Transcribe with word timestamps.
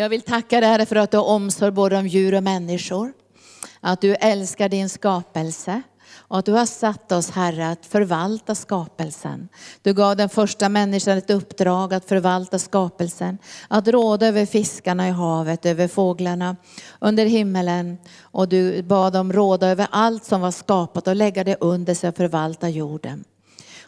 Jag 0.00 0.08
vill 0.08 0.22
tacka 0.22 0.60
dig 0.60 0.68
Herre 0.68 0.86
för 0.86 0.96
att 0.96 1.10
du 1.10 1.16
har 1.16 1.24
omsorg 1.24 1.70
både 1.70 1.98
om 1.98 2.06
djur 2.06 2.34
och 2.34 2.42
människor. 2.42 3.12
Att 3.80 4.00
du 4.00 4.14
älskar 4.14 4.68
din 4.68 4.88
skapelse. 4.88 5.82
Och 6.12 6.38
att 6.38 6.44
du 6.44 6.52
har 6.52 6.66
satt 6.66 7.12
oss 7.12 7.30
Herre 7.30 7.70
att 7.70 7.86
förvalta 7.86 8.54
skapelsen. 8.54 9.48
Du 9.82 9.94
gav 9.94 10.16
den 10.16 10.28
första 10.28 10.68
människan 10.68 11.18
ett 11.18 11.30
uppdrag 11.30 11.94
att 11.94 12.04
förvalta 12.04 12.58
skapelsen. 12.58 13.38
Att 13.68 13.88
råda 13.88 14.26
över 14.26 14.46
fiskarna 14.46 15.08
i 15.08 15.10
havet, 15.10 15.66
över 15.66 15.88
fåglarna 15.88 16.56
under 16.98 17.26
himmelen. 17.26 17.98
Och 18.20 18.48
du 18.48 18.82
bad 18.82 19.12
dem 19.12 19.32
råda 19.32 19.68
över 19.68 19.86
allt 19.90 20.24
som 20.24 20.40
var 20.40 20.50
skapat 20.50 21.08
och 21.08 21.16
lägga 21.16 21.44
det 21.44 21.56
under 21.60 21.94
sig 21.94 22.08
och 22.08 22.16
förvalta 22.16 22.68
jorden. 22.68 23.24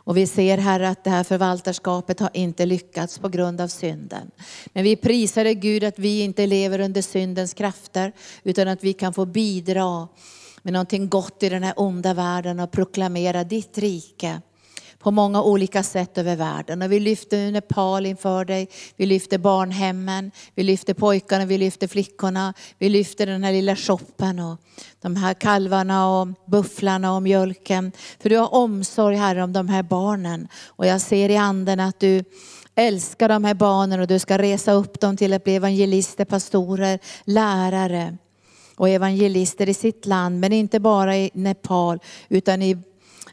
Och 0.04 0.16
vi 0.16 0.26
ser 0.26 0.58
Herre 0.58 0.88
att 0.88 1.04
det 1.04 1.10
här 1.10 1.24
förvaltarskapet 1.24 2.20
har 2.20 2.30
inte 2.34 2.66
lyckats 2.66 3.18
på 3.18 3.28
grund 3.28 3.60
av 3.60 3.68
synden. 3.68 4.30
Men 4.72 4.84
vi 4.84 4.96
prisar 4.96 5.44
dig 5.44 5.54
Gud 5.54 5.84
att 5.84 5.98
vi 5.98 6.20
inte 6.20 6.46
lever 6.46 6.80
under 6.80 7.02
syndens 7.02 7.54
krafter, 7.54 8.12
utan 8.42 8.68
att 8.68 8.84
vi 8.84 8.92
kan 8.92 9.14
få 9.14 9.24
bidra 9.24 10.08
med 10.62 10.72
någonting 10.72 11.08
gott 11.08 11.42
i 11.42 11.48
den 11.48 11.62
här 11.62 11.74
onda 11.76 12.14
världen 12.14 12.60
och 12.60 12.70
proklamera 12.70 13.44
ditt 13.44 13.78
rike 13.78 14.40
på 15.02 15.10
många 15.10 15.42
olika 15.42 15.82
sätt 15.82 16.18
över 16.18 16.36
världen. 16.36 16.82
Och 16.82 16.92
vi 16.92 17.00
lyfter 17.00 17.52
Nepal 17.52 18.06
inför 18.06 18.44
dig, 18.44 18.68
vi 18.96 19.06
lyfter 19.06 19.38
barnhemmen, 19.38 20.30
vi 20.54 20.62
lyfter 20.62 20.94
pojkarna, 20.94 21.44
vi 21.44 21.58
lyfter 21.58 21.86
flickorna, 21.86 22.54
vi 22.78 22.88
lyfter 22.88 23.26
den 23.26 23.44
här 23.44 23.52
lilla 23.52 23.76
shoppen 23.76 24.38
och 24.38 24.58
de 25.00 25.16
här 25.16 25.34
kalvarna 25.34 26.08
och 26.08 26.28
bufflarna 26.46 27.14
och 27.14 27.22
mjölken. 27.22 27.92
För 28.20 28.28
du 28.28 28.36
har 28.36 28.54
omsorg 28.54 29.16
Herre 29.16 29.42
om 29.42 29.52
de 29.52 29.68
här 29.68 29.82
barnen. 29.82 30.48
Och 30.66 30.86
jag 30.86 31.00
ser 31.00 31.28
i 31.28 31.36
anden 31.36 31.80
att 31.80 32.00
du 32.00 32.24
älskar 32.74 33.28
de 33.28 33.44
här 33.44 33.54
barnen 33.54 34.00
och 34.00 34.06
du 34.06 34.18
ska 34.18 34.38
resa 34.38 34.72
upp 34.72 35.00
dem 35.00 35.16
till 35.16 35.32
att 35.32 35.44
bli 35.44 35.56
evangelister, 35.56 36.24
pastorer, 36.24 36.98
lärare 37.24 38.16
och 38.76 38.88
evangelister 38.88 39.68
i 39.68 39.74
sitt 39.74 40.06
land, 40.06 40.40
men 40.40 40.52
inte 40.52 40.80
bara 40.80 41.16
i 41.16 41.30
Nepal 41.34 41.98
utan 42.28 42.62
i 42.62 42.78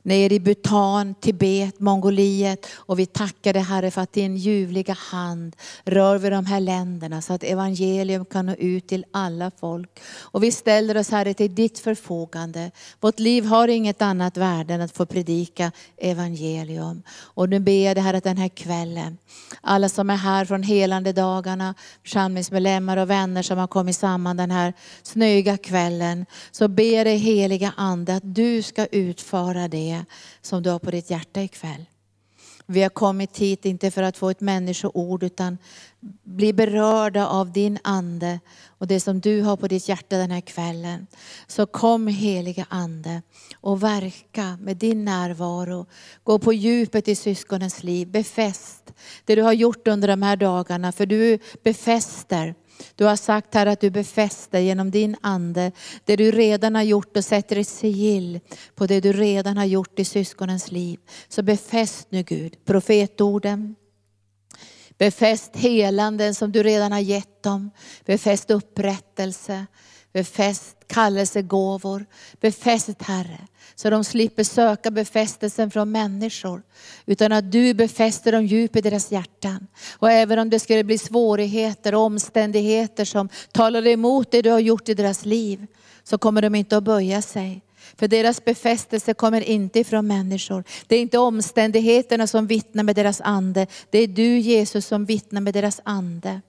ner 0.09 0.33
i 0.33 0.39
Bhutan, 0.39 1.15
Tibet, 1.15 1.79
Mongoliet. 1.79 2.65
Och 2.75 2.99
vi 2.99 3.05
tackar 3.05 3.53
dig 3.53 3.61
Herre 3.61 3.91
för 3.91 4.02
att 4.02 4.13
din 4.13 4.38
ljuvliga 4.38 4.93
hand 4.93 5.55
rör 5.83 6.17
vid 6.17 6.31
de 6.31 6.45
här 6.45 6.59
länderna 6.59 7.21
så 7.21 7.33
att 7.33 7.43
evangelium 7.43 8.25
kan 8.25 8.45
nå 8.45 8.53
ut 8.53 8.87
till 8.87 9.05
alla 9.11 9.52
folk. 9.59 9.99
Och 10.21 10.43
vi 10.43 10.52
ställer 10.52 10.97
oss 10.97 11.09
Herre 11.11 11.33
till 11.33 11.55
ditt 11.55 11.80
förfogande. 11.80 12.71
Vårt 12.99 13.19
liv 13.19 13.45
har 13.45 13.67
inget 13.67 14.02
annat 14.02 14.37
värde 14.37 14.73
än 14.73 14.81
att 14.81 14.91
få 14.91 15.05
predika 15.05 15.71
evangelium. 15.97 17.03
Och 17.09 17.49
nu 17.49 17.59
ber 17.59 17.85
jag 17.85 17.95
dig 17.95 18.03
Herre 18.03 18.17
att 18.17 18.23
den 18.23 18.37
här 18.37 18.49
kvällen, 18.49 19.17
alla 19.61 19.89
som 19.89 20.09
är 20.09 20.15
här 20.15 20.45
från 20.45 20.63
helande 20.63 21.13
dagarna, 21.13 21.75
församlingsmedlemmar 22.03 22.97
och 22.97 23.09
vänner 23.09 23.41
som 23.41 23.57
har 23.57 23.67
kommit 23.67 23.95
samman 23.95 24.37
den 24.37 24.52
här 24.52 24.73
snöiga 25.03 25.57
kvällen. 25.57 26.25
Så 26.52 26.67
ber 26.67 26.95
jag 26.95 27.05
dig 27.05 27.17
heliga 27.17 27.73
Ande 27.77 28.15
att 28.15 28.35
du 28.35 28.61
ska 28.61 28.85
utföra 28.85 29.67
det 29.67 29.98
som 30.42 30.64
du 30.64 30.69
har 30.69 30.80
på 30.80 30.92
ditt 30.92 31.09
hjärta 31.09 31.42
ikväll. 31.42 31.86
Vi 32.72 32.81
har 32.81 32.89
kommit 32.89 33.38
hit 33.38 33.66
inte 33.66 33.92
för 33.92 34.03
att 34.03 34.17
få 34.17 34.30
ett 34.30 34.42
människoord 34.42 35.23
utan 35.23 35.58
bli 36.23 36.53
berörda 36.53 37.28
av 37.28 37.52
din 37.52 37.80
ande 37.83 38.39
och 38.67 38.88
det 38.88 39.00
som 39.00 39.20
du 39.20 39.42
har 39.42 39.58
på 39.58 39.67
ditt 39.67 39.89
hjärta 39.89 40.17
den 40.17 40.31
här 40.31 40.42
kvällen. 40.42 41.08
Så 41.47 41.66
kom 41.66 42.08
heliga 42.08 42.66
ande 42.70 43.22
och 43.53 43.83
verka 43.83 44.58
med 44.61 44.77
din 44.77 45.05
närvaro. 45.05 45.86
Gå 46.23 46.39
på 46.39 46.54
djupet 46.54 47.08
i 47.08 47.15
syskonens 47.15 47.83
liv. 47.83 48.08
Befäst 48.08 48.93
det 49.26 49.36
du 49.36 49.42
har 49.42 49.54
gjort 49.54 49.88
under 49.88 50.08
de 50.08 50.21
här 50.21 50.36
dagarna 50.36 50.92
för 50.92 51.05
du 51.05 51.39
befäster 51.64 52.55
du 52.95 53.05
har 53.05 53.15
sagt 53.15 53.53
här 53.53 53.65
att 53.65 53.81
du 53.81 53.89
befäster 53.89 54.59
genom 54.59 54.91
din 54.91 55.15
ande 55.21 55.71
det 56.05 56.15
du 56.15 56.31
redan 56.31 56.75
har 56.75 56.83
gjort 56.83 57.17
och 57.17 57.25
sätter 57.25 57.55
ett 57.55 57.67
sigill 57.67 58.39
på 58.75 58.87
det 58.87 58.99
du 58.99 59.13
redan 59.13 59.57
har 59.57 59.65
gjort 59.65 59.99
i 59.99 60.05
syskonens 60.05 60.71
liv. 60.71 60.99
Så 61.27 61.41
befäst 61.41 62.07
nu 62.11 62.23
Gud 62.23 62.65
profetorden, 62.65 63.75
Befäst 64.99 65.55
helanden 65.55 66.35
som 66.35 66.51
du 66.51 66.63
redan 66.63 66.91
har 66.91 66.99
gett 66.99 67.43
dem. 67.43 67.71
Befäst 68.05 68.51
upprättelse. 68.51 69.65
Befäst 70.14 70.75
kallelsegåvor. 70.87 72.05
Befäst 72.39 73.02
Herre, 73.02 73.47
så 73.75 73.89
de 73.89 74.03
slipper 74.03 74.43
söka 74.43 74.92
befästelsen 74.92 75.71
från 75.71 75.92
människor. 75.92 76.61
Utan 77.05 77.31
att 77.31 77.52
du 77.52 77.73
befäster 77.73 78.31
dem 78.31 78.45
djupt 78.45 78.75
i 78.75 78.81
deras 78.81 79.11
hjärtan. 79.11 79.67
Och 79.97 80.11
även 80.11 80.39
om 80.39 80.49
det 80.49 80.59
skulle 80.59 80.83
bli 80.83 80.97
svårigheter 80.97 81.95
och 81.95 82.02
omständigheter 82.02 83.05
som 83.05 83.30
talar 83.52 83.87
emot 83.87 84.31
det 84.31 84.42
du 84.42 84.52
har 84.52 84.59
gjort 84.59 84.89
i 84.89 84.93
deras 84.93 85.25
liv, 85.25 85.67
så 86.03 86.17
kommer 86.17 86.41
de 86.41 86.55
inte 86.55 86.77
att 86.77 86.83
böja 86.83 87.21
sig. 87.21 87.61
För 87.97 88.08
deras 88.08 88.45
befästelse 88.45 89.14
kommer 89.14 89.41
inte 89.41 89.80
ifrån 89.80 90.08
människor. 90.08 90.64
Det 90.87 90.95
är 90.95 91.02
inte 91.02 91.17
omständigheterna 91.17 92.27
som 92.27 92.47
vittnar 92.47 92.83
med 92.83 92.95
deras 92.95 93.21
ande. 93.21 93.67
Det 93.89 93.99
är 93.99 94.08
du 94.08 94.39
Jesus 94.39 94.87
som 94.87 95.05
vittnar 95.05 95.41
med 95.41 95.53
deras 95.53 95.81
ande. 95.83 96.41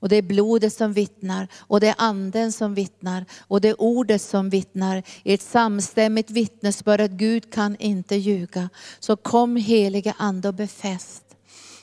Och 0.00 0.08
det 0.08 0.16
är 0.16 0.22
blodet 0.22 0.72
som 0.72 0.92
vittnar 0.92 1.48
och 1.58 1.80
det 1.80 1.88
är 1.88 1.94
anden 1.98 2.52
som 2.52 2.74
vittnar 2.74 3.24
och 3.40 3.60
det 3.60 3.68
är 3.68 3.80
ordet 3.80 4.22
som 4.22 4.50
vittnar 4.50 5.02
i 5.22 5.32
ett 5.32 5.42
samstämmigt 5.42 6.30
vittnesbörd 6.30 7.00
att 7.00 7.10
Gud 7.10 7.52
kan 7.52 7.76
inte 7.76 8.16
ljuga. 8.16 8.68
Så 9.00 9.16
kom 9.16 9.56
heliga 9.56 10.14
ande 10.18 10.48
och 10.48 10.54
befäst. 10.54 11.24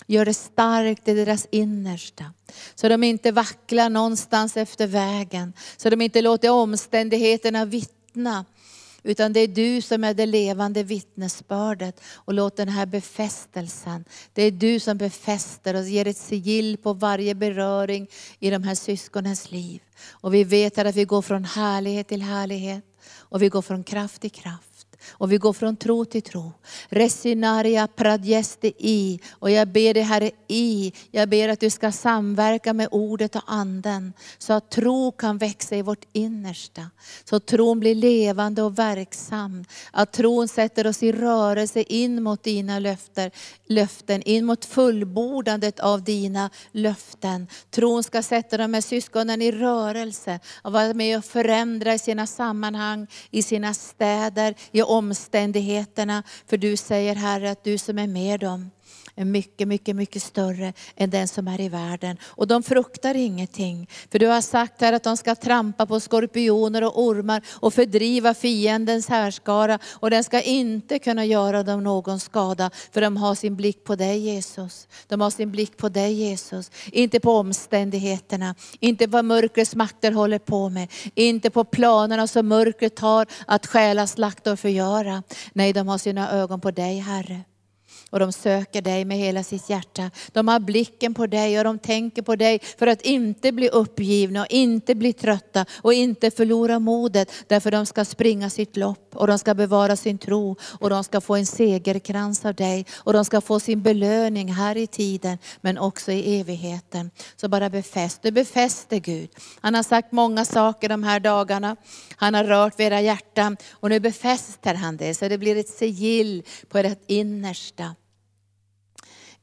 Gör 0.08 0.26
det 0.26 0.34
starkt 0.34 1.08
i 1.08 1.14
deras 1.14 1.48
innersta. 1.52 2.26
Så 2.76 2.90
de 2.90 3.04
inte 3.04 3.32
vacklar 3.32 3.90
någonstans 3.90 4.58
efter 4.58 4.88
vägen. 4.88 5.54
Så 5.78 5.90
de 5.90 6.02
inte 6.02 6.22
låter 6.22 6.50
omständigheterna 6.50 7.66
vittna 7.66 8.46
utan 9.08 9.34
det 9.34 9.40
är 9.40 9.48
du 9.48 9.82
som 9.82 10.04
är 10.04 10.14
det 10.14 10.26
levande 10.26 10.84
vittnesbördet. 10.84 12.02
Och 12.16 12.34
låt 12.34 12.58
den 12.58 12.70
här 12.70 12.86
befästelsen, 12.86 14.06
det 14.34 14.44
är 14.44 14.52
du 14.52 14.80
som 14.80 14.98
befäster 14.98 15.76
och 15.76 15.84
ger 15.84 16.08
ett 16.08 16.18
sigill 16.18 16.78
på 16.78 16.94
varje 16.94 17.36
beröring 17.36 18.08
i 18.40 18.50
de 18.50 18.64
här 18.64 18.76
syskonens 18.76 19.52
liv. 19.52 19.82
Och 20.10 20.34
vi 20.34 20.44
vet 20.44 20.78
att 20.78 20.96
vi 20.96 21.06
går 21.06 21.22
från 21.22 21.46
härlighet 21.46 22.08
till 22.08 22.22
härlighet 22.22 22.84
och 23.10 23.42
vi 23.42 23.50
går 23.50 23.62
från 23.62 23.84
kraft 23.84 24.22
till 24.22 24.32
kraft. 24.32 24.67
Och 25.12 25.32
vi 25.32 25.38
går 25.38 25.54
från 25.54 25.76
tro 25.76 26.06
till 26.06 26.22
tro. 26.22 26.52
Resinaria 26.90 27.88
pradjeste 27.88 28.68
i. 28.78 29.20
Och 29.32 29.52
jag 29.52 29.68
ber 29.68 29.94
dig 29.94 30.04
Herre 30.04 30.32
i. 30.48 30.94
Jag 31.12 31.30
ber 31.30 31.50
att 31.50 31.60
du 31.60 31.70
ska 31.70 31.92
samverka 31.92 32.74
med 32.74 32.88
ordet 32.92 33.36
och 33.36 33.42
anden. 33.46 34.14
Så 34.38 34.54
att 34.54 34.72
tro 34.72 35.12
kan 35.12 35.38
växa 35.38 35.76
i 35.76 35.82
vårt 35.82 36.06
innersta. 36.14 36.90
Så 37.30 37.36
att 37.36 37.46
tron 37.46 37.80
blir 37.80 37.96
levande 37.96 38.62
och 38.64 38.80
verksam. 38.80 39.66
Att 39.92 40.14
tron 40.14 40.48
sätter 40.48 40.88
oss 40.88 41.04
i 41.04 41.12
rörelse 41.12 41.82
in 41.82 42.24
mot 42.24 42.44
dina 42.44 42.80
löften. 42.80 43.32
löften 43.68 44.22
in 44.22 44.46
mot 44.46 44.66
fullbordandet 44.66 45.80
av 45.80 46.04
dina 46.04 46.50
löften. 46.72 47.48
Tron 47.72 48.04
ska 48.04 48.24
sätta 48.24 48.58
de 48.58 48.74
här 48.74 48.82
syskonen 48.82 49.42
i 49.42 49.52
rörelse. 49.52 50.40
Och 50.62 50.72
vara 50.72 50.94
med 50.94 51.18
och 51.18 51.26
förändra 51.26 51.94
i 51.94 52.00
sina 52.00 52.28
sammanhang, 52.28 53.08
i 53.32 53.42
sina 53.44 53.74
städer, 53.74 54.56
i 54.72 54.82
omständigheterna. 54.98 56.24
För 56.48 56.58
du 56.58 56.78
säger 56.78 57.16
Herre 57.16 57.52
att 57.52 57.64
du 57.64 57.78
som 57.78 58.00
är 58.00 58.08
med 58.08 58.40
dem 58.40 58.72
är 59.18 59.26
mycket, 59.26 59.68
mycket, 59.68 59.96
mycket 59.96 60.24
större 60.24 60.74
än 60.96 61.10
den 61.10 61.28
som 61.28 61.48
är 61.48 61.62
i 61.62 61.70
världen. 61.70 62.18
Och 62.24 62.48
de 62.48 62.64
fruktar 62.64 63.16
ingenting. 63.16 63.90
För 64.12 64.20
du 64.20 64.28
har 64.28 64.42
sagt 64.42 64.82
här 64.82 64.94
att 64.94 65.04
de 65.04 65.18
ska 65.18 65.36
trampa 65.36 65.86
på 65.86 66.00
skorpioner 66.00 66.84
och 66.84 67.04
ormar 67.04 67.42
och 67.48 67.74
fördriva 67.74 68.34
fiendens 68.34 69.08
härskara. 69.08 69.80
Och 69.94 70.10
den 70.10 70.24
ska 70.24 70.42
inte 70.42 71.00
kunna 71.00 71.26
göra 71.26 71.64
dem 71.64 71.84
någon 71.84 72.20
skada. 72.20 72.70
För 72.92 73.02
de 73.02 73.18
har 73.18 73.36
sin 73.36 73.56
blick 73.56 73.84
på 73.84 73.96
dig 73.96 74.20
Jesus. 74.20 74.88
De 75.08 75.22
har 75.22 75.30
sin 75.30 75.52
blick 75.52 75.78
på 75.78 75.90
dig 75.90 76.14
Jesus. 76.14 76.72
Inte 76.92 77.20
på 77.20 77.32
omständigheterna, 77.32 78.56
inte 78.80 79.08
vad 79.08 79.26
mörkrets 79.26 79.76
makter 79.76 80.12
håller 80.12 80.40
på 80.40 80.70
med. 80.70 80.92
Inte 81.16 81.50
på 81.50 81.64
planerna 81.64 82.28
som 82.28 82.48
mörkret 82.48 83.00
har 83.00 83.28
att 83.48 83.66
stjäla, 83.66 84.08
slakta 84.08 84.52
och 84.52 84.60
förgöra. 84.60 85.24
Nej, 85.54 85.74
de 85.74 85.88
har 85.88 85.98
sina 85.98 86.32
ögon 86.32 86.62
på 86.62 86.72
dig 86.72 87.00
Herre. 87.00 87.44
Och 88.10 88.20
de 88.20 88.32
söker 88.32 88.82
dig 88.82 89.06
med 89.06 89.18
hela 89.18 89.44
sitt 89.44 89.70
hjärta. 89.70 90.12
De 90.32 90.48
har 90.48 90.60
blicken 90.60 91.14
på 91.14 91.28
dig 91.28 91.58
och 91.58 91.64
de 91.64 91.80
tänker 91.80 92.22
på 92.22 92.36
dig 92.36 92.60
för 92.78 92.88
att 92.88 93.02
inte 93.02 93.52
bli 93.52 93.70
uppgivna 93.70 94.42
och 94.42 94.48
inte 94.50 94.96
bli 94.96 95.14
trötta 95.14 95.66
och 95.82 95.94
inte 95.94 96.32
förlora 96.32 96.80
modet. 96.80 97.32
Därför 97.48 97.72
de 97.72 97.86
ska 97.86 98.06
springa 98.06 98.50
sitt 98.50 98.78
lopp 98.78 99.16
och 99.16 99.28
de 99.28 99.40
ska 99.40 99.54
bevara 99.54 99.96
sin 99.96 100.18
tro 100.18 100.56
och 100.80 100.90
de 100.90 101.04
ska 101.04 101.22
få 101.22 101.36
en 101.36 101.46
segerkrans 101.46 102.46
av 102.46 102.56
dig 102.56 102.86
och 102.96 103.14
de 103.14 103.26
ska 103.26 103.42
få 103.42 103.60
sin 103.60 103.82
belöning 103.82 104.54
här 104.54 104.78
i 104.78 104.88
tiden 104.88 105.38
men 105.62 105.78
också 105.78 106.12
i 106.12 106.40
evigheten. 106.40 107.12
Så 107.36 107.48
bara 107.48 107.70
befäst, 107.70 108.22
du 108.22 108.32
befäster 108.32 108.98
Gud. 108.98 109.30
Han 109.62 109.76
har 109.76 109.84
sagt 109.84 110.12
många 110.12 110.46
saker 110.46 110.90
de 110.90 111.04
här 111.04 111.20
dagarna. 111.20 111.76
Han 112.16 112.34
har 112.34 112.44
rört 112.44 112.80
vid 112.80 112.88
era 112.88 113.02
hjärtan 113.02 113.58
och 113.72 113.90
nu 113.90 114.00
befäster 114.00 114.74
han 114.74 114.98
det 114.98 115.16
så 115.16 115.28
det 115.28 115.38
blir 115.38 115.58
ett 115.58 115.70
sigill 115.70 116.44
på 116.70 116.78
ert 116.78 117.04
innersta. 117.08 117.96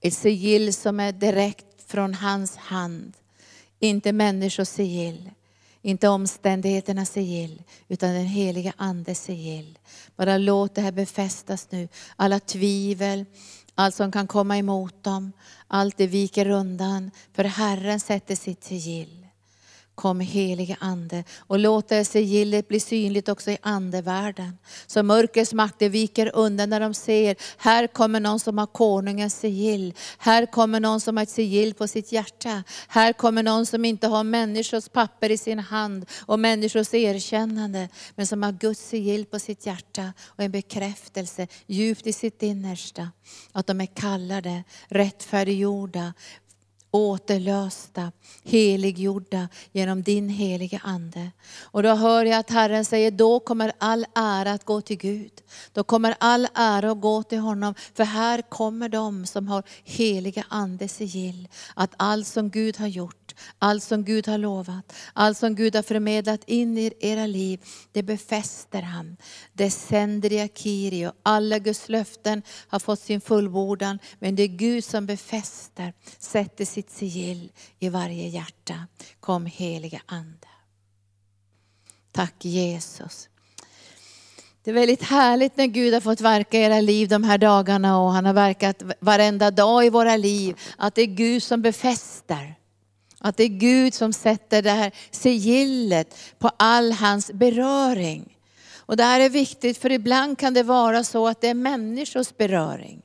Ett 0.07 0.15
sigill 0.15 0.75
som 0.75 1.01
är 1.01 1.13
direkt 1.13 1.83
från 1.87 2.15
hans 2.15 2.57
hand. 2.57 3.13
Inte 3.79 4.13
människors 4.13 4.69
sigill, 4.69 5.31
inte 5.83 6.09
omständigheternas 6.09 7.11
sigill, 7.11 7.63
utan 7.89 8.15
den 8.15 8.27
heliga 8.27 8.73
Andes 8.77 9.23
sigill. 9.25 9.79
Bara 10.17 10.39
låt 10.39 10.75
det 10.75 10.81
här 10.81 10.93
befästas 10.93 11.67
nu. 11.71 11.89
Alla 12.17 12.41
tvivel, 12.41 13.25
allt 13.75 13.95
som 13.95 14.13
kan 14.13 14.27
komma 14.27 14.59
emot 14.59 15.05
dem, 15.05 15.33
allt 15.69 15.97
det 15.97 16.07
viker 16.07 16.49
undan. 16.49 17.11
För 17.33 17.45
Herren 17.45 18.01
sätter 18.01 18.37
sitt 18.37 18.65
sigill. 18.65 19.24
Kom 19.95 20.21
helige 20.21 20.77
Ande 20.81 21.25
och 21.39 21.59
låt 21.59 21.89
det 21.89 22.05
sigillet 22.05 22.69
bli 22.69 22.81
synligt 22.81 23.29
också 23.29 23.51
i 23.51 23.59
andevärlden. 23.63 24.59
Så 24.87 25.03
mörkrets 25.03 25.53
makter 25.53 25.89
viker 25.89 26.31
undan 26.35 26.71
när 26.71 26.81
de 26.81 26.95
ser, 26.95 27.37
här 27.57 27.87
kommer 27.87 28.21
någon 28.21 28.41
som 28.41 28.59
har 28.59 28.67
konungens 28.67 29.41
sigill. 29.41 29.95
Här 30.19 30.47
kommer 30.47 30.81
någon 30.81 31.01
som 31.01 31.17
har 31.17 31.23
ett 31.23 31.31
sigill 31.31 31.75
på 31.75 31.89
sitt 31.89 32.13
hjärta. 32.13 32.65
Här 32.89 33.13
kommer 33.13 33.43
någon 33.43 33.67
som 33.67 33.85
inte 33.85 34.07
har 34.07 34.25
människors 34.25 34.89
papper 34.89 35.31
i 35.31 35.39
sin 35.39 35.59
hand 35.59 36.07
och 36.27 36.39
människors 36.39 36.95
erkännande. 36.95 37.89
Men 38.15 38.27
som 38.27 38.43
har 38.43 38.53
Guds 38.53 38.89
sigill 38.89 39.27
på 39.27 39.39
sitt 39.39 39.67
hjärta 39.67 40.13
och 40.27 40.45
en 40.45 40.51
bekräftelse 40.51 41.47
djupt 41.67 42.07
i 42.07 42.13
sitt 42.13 42.43
innersta. 42.43 43.09
Att 43.53 43.67
de 43.67 43.81
är 43.81 43.87
kallade, 43.87 44.65
rättfärdiggjorda, 44.89 46.13
återlösta, 46.95 48.13
heliggjorda 48.45 49.49
genom 49.73 50.03
din 50.03 50.29
heliga 50.29 50.81
Ande. 50.85 51.31
Och 51.63 51.83
då 51.83 51.95
hör 51.95 52.25
jag 52.25 52.39
att 52.39 52.51
Herren 52.51 52.85
säger, 52.85 53.11
då 53.11 53.41
kommer 53.41 53.73
all 53.79 54.07
ära 54.15 54.53
att 54.53 54.65
gå 54.65 54.81
till 54.81 54.97
Gud. 54.97 55.33
Då 55.73 55.85
kommer 55.85 56.15
all 56.21 56.49
ära 56.55 56.91
att 56.91 57.01
gå 57.01 57.23
till 57.23 57.39
honom. 57.39 57.75
För 57.95 58.05
här 58.05 58.43
kommer 58.43 58.89
de 58.89 59.27
som 59.27 59.49
har 59.49 59.63
heliga 59.85 60.45
Andes 60.49 60.97
sigill. 60.97 61.49
Att 61.75 61.95
allt 61.97 62.27
som 62.27 62.51
Gud 62.51 62.77
har 62.77 62.87
gjort 62.87 63.24
allt 63.59 63.83
som 63.83 64.05
Gud 64.05 64.27
har 64.27 64.39
lovat, 64.39 64.93
allt 65.13 65.39
som 65.39 65.55
Gud 65.55 65.75
har 65.75 65.83
förmedlat 65.83 66.45
in 66.47 66.79
i 66.79 66.93
era 67.01 67.27
liv, 67.27 67.61
det 67.93 68.03
befäster 68.03 68.83
han. 68.83 69.17
Det 69.53 69.71
sänder 69.71 70.33
i 70.33 70.41
Akiri 70.41 71.07
och 71.07 71.13
alla 71.23 71.59
Guds 71.59 71.89
löften 71.89 72.43
har 72.69 72.79
fått 72.79 73.01
sin 73.01 73.21
fullbordan. 73.21 73.99
Men 74.19 74.37
det 74.37 74.43
är 74.43 74.49
Gud 74.49 74.85
som 74.85 75.07
befäster, 75.07 75.93
sätter 76.19 76.65
sitt 76.65 76.91
sigill 76.91 77.53
i 77.79 77.89
varje 77.89 78.29
hjärta. 78.29 78.87
Kom 79.21 79.47
heliga 79.47 80.01
Ande. 80.07 80.49
Tack 82.13 82.45
Jesus. 82.45 83.29
Det 84.65 84.71
är 84.71 84.75
väldigt 84.75 85.03
härligt 85.03 85.57
när 85.57 85.67
Gud 85.67 85.95
har 85.95 86.01
fått 86.01 86.21
verka 86.21 86.59
i 86.59 86.63
era 86.63 86.81
liv 86.81 87.09
de 87.09 87.25
här 87.25 87.39
dagarna 87.39 88.01
och 88.01 88.13
han 88.13 88.27
har 88.27 88.33
verkat 88.33 88.83
varenda 89.01 89.51
dag 89.51 89.87
i 89.87 89.91
våra 89.91 90.17
liv. 90.17 90.61
Att 90.79 90.95
det 90.95 91.03
är 91.03 91.07
Gud 91.07 91.43
som 91.43 91.63
befäster. 91.63 92.55
Att 93.25 93.37
det 93.37 93.45
är 93.45 93.49
Gud 93.49 93.95
som 93.95 94.13
sätter 94.13 94.63
det 94.63 94.71
här 94.71 94.93
sigillet 95.11 96.17
på 96.39 96.51
all 96.57 96.93
hans 96.93 97.33
beröring. 97.33 98.39
Och 98.77 98.97
det 98.97 99.05
här 99.05 99.21
är 99.21 99.29
viktigt 99.29 99.79
för 99.79 99.93
ibland 99.93 100.39
kan 100.39 100.55
det 100.55 100.63
vara 100.63 101.05
så 101.05 101.29
att 101.29 101.41
det 101.41 101.49
är 101.49 101.55
människors 101.55 102.37
beröring. 102.37 103.03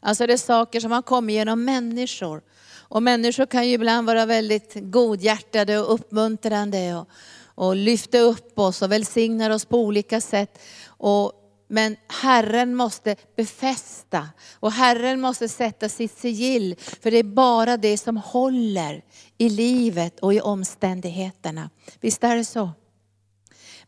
Alltså 0.00 0.26
det 0.26 0.32
är 0.32 0.36
saker 0.36 0.80
som 0.80 0.92
har 0.92 1.02
kommit 1.02 1.34
genom 1.34 1.64
människor. 1.64 2.42
Och 2.74 3.02
människor 3.02 3.46
kan 3.46 3.68
ju 3.68 3.74
ibland 3.74 4.06
vara 4.06 4.26
väldigt 4.26 4.72
godhjärtade 4.74 5.78
och 5.78 5.94
uppmuntrande 5.94 6.94
och, 6.94 7.08
och 7.54 7.76
lyfta 7.76 8.18
upp 8.18 8.58
oss 8.58 8.82
och 8.82 8.92
välsignar 8.92 9.50
oss 9.50 9.64
på 9.64 9.78
olika 9.78 10.20
sätt. 10.20 10.58
Och 10.86 11.32
men 11.68 11.96
Herren 12.22 12.74
måste 12.74 13.16
befästa 13.36 14.28
och 14.52 14.72
Herren 14.72 15.20
måste 15.20 15.48
sätta 15.48 15.88
sitt 15.88 16.18
sigill. 16.18 16.76
För 17.02 17.10
det 17.10 17.16
är 17.16 17.22
bara 17.22 17.76
det 17.76 17.98
som 17.98 18.16
håller 18.16 19.02
i 19.38 19.48
livet 19.48 20.20
och 20.20 20.34
i 20.34 20.40
omständigheterna. 20.40 21.70
Visst 22.00 22.24
är 22.24 22.36
det 22.36 22.44
så? 22.44 22.70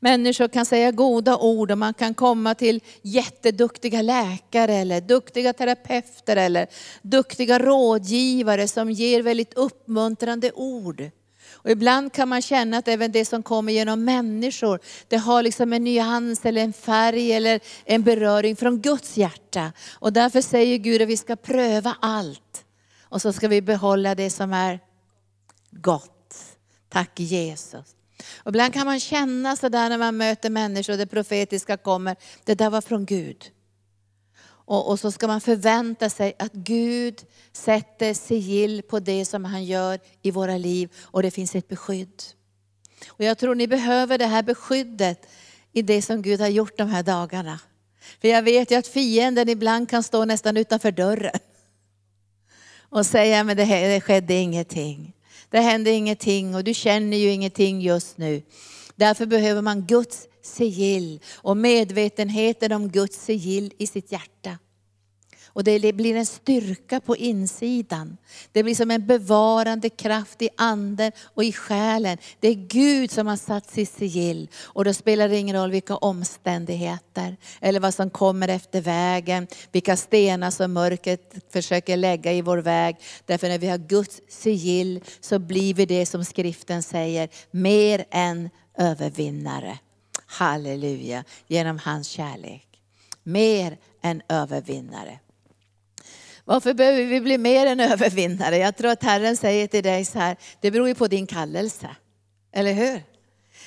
Människor 0.03 0.49
kan 0.49 0.67
säga 0.67 0.91
goda 0.91 1.37
ord 1.37 1.71
och 1.71 1.79
man 1.79 1.95
kan 1.95 2.15
komma 2.15 2.55
till 2.55 2.81
jätteduktiga 3.03 4.03
läkare 4.03 4.75
eller 4.75 5.01
duktiga 5.01 5.53
terapeuter 5.53 6.37
eller 6.37 6.67
duktiga 7.03 7.59
rådgivare 7.59 8.69
som 8.69 8.91
ger 8.91 9.23
väldigt 9.23 9.55
uppmuntrande 9.55 10.53
ord. 10.53 11.11
Och 11.53 11.71
ibland 11.71 12.13
kan 12.13 12.29
man 12.29 12.43
känna 12.43 12.79
att 12.79 12.89
även 12.89 13.13
det 13.13 13.25
som 13.25 13.43
kommer 13.43 13.73
genom 13.73 14.05
människor, 14.05 14.81
det 15.09 15.17
har 15.17 15.43
liksom 15.43 15.73
en 15.73 15.85
nyans 15.85 16.47
eller 16.47 16.63
en 16.63 16.73
färg 16.73 17.33
eller 17.33 17.61
en 17.85 18.03
beröring 18.03 18.57
från 18.57 18.81
Guds 18.81 19.17
hjärta. 19.17 19.73
Och 19.93 20.13
därför 20.13 20.41
säger 20.41 20.79
Gud 20.79 21.03
att 21.03 21.09
vi 21.09 21.17
ska 21.17 21.37
pröva 21.37 21.97
allt. 22.01 22.65
Och 23.03 23.23
så 23.23 23.33
ska 23.33 23.49
vi 23.49 23.63
behålla 23.63 24.15
det 24.15 24.31
som 24.31 24.53
är 24.53 24.81
gott. 25.71 26.35
Tack 26.89 27.21
Jesus. 27.21 27.95
Och 28.37 28.49
ibland 28.49 28.75
kan 28.75 28.87
man 28.87 29.01
känna 29.01 29.57
sådär 29.57 29.89
när 29.89 29.99
man 29.99 30.17
möter 30.17 30.51
människor 30.51 30.93
och 30.93 30.99
det 30.99 31.07
profetiska 31.07 31.77
kommer, 31.77 32.17
det 32.45 32.55
där 32.55 32.71
var 32.71 32.81
från 32.81 33.07
Gud. 33.07 33.51
Och, 34.43 34.91
och, 34.91 35.01
så 35.01 35.11
ska 35.11 35.27
man 35.27 35.41
förvänta 35.41 36.11
sig 36.11 36.33
att 36.39 36.53
Gud 36.53 37.23
sätter 37.53 38.15
sigill 38.15 38.83
på 38.83 39.01
det 39.01 39.25
som 39.25 39.45
han 39.45 39.65
gör 39.65 40.01
i 40.23 40.31
våra 40.31 40.57
liv 40.57 40.91
och 41.01 41.23
det 41.23 41.31
finns 41.31 41.55
ett 41.55 41.69
beskydd. 41.69 42.23
Och 43.09 43.25
jag 43.25 43.39
tror 43.39 43.55
ni 43.55 43.67
behöver 43.67 44.19
det 44.19 44.27
här 44.27 44.43
beskyddet 44.43 45.29
i 45.73 45.83
det 45.83 46.03
som 46.03 46.23
Gud 46.23 46.41
har 46.41 46.49
gjort 46.49 46.79
de 46.79 46.89
här 46.89 47.03
dagarna. 47.03 47.61
För 48.21 48.29
jag 48.29 48.43
vet 48.43 48.71
ju 48.71 48.75
att 48.75 48.87
fienden 48.87 49.49
ibland 49.49 49.89
kan 49.89 50.03
stå 50.03 50.25
nästan 50.25 50.57
utanför 50.57 50.93
dörren 50.93 51.39
och 52.79 53.07
säga, 53.07 53.45
men 53.45 53.57
det, 53.57 53.65
det 53.65 54.01
skedde 54.01 54.35
ingenting. 54.35 55.13
Det 55.51 55.61
händer 55.61 55.93
ingenting 55.93 56.55
och 56.55 56.65
du 56.65 56.75
känner 56.75 57.17
ju 57.17 57.31
ingenting 57.31 57.81
just 57.81 58.19
nu. 58.19 58.43
Därför 58.97 59.27
behöver 59.27 59.63
man 59.63 59.87
Guds 59.87 60.29
sigill 60.43 61.21
och 61.35 61.57
medvetenheten 61.57 62.73
om 62.73 62.89
Guds 62.89 63.25
sigill 63.25 63.73
i 63.79 63.87
sitt 63.87 64.13
hjärta. 64.13 64.59
Och 65.53 65.65
det 65.65 65.93
blir 65.93 66.17
en 66.17 66.27
styrka 66.27 67.01
på 67.01 67.17
insidan. 67.17 68.17
Det 68.53 68.63
blir 68.63 68.75
som 68.75 68.91
en 68.91 69.07
bevarande 69.07 69.89
kraft 69.89 70.43
i 70.43 70.49
anden 70.57 71.13
och 71.23 71.45
i 71.45 71.53
själen. 71.53 72.19
Det 72.41 72.49
är 72.49 72.55
Gud 72.55 73.11
som 73.11 73.27
har 73.27 73.37
satt 73.37 73.71
sitt 73.71 73.91
sigill. 73.91 74.49
Och 74.63 74.85
då 74.85 74.95
spelar 74.95 75.29
det 75.29 75.37
ingen 75.37 75.57
roll 75.57 75.71
vilka 75.71 75.97
omständigheter 75.97 77.37
eller 77.61 77.81
vad 77.81 77.95
som 77.95 78.11
kommer 78.11 78.49
efter 78.49 78.81
vägen. 78.81 79.47
Vilka 79.73 79.97
stenar 79.97 80.51
som 80.51 80.73
mörkret 80.73 81.35
försöker 81.53 81.97
lägga 81.97 82.33
i 82.33 82.43
vår 82.43 82.59
väg. 82.59 82.97
Därför 83.27 83.49
när 83.49 83.59
vi 83.59 83.69
har 83.69 83.79
Guds 83.79 84.21
sigill 84.29 85.01
så 85.21 85.39
blir 85.39 85.75
vi 85.75 85.87
det 85.87 86.07
som 86.07 86.25
skriften 86.25 86.83
säger, 86.83 87.29
mer 87.51 88.05
än 88.11 88.51
övervinnare. 88.79 89.79
Halleluja, 90.27 91.25
genom 91.47 91.79
hans 91.79 92.09
kärlek. 92.09 92.67
Mer 93.23 93.79
än 94.03 94.23
övervinnare. 94.29 95.19
Varför 96.51 96.75
behöver 96.75 97.05
vi 97.05 97.21
bli 97.21 97.39
mer 97.39 97.67
än 97.67 97.81
övervinnare? 97.81 98.57
Jag 98.57 98.77
tror 98.77 98.91
att 98.91 99.03
Herren 99.03 99.37
säger 99.37 99.67
till 99.67 99.83
dig 99.83 100.05
så 100.05 100.19
här, 100.19 100.37
det 100.61 100.71
beror 100.71 100.89
ju 100.89 100.95
på 100.95 101.07
din 101.07 101.27
kallelse. 101.27 101.89
Eller 102.53 102.73
hur? 102.73 103.03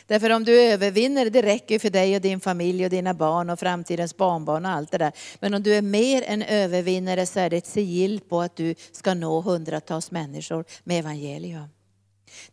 Därför 0.07 0.29
om 0.29 0.43
du 0.43 0.61
övervinner, 0.61 1.29
det 1.29 1.41
räcker 1.41 1.79
för 1.79 1.89
dig 1.89 2.15
och 2.15 2.21
din 2.21 2.39
familj 2.39 2.85
och 2.85 2.89
dina 2.89 3.13
barn 3.13 3.49
och 3.49 3.59
framtidens 3.59 4.17
barnbarn 4.17 4.65
och 4.65 4.71
allt 4.71 4.91
det 4.91 4.97
där. 4.97 5.11
Men 5.39 5.53
om 5.53 5.63
du 5.63 5.75
är 5.75 5.81
mer 5.81 6.23
än 6.27 6.41
övervinnare 6.41 7.25
så 7.25 7.39
är 7.39 7.49
det 7.49 7.57
ett 7.57 7.67
sigill 7.67 8.19
på 8.19 8.41
att 8.41 8.55
du 8.55 8.75
ska 8.91 9.13
nå 9.13 9.41
hundratals 9.41 10.11
människor 10.11 10.65
med 10.83 10.99
evangelium. 10.99 11.67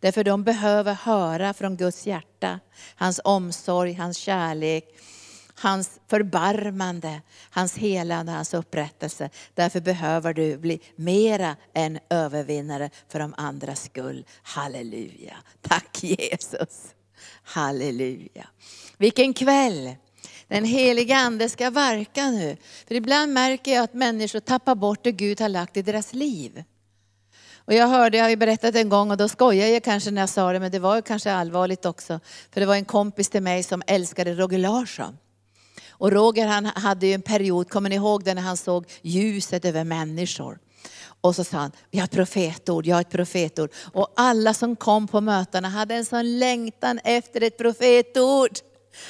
Därför 0.00 0.24
de 0.24 0.44
behöver 0.44 0.94
höra 0.94 1.54
från 1.54 1.76
Guds 1.76 2.06
hjärta, 2.06 2.60
hans 2.94 3.20
omsorg, 3.24 3.92
hans 3.92 4.16
kärlek, 4.16 4.84
hans 5.60 6.00
förbarmande, 6.08 7.22
hans 7.50 7.76
helande, 7.76 8.32
hans 8.32 8.54
upprättelse. 8.54 9.30
Därför 9.54 9.80
behöver 9.80 10.34
du 10.34 10.58
bli 10.58 10.80
mera 10.96 11.56
än 11.74 11.98
övervinnare 12.10 12.90
för 13.08 13.18
de 13.18 13.34
andras 13.36 13.84
skull. 13.84 14.24
Halleluja. 14.42 15.36
Tack 15.60 16.02
Jesus. 16.02 16.94
Halleluja. 17.42 18.48
Vilken 18.98 19.34
kväll. 19.34 19.94
Den 20.48 20.64
heliga 20.64 21.16
ande 21.16 21.48
ska 21.48 21.70
verka 21.70 22.30
nu. 22.30 22.56
För 22.88 22.94
ibland 22.94 23.32
märker 23.32 23.74
jag 23.74 23.84
att 23.84 23.94
människor 23.94 24.40
tappar 24.40 24.74
bort 24.74 25.04
det 25.04 25.12
Gud 25.12 25.40
har 25.40 25.48
lagt 25.48 25.76
i 25.76 25.82
deras 25.82 26.14
liv. 26.14 26.64
Och 27.56 27.74
jag 27.74 27.88
hörde, 27.88 28.16
jag 28.16 28.24
har 28.24 28.30
ju 28.30 28.36
berättat 28.36 28.74
en 28.74 28.88
gång 28.88 29.10
och 29.10 29.16
då 29.16 29.28
skojade 29.28 29.70
jag 29.70 29.84
kanske 29.84 30.10
när 30.10 30.22
jag 30.22 30.28
sa 30.28 30.52
det, 30.52 30.60
men 30.60 30.70
det 30.70 30.78
var 30.78 31.00
kanske 31.00 31.32
allvarligt 31.32 31.86
också. 31.86 32.20
För 32.50 32.60
det 32.60 32.66
var 32.66 32.74
en 32.74 32.84
kompis 32.84 33.28
till 33.28 33.42
mig 33.42 33.62
som 33.62 33.82
älskade 33.86 34.34
Roger 34.34 34.58
Larsson. 34.58 35.18
Och 36.00 36.12
Roger 36.12 36.46
han 36.46 36.64
hade 36.64 37.06
ju 37.06 37.12
en 37.12 37.22
period, 37.22 37.70
kommer 37.70 37.88
ni 37.88 37.94
ihåg 37.94 38.24
det 38.24 38.34
när 38.34 38.42
han 38.42 38.56
såg 38.56 38.84
ljuset 39.02 39.64
över 39.64 39.84
människor? 39.84 40.58
Och 41.20 41.36
så 41.36 41.44
sa 41.44 41.56
han, 41.56 41.72
vi 41.90 41.98
har 41.98 42.04
ett 42.04 42.10
profetord, 42.10 42.86
jag 42.86 42.96
har 42.96 43.00
ett 43.00 43.10
profetord. 43.10 43.70
Och 43.92 44.12
alla 44.16 44.54
som 44.54 44.76
kom 44.76 45.08
på 45.08 45.20
mötena 45.20 45.68
hade 45.68 45.94
en 45.94 46.04
sån 46.04 46.38
längtan 46.38 47.00
efter 47.04 47.40
ett 47.40 47.58
profetord. 47.58 48.50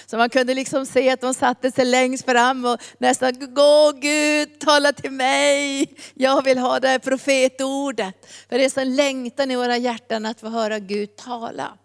Så 0.06 0.16
man 0.16 0.30
kunde 0.30 0.54
liksom 0.54 0.87
se 0.87 1.11
att 1.11 1.20
de 1.20 1.35
satte 1.35 1.73
sig 1.73 1.85
längst 1.85 2.25
fram 2.25 2.64
och 2.64 2.76
nästan, 2.99 3.54
gå 3.54 3.92
Gud, 3.92 4.61
tala 4.61 4.92
till 4.92 5.11
mig. 5.11 5.94
Jag 6.14 6.44
vill 6.44 6.59
ha 6.59 6.80
det 6.80 6.88
här 6.88 6.99
profetordet. 6.99 8.14
För 8.49 8.59
det 8.59 8.64
är 8.64 8.70
så 8.70 8.85
längtan 8.85 9.50
i 9.50 9.56
våra 9.56 9.76
hjärtan 9.76 10.26
att 10.26 10.40
få 10.40 10.49
höra 10.49 10.78
Gud 10.78 11.16
tala. 11.16 11.78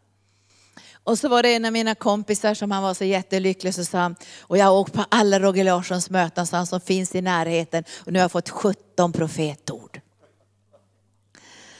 Och 1.05 1.19
så 1.19 1.27
var 1.29 1.43
det 1.43 1.55
en 1.55 1.65
av 1.65 1.71
mina 1.71 1.95
kompisar 1.95 2.53
som 2.53 2.71
han 2.71 2.83
var 2.83 2.93
så 2.93 3.03
jättelycklig, 3.03 3.73
så 3.73 3.85
sa 3.85 3.97
han, 3.97 4.15
och 4.41 4.57
jag 4.57 4.65
har 4.65 4.73
åkt 4.73 4.93
på 4.93 5.05
alla 5.09 5.39
Roger 5.39 5.63
Larssons 5.63 6.09
möten 6.09 6.47
så 6.47 6.55
han, 6.55 6.67
som 6.67 6.81
finns 6.81 7.15
i 7.15 7.21
närheten 7.21 7.83
och 8.05 8.13
nu 8.13 8.19
har 8.19 8.23
jag 8.23 8.31
fått 8.31 8.49
17 8.49 9.11
profetord. 9.13 10.01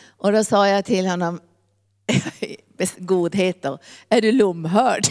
Och 0.08 0.32
då 0.32 0.44
sa 0.44 0.68
jag 0.68 0.86
till 0.86 1.08
honom, 1.08 1.40
godhet 2.98 3.62
då, 3.62 3.80
är 4.10 4.22
du 4.22 4.32
lomhörd? 4.32 5.08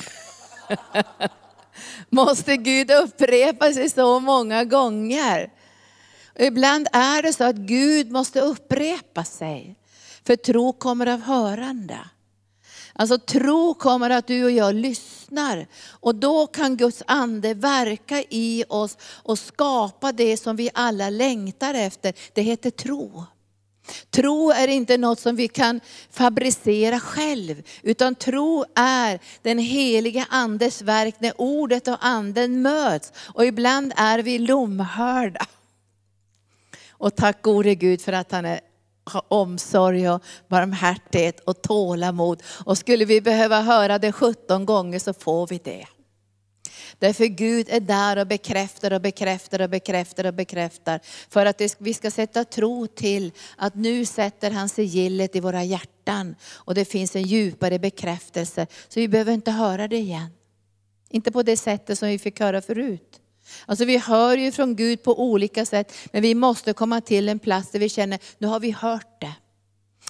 Måste 2.09 2.57
Gud 2.57 2.91
upprepa 2.91 3.73
sig 3.73 3.91
så 3.91 4.21
många 4.21 4.65
gånger? 4.65 5.53
Och 6.35 6.45
ibland 6.45 6.89
är 6.93 7.23
det 7.23 7.33
så 7.33 7.45
att 7.45 7.57
Gud 7.57 8.11
måste 8.11 8.41
upprepa 8.41 9.25
sig. 9.25 9.77
För 10.27 10.37
tro 10.37 10.73
kommer 10.73 11.07
av 11.07 11.21
hörande. 11.21 11.99
Alltså 12.97 13.19
tro 13.19 13.75
kommer 13.75 14.11
att 14.11 14.27
du 14.27 14.45
och 14.45 14.51
jag 14.51 14.75
lyssnar. 14.75 15.67
Och 15.91 16.15
då 16.15 16.47
kan 16.47 16.77
Guds 16.77 17.03
ande 17.07 17.55
verka 17.55 18.23
i 18.31 18.65
oss 18.69 18.99
och 19.03 19.39
skapa 19.39 20.13
det 20.13 20.37
som 20.37 20.57
vi 20.57 20.71
alla 20.75 21.11
längtar 21.11 21.75
efter. 21.75 22.15
Det 22.33 22.43
heter 22.43 22.71
tro. 22.71 23.25
Tro 24.11 24.51
är 24.51 24.69
inte 24.69 24.99
något 24.99 25.21
som 25.21 25.37
vi 25.37 25.49
kan 25.49 25.81
fabricera 26.11 27.01
själv, 27.01 27.63
utan 27.83 28.15
tro 28.15 28.65
är 28.75 29.21
den 29.43 29.59
heliga 29.59 30.27
andes 30.31 30.83
verk 30.83 31.15
när 31.19 31.41
ordet 31.41 31.89
och 31.89 31.97
anden 32.01 32.63
möts. 32.63 33.13
Och 33.17 33.47
ibland 33.47 33.93
är 33.97 34.19
vi 34.19 34.39
lomhörda. 34.39 35.47
Och 36.91 37.17
tack 37.17 37.43
gode 37.43 37.75
Gud 37.75 38.01
för 38.01 38.13
att 38.13 38.33
han 38.33 38.45
är 38.45 38.61
ha 39.13 39.25
omsorg 39.29 40.11
och 40.11 40.23
barmhärtighet 40.49 41.41
och 41.41 41.63
tålamod. 41.63 42.43
Och 42.65 42.79
skulle 42.79 43.05
vi 43.05 43.21
behöva 43.21 43.61
höra 43.61 43.99
det 43.99 44.13
17 44.13 44.67
gånger 44.67 44.99
så 44.99 45.13
får 45.13 45.47
vi 45.47 45.61
det. 45.65 45.87
Därför 46.99 47.25
Gud 47.25 47.69
är 47.71 47.81
där 47.81 48.17
och 48.17 48.27
bekräftar 48.27 48.91
och 48.91 49.01
bekräftar 49.01 49.61
och 49.61 49.71
bekräftar 49.71 50.27
och 50.27 50.35
bekräftar. 50.35 51.01
För 51.29 51.47
att 51.47 51.61
vi 51.79 51.95
ska 51.95 52.11
sätta 52.11 52.45
tro 52.45 52.87
till 52.87 53.33
att 53.57 53.75
nu 53.75 54.05
sätter 54.05 54.51
han 54.51 54.69
sigillet 54.69 55.37
i 55.37 55.41
våra 55.41 55.65
hjärtan. 55.65 56.35
Och 56.53 56.75
det 56.75 56.85
finns 56.85 57.17
en 57.17 57.23
djupare 57.23 57.79
bekräftelse. 57.79 58.67
Så 58.89 59.01
vi 59.01 59.09
behöver 59.09 59.33
inte 59.33 59.51
höra 59.51 59.89
det 59.89 59.97
igen. 59.97 60.31
Inte 61.11 61.33
på 61.33 61.43
det 61.43 61.57
sättet 61.57 61.99
som 61.99 62.09
vi 62.09 62.19
fick 62.19 62.41
höra 62.41 62.63
förut. 62.63 63.21
Alltså 63.67 63.85
vi 63.85 63.99
hör 63.99 64.37
ju 64.37 64.53
från 64.53 64.77
Gud 64.77 65.03
på 65.03 65.23
olika 65.23 65.65
sätt, 65.65 65.93
men 66.13 66.23
vi 66.23 66.35
måste 66.35 66.73
komma 66.73 67.01
till 67.01 67.29
en 67.29 67.39
plats 67.39 67.71
där 67.71 67.79
vi 67.79 67.89
känner, 67.89 68.19
nu 68.39 68.47
har 68.47 68.61
vi 68.61 68.71
hört 68.71 69.21
det. 69.21 69.33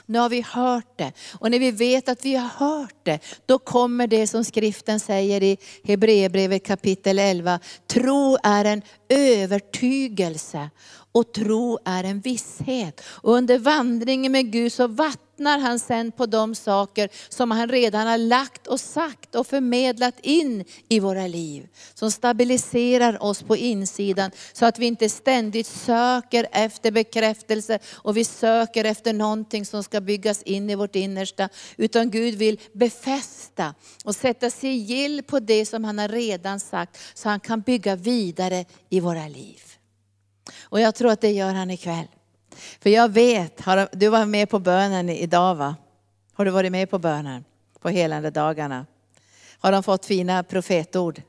Nu 0.06 0.18
har 0.18 0.28
vi 0.28 0.40
hört 0.40 0.98
det. 0.98 1.12
Och 1.38 1.50
när 1.50 1.58
vi 1.58 1.70
vet 1.70 2.08
att 2.08 2.24
vi 2.24 2.34
har 2.34 2.48
hört 2.48 2.94
det, 3.02 3.18
då 3.46 3.58
kommer 3.58 4.06
det 4.06 4.26
som 4.26 4.44
skriften 4.44 5.00
säger 5.00 5.42
i 5.42 5.56
Hebreerbrevet 5.84 6.66
kapitel 6.66 7.18
11. 7.18 7.60
Tro 7.86 8.38
är 8.42 8.64
en 8.64 8.82
övertygelse 9.08 10.70
och 11.12 11.32
tro 11.32 11.78
är 11.84 12.04
en 12.04 12.20
visshet. 12.20 13.00
Och 13.06 13.32
under 13.32 13.58
vandringen 13.58 14.32
med 14.32 14.52
Gud 14.52 14.72
så 14.72 14.86
vattnar 15.34 15.58
han 15.58 15.78
sen 15.78 16.12
på 16.12 16.26
de 16.26 16.54
saker 16.54 17.08
som 17.28 17.50
han 17.50 17.68
redan 17.68 18.06
har 18.06 18.18
lagt 18.18 18.66
och 18.66 18.80
sagt 18.80 19.34
och 19.34 19.46
förmedlat 19.46 20.20
in 20.22 20.64
i 20.88 21.00
våra 21.00 21.26
liv. 21.26 21.68
Som 21.94 22.10
stabiliserar 22.10 23.22
oss 23.22 23.42
på 23.42 23.56
insidan 23.56 24.30
så 24.52 24.66
att 24.66 24.78
vi 24.78 24.86
inte 24.86 25.08
ständigt 25.08 25.66
söker 25.66 26.46
efter 26.52 26.90
bekräftelse 26.90 27.78
och 27.92 28.16
vi 28.16 28.24
söker 28.24 28.84
efter 28.84 29.12
någonting 29.12 29.66
som 29.66 29.82
ska 29.82 30.00
byggas 30.00 30.42
in 30.42 30.70
i 30.70 30.74
vårt 30.74 30.96
innersta. 30.96 31.48
Utan 31.76 32.10
Gud 32.10 32.34
vill 32.34 32.60
befästa 32.72 33.74
och 34.04 34.16
sätta 34.16 34.50
sigill 34.50 35.22
på 35.22 35.40
det 35.40 35.66
som 35.66 35.84
han 35.84 35.98
har 35.98 36.08
redan 36.08 36.60
sagt 36.60 36.98
så 37.14 37.28
han 37.28 37.40
kan 37.40 37.60
bygga 37.60 37.96
vidare 37.96 38.64
i 38.90 39.00
våra 39.00 39.28
liv. 39.28 39.60
Och 40.62 40.80
jag 40.80 40.94
tror 40.94 41.10
att 41.10 41.20
det 41.20 41.30
gör 41.30 41.54
han 41.54 41.70
ikväll. 41.70 42.08
För 42.80 42.90
jag 42.90 43.12
vet, 43.12 43.60
du 43.92 44.08
var 44.08 44.26
med 44.26 44.50
på 44.50 44.58
bönen 44.58 45.08
idag 45.08 45.54
va? 45.54 45.76
Har 46.32 46.44
du 46.44 46.50
varit 46.50 46.72
med 46.72 46.90
på 46.90 46.98
bönen? 46.98 47.44
På 47.80 47.88
helande 47.88 48.30
dagarna? 48.30 48.86
Har 49.58 49.72
de 49.72 49.82
fått 49.82 50.06
fina 50.06 50.42
profetord? 50.42 51.22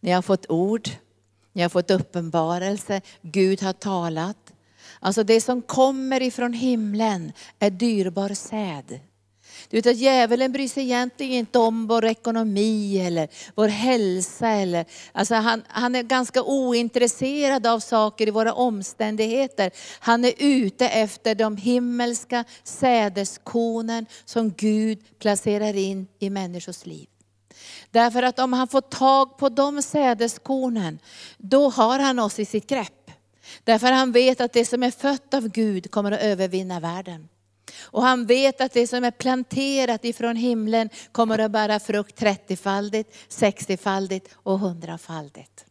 Ni 0.00 0.10
har 0.10 0.22
fått 0.22 0.50
ord, 0.50 0.88
ni 1.52 1.62
har 1.62 1.68
fått 1.68 1.90
uppenbarelse, 1.90 3.00
Gud 3.22 3.62
har 3.62 3.72
talat. 3.72 4.52
Alltså 5.00 5.22
det 5.22 5.40
som 5.40 5.62
kommer 5.62 6.22
ifrån 6.22 6.52
himlen 6.52 7.32
är 7.58 7.70
dyrbar 7.70 8.34
säd. 8.34 9.00
Du 9.68 9.76
vet 9.76 9.86
att 9.86 9.96
djävulen 9.96 10.52
bryr 10.52 10.68
sig 10.68 10.82
egentligen 10.82 11.32
inte 11.32 11.58
om 11.58 11.86
vår 11.86 12.04
ekonomi 12.04 13.06
eller 13.06 13.28
vår 13.54 13.68
hälsa. 13.68 14.48
Eller, 14.48 14.84
alltså 15.12 15.34
han, 15.34 15.62
han 15.68 15.94
är 15.94 16.02
ganska 16.02 16.42
ointresserad 16.42 17.66
av 17.66 17.80
saker 17.80 18.28
i 18.28 18.30
våra 18.30 18.52
omständigheter. 18.52 19.70
Han 20.00 20.24
är 20.24 20.32
ute 20.38 20.88
efter 20.88 21.34
de 21.34 21.56
himmelska 21.56 22.44
sädeskornen 22.64 24.06
som 24.24 24.50
Gud 24.50 25.18
placerar 25.18 25.76
in 25.76 26.06
i 26.18 26.30
människors 26.30 26.86
liv. 26.86 27.06
Därför 27.90 28.22
att 28.22 28.38
om 28.38 28.52
han 28.52 28.68
får 28.68 28.80
tag 28.80 29.38
på 29.38 29.48
de 29.48 29.82
sädeskornen, 29.82 30.98
då 31.38 31.68
har 31.68 31.98
han 31.98 32.18
oss 32.18 32.38
i 32.38 32.44
sitt 32.44 32.66
grepp. 32.66 33.10
Därför 33.64 33.92
han 33.92 34.12
vet 34.12 34.40
att 34.40 34.52
det 34.52 34.64
som 34.64 34.82
är 34.82 34.90
fött 34.90 35.34
av 35.34 35.48
Gud 35.48 35.90
kommer 35.90 36.12
att 36.12 36.20
övervinna 36.20 36.80
världen. 36.80 37.28
Och 37.82 38.02
han 38.02 38.26
vet 38.26 38.60
att 38.60 38.72
det 38.72 38.86
som 38.86 39.04
är 39.04 39.10
planterat 39.10 40.04
ifrån 40.04 40.36
himlen 40.36 40.88
kommer 41.12 41.38
att 41.38 41.50
bära 41.50 41.80
frukt 41.80 42.20
30-faldigt, 42.20 43.14
60-faldigt 43.28 44.28
och 44.32 44.58
100-faldigt. 44.58 45.64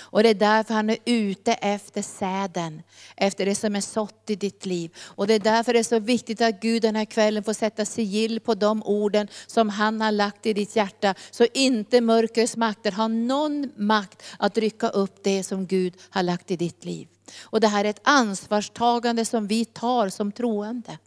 Och 0.00 0.22
det 0.22 0.28
är 0.28 0.34
därför 0.34 0.74
han 0.74 0.90
är 0.90 0.98
ute 1.04 1.52
efter 1.52 2.02
säden, 2.02 2.82
efter 3.16 3.46
det 3.46 3.54
som 3.54 3.76
är 3.76 3.80
sått 3.80 4.30
i 4.30 4.36
ditt 4.36 4.66
liv. 4.66 4.96
Och 4.98 5.26
det 5.26 5.34
är 5.34 5.38
därför 5.38 5.72
det 5.72 5.78
är 5.78 5.82
så 5.82 5.98
viktigt 5.98 6.40
att 6.40 6.60
Gud 6.60 6.82
den 6.82 6.96
här 6.96 7.04
kvällen 7.04 7.44
får 7.44 7.52
sätta 7.52 7.84
sigill 7.84 8.40
på 8.40 8.54
de 8.54 8.82
orden 8.82 9.28
som 9.46 9.68
han 9.68 10.00
har 10.00 10.12
lagt 10.12 10.46
i 10.46 10.52
ditt 10.52 10.76
hjärta. 10.76 11.14
Så 11.30 11.46
inte 11.54 12.00
mörkrets 12.00 12.56
makter 12.56 12.92
har 12.92 13.08
någon 13.08 13.72
makt 13.76 14.22
att 14.38 14.58
rycka 14.58 14.88
upp 14.88 15.24
det 15.24 15.42
som 15.42 15.66
Gud 15.66 15.94
har 16.10 16.22
lagt 16.22 16.50
i 16.50 16.56
ditt 16.56 16.84
liv. 16.84 17.08
Och 17.40 17.60
det 17.60 17.68
här 17.68 17.84
är 17.84 17.90
ett 17.90 18.00
ansvarstagande 18.02 19.24
som 19.24 19.46
vi 19.46 19.64
tar 19.64 20.08
som 20.08 20.32
troende. 20.32 20.98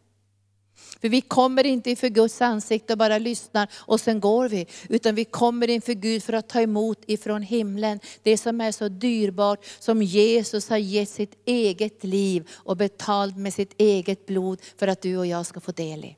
För 1.01 1.09
vi 1.09 1.21
kommer 1.21 1.65
inte 1.65 1.89
inför 1.89 2.09
Guds 2.09 2.41
ansikte 2.41 2.93
och 2.93 2.99
bara 2.99 3.17
lyssnar 3.17 3.69
och 3.75 3.99
sen 3.99 4.19
går 4.19 4.49
vi. 4.49 4.67
Utan 4.89 5.15
vi 5.15 5.25
kommer 5.25 5.69
inför 5.69 5.93
Gud 5.93 6.23
för 6.23 6.33
att 6.33 6.49
ta 6.49 6.61
emot 6.61 7.03
ifrån 7.07 7.41
himlen 7.41 7.99
det 8.23 8.37
som 8.37 8.61
är 8.61 8.71
så 8.71 8.87
dyrbart, 8.87 9.65
som 9.79 10.01
Jesus 10.01 10.69
har 10.69 10.77
gett 10.77 11.09
sitt 11.09 11.41
eget 11.45 12.03
liv 12.03 12.49
och 12.51 12.77
betalt 12.77 13.37
med 13.37 13.53
sitt 13.53 13.73
eget 13.77 14.25
blod 14.25 14.61
för 14.77 14.87
att 14.87 15.01
du 15.01 15.17
och 15.17 15.27
jag 15.27 15.45
ska 15.45 15.59
få 15.59 15.71
del 15.71 16.05
i. 16.05 16.17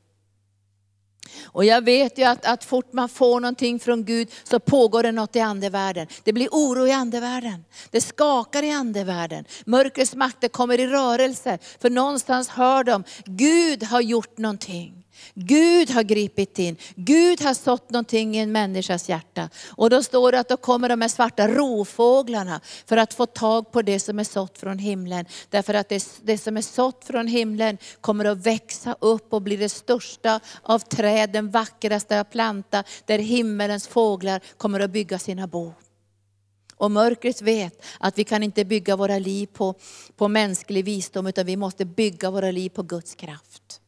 Och 1.44 1.66
jag 1.66 1.84
vet 1.84 2.18
ju 2.18 2.24
att, 2.24 2.46
att 2.46 2.64
fort 2.64 2.94
man 2.94 3.10
får 3.10 3.40
någonting 3.40 3.80
från 3.80 4.04
Gud 4.06 4.32
så 4.44 4.60
pågår 4.60 5.04
det 5.04 5.12
något 5.12 5.36
i 5.36 5.40
andevärlden. 5.40 6.08
Det 6.24 6.34
blir 6.34 6.48
oro 6.52 6.88
i 6.88 6.92
andevärlden. 6.92 7.66
Det 7.92 8.02
skakar 8.02 8.64
i 8.64 8.72
andevärlden. 8.72 9.46
Mörkrets 9.66 10.16
makter 10.16 10.48
kommer 10.48 10.80
i 10.80 10.88
rörelse. 10.88 11.58
För 11.82 11.90
någonstans 11.90 12.50
hör 12.50 12.84
de, 12.84 13.04
Gud 13.26 13.84
har 13.84 14.02
gjort 14.02 14.38
någonting. 14.38 15.03
Gud 15.34 15.90
har 15.90 16.04
gripit 16.04 16.60
in. 16.60 16.78
Gud 16.96 17.42
har 17.42 17.54
sått 17.54 17.90
någonting 17.90 18.36
i 18.36 18.40
en 18.40 18.52
människas 18.52 19.10
hjärta. 19.10 19.50
Och 19.70 19.90
då 19.90 20.04
står 20.04 20.32
det 20.32 20.40
att 20.40 20.50
då 20.50 20.58
kommer 20.58 20.90
de 20.90 21.02
här 21.02 21.08
svarta 21.08 21.48
rovfåglarna 21.48 22.62
för 22.86 22.98
att 22.98 23.14
få 23.14 23.26
tag 23.26 23.72
på 23.72 23.82
det 23.82 24.00
som 24.00 24.20
är 24.20 24.24
sått 24.24 24.58
från 24.58 24.80
himlen. 24.80 25.26
Därför 25.50 25.74
att 25.74 25.90
det, 25.90 26.20
det 26.24 26.38
som 26.38 26.58
är 26.58 26.62
sått 26.62 27.06
från 27.06 27.28
himlen 27.28 27.78
kommer 28.02 28.26
att 28.26 28.46
växa 28.46 28.96
upp 29.00 29.34
och 29.34 29.42
bli 29.42 29.56
det 29.56 29.70
största 29.70 30.40
av 30.62 30.80
träd, 30.80 31.30
den 31.30 31.52
vackraste 31.52 32.20
av 32.20 32.24
planta, 32.24 32.84
där 33.06 33.20
himmelens 33.20 33.88
fåglar 33.88 34.42
kommer 34.58 34.80
att 34.80 34.92
bygga 34.92 35.20
sina 35.20 35.48
bo. 35.48 35.74
Och 36.76 36.92
mörkret 36.92 37.42
vet 37.42 37.86
att 38.00 38.18
vi 38.18 38.24
kan 38.24 38.44
inte 38.44 38.66
bygga 38.66 38.96
våra 38.96 39.20
liv 39.20 39.48
på, 39.54 39.76
på 40.16 40.28
mänsklig 40.28 40.86
visdom, 40.86 41.28
utan 41.28 41.46
vi 41.46 41.58
måste 41.58 41.86
bygga 41.86 42.32
våra 42.32 42.52
liv 42.52 42.70
på 42.70 42.84
Guds 42.84 43.16
kraft. 43.16 43.80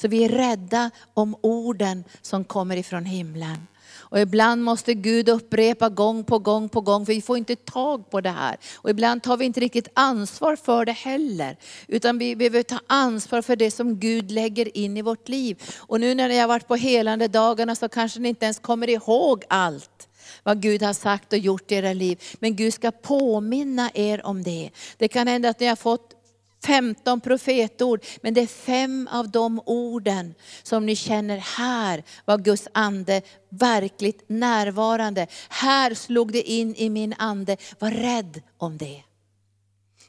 Så 0.00 0.08
vi 0.08 0.24
är 0.24 0.28
rädda 0.28 0.90
om 1.14 1.36
orden 1.40 2.04
som 2.22 2.44
kommer 2.44 2.76
ifrån 2.76 3.04
himlen. 3.04 3.66
Och 4.10 4.20
ibland 4.20 4.64
måste 4.64 4.94
Gud 4.94 5.28
upprepa 5.28 5.88
gång 5.88 6.24
på 6.24 6.38
gång 6.38 6.68
på 6.68 6.80
gång, 6.80 7.06
för 7.06 7.12
vi 7.12 7.22
får 7.22 7.38
inte 7.38 7.56
tag 7.56 8.10
på 8.10 8.20
det 8.20 8.30
här. 8.30 8.56
Och 8.76 8.90
ibland 8.90 9.22
tar 9.22 9.36
vi 9.36 9.44
inte 9.44 9.60
riktigt 9.60 9.88
ansvar 9.94 10.56
för 10.56 10.84
det 10.84 10.92
heller. 10.92 11.56
Utan 11.86 12.18
vi 12.18 12.36
behöver 12.36 12.62
ta 12.62 12.80
ansvar 12.86 13.42
för 13.42 13.56
det 13.56 13.70
som 13.70 13.98
Gud 13.98 14.30
lägger 14.30 14.76
in 14.76 14.96
i 14.96 15.02
vårt 15.02 15.28
liv. 15.28 15.62
Och 15.76 16.00
nu 16.00 16.14
när 16.14 16.28
ni 16.28 16.38
har 16.38 16.48
varit 16.48 16.68
på 16.68 16.76
helande 16.76 17.28
dagarna 17.28 17.74
så 17.74 17.88
kanske 17.88 18.20
ni 18.20 18.28
inte 18.28 18.44
ens 18.44 18.58
kommer 18.58 18.90
ihåg 18.90 19.44
allt 19.48 20.08
vad 20.42 20.62
Gud 20.62 20.82
har 20.82 20.92
sagt 20.92 21.32
och 21.32 21.38
gjort 21.38 21.72
i 21.72 21.74
era 21.74 21.92
liv. 21.92 22.22
Men 22.40 22.56
Gud 22.56 22.74
ska 22.74 22.90
påminna 22.90 23.90
er 23.94 24.26
om 24.26 24.42
det. 24.42 24.70
Det 24.96 25.08
kan 25.08 25.28
hända 25.28 25.48
att 25.48 25.60
ni 25.60 25.66
har 25.66 25.76
fått 25.76 26.17
15 26.64 27.20
profetord, 27.20 28.04
men 28.22 28.34
det 28.34 28.40
är 28.40 28.46
fem 28.46 29.08
av 29.12 29.30
de 29.30 29.60
orden 29.66 30.34
som 30.62 30.86
ni 30.86 30.96
känner, 30.96 31.36
här 31.36 32.04
var 32.24 32.38
Guds 32.38 32.68
ande 32.72 33.22
verkligt 33.48 34.24
närvarande. 34.26 35.26
Här 35.48 35.94
slog 35.94 36.32
det 36.32 36.42
in 36.42 36.74
i 36.74 36.90
min 36.90 37.14
ande, 37.18 37.56
var 37.78 37.90
rädd 37.90 38.42
om 38.56 38.78
det. 38.78 39.02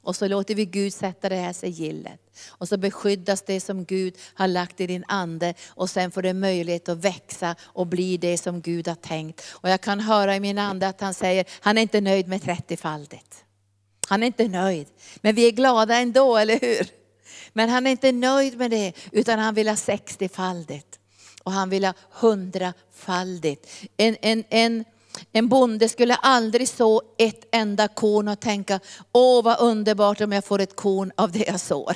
Och 0.02 0.16
så 0.16 0.28
låter 0.28 0.56
vi 0.56 0.66
Gud 0.66 0.94
sätta 0.94 1.30
det 1.30 1.36
här 1.36 1.54
sigillet. 1.54 2.20
Och 2.48 2.68
så 2.68 2.78
beskyddas 2.78 3.42
det 3.42 3.62
som 3.62 3.86
Gud 3.86 4.18
har 4.34 4.48
lagt 4.48 4.82
i 4.82 4.88
din 4.88 5.04
ande 5.08 5.54
och 5.68 5.90
sen 5.90 6.12
får 6.12 6.22
det 6.22 6.34
möjlighet 6.34 6.90
att 6.90 6.98
växa 6.98 7.56
och 7.62 7.88
bli 7.88 8.18
det 8.18 8.38
som 8.38 8.62
Gud 8.62 8.88
har 8.88 8.96
tänkt. 8.96 9.42
Och 9.52 9.70
jag 9.70 9.82
kan 9.82 10.00
höra 10.00 10.36
i 10.36 10.40
min 10.40 10.58
ande 10.58 10.88
att 10.88 11.02
han 11.02 11.14
säger, 11.14 11.46
han 11.60 11.78
är 11.78 11.82
inte 11.82 12.02
nöjd 12.02 12.28
med 12.28 12.42
30-faldigt. 12.42 13.44
Han 14.10 14.24
är 14.24 14.28
inte 14.28 14.48
nöjd. 14.48 14.88
Men 15.22 15.36
vi 15.36 15.48
är 15.48 15.52
glada 15.52 15.96
ändå, 15.96 16.38
eller 16.38 16.60
hur? 16.60 16.88
Men 17.54 17.70
han 17.70 17.88
är 17.88 17.92
inte 17.92 18.12
nöjd 18.12 18.58
med 18.58 18.72
det, 18.72 18.94
utan 19.12 19.40
han 19.40 19.54
vill 19.54 19.68
ha 19.68 19.76
60-faldigt. 19.76 21.00
Och 21.44 21.52
han 21.52 21.70
vill 21.70 21.86
ha 21.86 21.94
hundrafaldigt. 22.12 23.70
En, 23.98 24.18
en, 24.22 24.44
en, 24.50 24.86
en 25.32 25.48
bonde 25.48 25.90
skulle 25.90 26.16
aldrig 26.16 26.70
så 26.70 27.02
ett 27.18 27.48
enda 27.52 27.88
korn 27.88 28.28
och 28.28 28.40
tänka, 28.40 28.80
åh 29.12 29.44
vad 29.44 29.60
underbart 29.60 30.22
om 30.22 30.32
jag 30.32 30.46
får 30.46 30.62
ett 30.62 30.76
korn 30.76 31.12
av 31.16 31.32
det 31.32 31.48
jag 31.48 31.60
sår. 31.60 31.96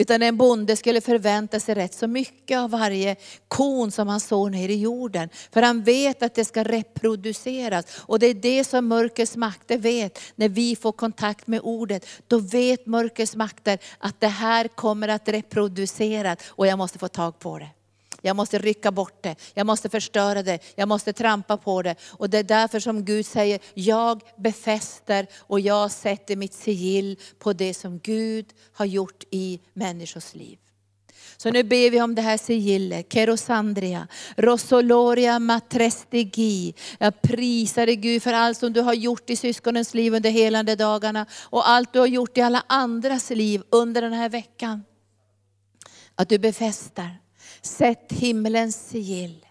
Utan 0.00 0.22
en 0.22 0.36
bonde 0.36 0.76
skulle 0.76 1.00
förvänta 1.00 1.60
sig 1.60 1.74
rätt 1.74 1.94
så 1.94 2.06
mycket 2.06 2.58
av 2.58 2.70
varje 2.70 3.16
kon 3.48 3.90
som 3.90 4.08
han 4.08 4.20
sår 4.20 4.50
ner 4.50 4.68
i 4.68 4.76
jorden. 4.76 5.28
För 5.52 5.62
han 5.62 5.82
vet 5.82 6.22
att 6.22 6.34
det 6.34 6.44
ska 6.44 6.64
reproduceras. 6.64 7.86
Och 8.00 8.18
det 8.18 8.26
är 8.26 8.34
det 8.34 8.64
som 8.64 8.88
mörkrets 8.88 9.36
makter 9.36 9.78
vet. 9.78 10.18
När 10.34 10.48
vi 10.48 10.76
får 10.76 10.92
kontakt 10.92 11.46
med 11.46 11.60
ordet, 11.62 12.06
då 12.26 12.38
vet 12.38 12.86
mörkrets 12.86 13.36
makter 13.36 13.78
att 13.98 14.20
det 14.20 14.28
här 14.28 14.68
kommer 14.68 15.08
att 15.08 15.28
reproduceras 15.28 16.38
och 16.48 16.66
jag 16.66 16.78
måste 16.78 16.98
få 16.98 17.08
tag 17.08 17.38
på 17.38 17.58
det. 17.58 17.68
Jag 18.22 18.36
måste 18.36 18.58
rycka 18.58 18.90
bort 18.90 19.22
det, 19.22 19.36
jag 19.54 19.66
måste 19.66 19.88
förstöra 19.88 20.42
det, 20.42 20.58
jag 20.74 20.88
måste 20.88 21.12
trampa 21.12 21.56
på 21.56 21.82
det. 21.82 21.94
Och 22.08 22.30
det 22.30 22.38
är 22.38 22.42
därför 22.44 22.80
som 22.80 23.04
Gud 23.04 23.26
säger, 23.26 23.60
jag 23.74 24.22
befäster 24.36 25.26
och 25.36 25.60
jag 25.60 25.90
sätter 25.90 26.36
mitt 26.36 26.54
sigill 26.54 27.18
på 27.38 27.52
det 27.52 27.74
som 27.74 27.98
Gud 27.98 28.46
har 28.72 28.84
gjort 28.84 29.24
i 29.30 29.60
människors 29.72 30.34
liv. 30.34 30.58
Så 31.36 31.50
nu 31.50 31.62
ber 31.62 31.90
vi 31.90 32.02
om 32.02 32.14
det 32.14 32.22
här 32.22 32.38
sigillet, 32.38 33.12
Kerosandria, 33.12 34.08
rosoloria 34.36 35.38
matrestigi. 35.38 36.74
Jag 36.98 37.22
prisar 37.22 37.86
dig 37.86 37.96
Gud 37.96 38.22
för 38.22 38.32
allt 38.32 38.58
som 38.58 38.72
du 38.72 38.80
har 38.80 38.94
gjort 38.94 39.30
i 39.30 39.36
syskonens 39.36 39.94
liv 39.94 40.14
under 40.14 40.30
helande 40.30 40.76
dagarna 40.76 41.26
och 41.42 41.68
allt 41.68 41.92
du 41.92 41.98
har 41.98 42.06
gjort 42.06 42.38
i 42.38 42.40
alla 42.40 42.64
andras 42.66 43.30
liv 43.30 43.62
under 43.70 44.02
den 44.02 44.12
här 44.12 44.28
veckan. 44.28 44.84
Att 46.14 46.28
du 46.28 46.38
befäster. 46.38 47.19
Sätt 47.62 48.12
himlens 48.12 48.88
sigill. 48.88 49.46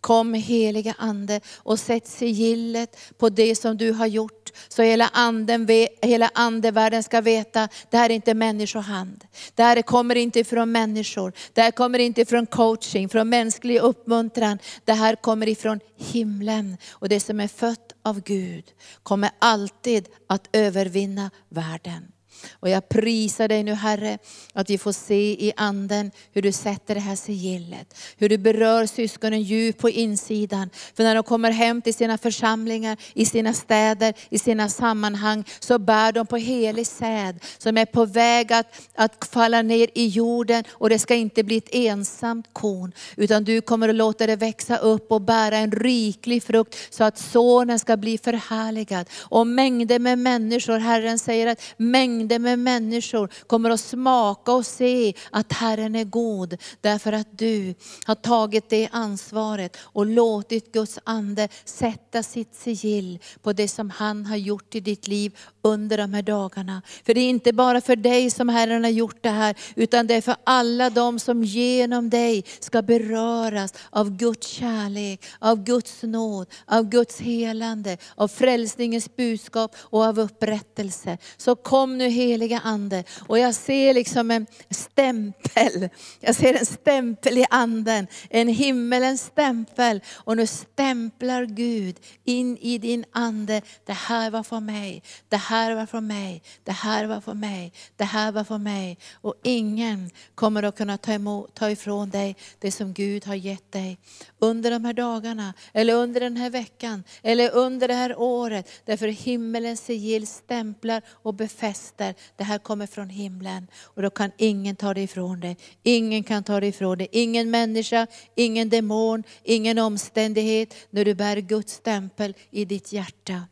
Kom 0.00 0.34
heliga 0.34 0.94
ande 0.98 1.40
och 1.56 1.78
sätt 1.78 2.06
sigillet 2.06 2.96
på 3.18 3.28
det 3.28 3.56
som 3.56 3.76
du 3.76 3.92
har 3.92 4.06
gjort. 4.06 4.52
Så 4.68 4.82
hela, 4.82 5.10
anden, 5.12 5.68
hela 6.02 6.30
andevärlden 6.34 7.02
ska 7.02 7.20
veta, 7.20 7.68
det 7.90 7.96
här 7.96 8.10
är 8.10 8.14
inte 8.14 8.34
människohand. 8.34 9.24
Det 9.54 9.62
här 9.62 9.82
kommer 9.82 10.14
inte 10.14 10.44
från 10.44 10.72
människor. 10.72 11.32
Det 11.52 11.62
här 11.62 11.70
kommer 11.70 11.98
inte 11.98 12.24
från 12.24 12.46
coaching, 12.46 13.08
från 13.08 13.28
mänsklig 13.28 13.78
uppmuntran. 13.78 14.58
Det 14.84 14.92
här 14.92 15.16
kommer 15.16 15.48
ifrån 15.48 15.80
himlen. 15.96 16.76
Och 16.90 17.08
det 17.08 17.20
som 17.20 17.40
är 17.40 17.48
fött 17.48 17.92
av 18.02 18.20
Gud 18.20 18.64
kommer 19.02 19.30
alltid 19.38 20.08
att 20.26 20.48
övervinna 20.52 21.30
världen. 21.48 22.13
Och 22.52 22.68
jag 22.68 22.88
prisar 22.88 23.48
dig 23.48 23.62
nu 23.62 23.74
Herre, 23.74 24.18
att 24.52 24.70
vi 24.70 24.78
får 24.78 24.92
se 24.92 25.46
i 25.46 25.52
anden 25.56 26.10
hur 26.32 26.42
du 26.42 26.52
sätter 26.52 26.94
det 26.94 27.00
här 27.00 27.16
sigillet. 27.16 27.98
Hur 28.16 28.28
du 28.28 28.38
berör 28.38 28.86
syskonen 28.86 29.42
djupt 29.42 29.80
på 29.80 29.90
insidan. 29.90 30.70
För 30.96 31.04
när 31.04 31.14
de 31.14 31.24
kommer 31.24 31.50
hem 31.50 31.82
till 31.82 31.94
sina 31.94 32.18
församlingar, 32.18 32.96
i 33.14 33.26
sina 33.26 33.52
städer, 33.52 34.14
i 34.28 34.38
sina 34.38 34.68
sammanhang, 34.68 35.44
så 35.60 35.78
bär 35.78 36.12
de 36.12 36.26
på 36.26 36.36
helig 36.36 36.86
säd 36.86 37.40
som 37.58 37.78
är 37.78 37.86
på 37.86 38.04
väg 38.04 38.52
att, 38.52 38.66
att 38.94 39.28
falla 39.32 39.62
ner 39.62 39.88
i 39.94 40.06
jorden. 40.06 40.64
Och 40.70 40.88
det 40.88 40.98
ska 40.98 41.14
inte 41.14 41.42
bli 41.42 41.56
ett 41.56 41.68
ensamt 41.74 42.46
korn, 42.52 42.92
utan 43.16 43.44
du 43.44 43.60
kommer 43.60 43.88
att 43.88 43.94
låta 43.94 44.26
det 44.26 44.36
växa 44.36 44.76
upp 44.76 45.12
och 45.12 45.20
bära 45.20 45.56
en 45.56 45.72
riklig 45.72 46.42
frukt 46.42 46.76
så 46.90 47.04
att 47.04 47.18
sonen 47.18 47.78
ska 47.78 47.96
bli 47.96 48.18
förhärligad. 48.18 49.10
Och 49.20 49.46
mängder 49.46 49.98
med 49.98 50.18
människor, 50.18 50.78
Herren 50.78 51.18
säger 51.18 51.46
att 51.46 51.60
mängder 51.76 52.33
mängder 52.38 52.56
med 52.56 52.58
människor 52.58 53.28
kommer 53.46 53.70
att 53.70 53.80
smaka 53.80 54.52
och 54.52 54.66
se 54.66 55.14
att 55.30 55.52
Herren 55.52 55.94
är 55.94 56.04
god. 56.04 56.56
Därför 56.80 57.12
att 57.12 57.38
du 57.38 57.74
har 58.04 58.14
tagit 58.14 58.68
det 58.68 58.88
ansvaret 58.92 59.76
och 59.82 60.06
låtit 60.06 60.72
Guds 60.72 60.98
ande 61.04 61.48
sätta 61.64 62.22
sitt 62.22 62.54
sigill 62.54 63.18
på 63.42 63.52
det 63.52 63.68
som 63.68 63.90
han 63.90 64.26
har 64.26 64.36
gjort 64.36 64.74
i 64.74 64.80
ditt 64.80 65.08
liv 65.08 65.36
under 65.62 65.98
de 65.98 66.14
här 66.14 66.22
dagarna. 66.22 66.82
För 67.06 67.14
det 67.14 67.20
är 67.20 67.28
inte 67.28 67.52
bara 67.52 67.80
för 67.80 67.96
dig 67.96 68.30
som 68.30 68.48
Herren 68.48 68.84
har 68.84 68.90
gjort 68.90 69.22
det 69.22 69.30
här, 69.30 69.56
utan 69.76 70.06
det 70.06 70.14
är 70.14 70.20
för 70.20 70.36
alla 70.44 70.90
de 70.90 71.18
som 71.18 71.44
genom 71.44 72.10
dig 72.10 72.44
ska 72.60 72.82
beröras 72.82 73.74
av 73.90 74.10
Guds 74.10 74.46
kärlek, 74.46 75.24
av 75.38 75.64
Guds 75.64 76.02
nåd, 76.02 76.46
av 76.66 76.88
Guds 76.88 77.20
helande, 77.20 77.96
av 78.14 78.28
frälsningens 78.28 79.16
budskap 79.16 79.76
och 79.78 80.04
av 80.04 80.20
upprättelse. 80.20 81.18
Så 81.36 81.56
kom 81.56 81.98
nu 81.98 82.08
heliga 82.26 82.60
Ande. 82.64 83.04
Och 83.28 83.38
jag 83.38 83.54
ser 83.54 83.94
liksom 83.94 84.30
en 84.30 84.46
stämpel. 84.70 85.88
Jag 86.20 86.34
ser 86.34 86.54
en 86.54 86.66
stämpel 86.66 87.38
i 87.38 87.46
anden. 87.50 88.06
En 88.30 88.48
himmelens 88.48 89.20
stämpel. 89.20 90.00
Och 90.12 90.36
nu 90.36 90.46
stämplar 90.46 91.44
Gud 91.44 91.96
in 92.24 92.58
i 92.60 92.78
din 92.78 93.04
ande. 93.12 93.62
Det 93.86 93.92
här 93.92 94.30
var 94.30 94.42
för 94.42 94.60
mig. 94.60 95.02
Det 95.28 95.36
här 95.36 95.74
var 95.74 95.86
för 95.86 96.00
mig. 96.00 96.42
Det 96.64 96.72
här 96.72 97.06
var 97.06 97.20
för 97.20 97.34
mig. 97.34 97.72
Det 97.96 98.04
här 98.04 98.32
var 98.32 98.44
för 98.44 98.58
mig. 98.58 98.98
Och 99.12 99.34
ingen 99.42 100.10
kommer 100.34 100.62
att 100.62 100.76
kunna 100.76 100.98
ta, 100.98 101.12
emot, 101.12 101.54
ta 101.54 101.70
ifrån 101.70 102.10
dig 102.10 102.36
det 102.58 102.72
som 102.72 102.92
Gud 102.92 103.26
har 103.26 103.34
gett 103.34 103.72
dig. 103.72 103.98
Under 104.38 104.70
de 104.70 104.84
här 104.84 104.92
dagarna, 104.92 105.54
eller 105.72 105.94
under 105.94 106.20
den 106.20 106.36
här 106.36 106.50
veckan, 106.50 107.04
eller 107.22 107.50
under 107.50 107.88
det 107.88 107.94
här 107.94 108.18
året. 108.18 108.70
Därför 108.84 109.08
himmelens 109.08 109.80
sigill 109.80 110.26
stämplar 110.26 111.02
och 111.08 111.34
befäster 111.34 112.13
det 112.36 112.44
här 112.44 112.58
kommer 112.58 112.86
från 112.86 113.08
himlen 113.08 113.66
och 113.82 114.02
då 114.02 114.10
kan 114.10 114.30
ingen 114.36 114.76
ta 114.76 114.94
det 114.94 115.00
ifrån 115.00 115.40
dig. 115.40 115.56
Ingen 115.82 116.22
kan 116.22 116.44
ta 116.44 116.60
det 116.60 116.66
ifrån 116.66 116.98
dig. 116.98 117.08
Ingen 117.12 117.50
människa, 117.50 118.06
ingen 118.34 118.68
demon, 118.68 119.22
ingen 119.42 119.78
omständighet. 119.78 120.74
När 120.90 121.04
du 121.04 121.14
bär 121.14 121.36
Guds 121.36 121.72
stämpel 121.72 122.34
i 122.50 122.64
ditt 122.64 122.92
hjärta 122.92 123.42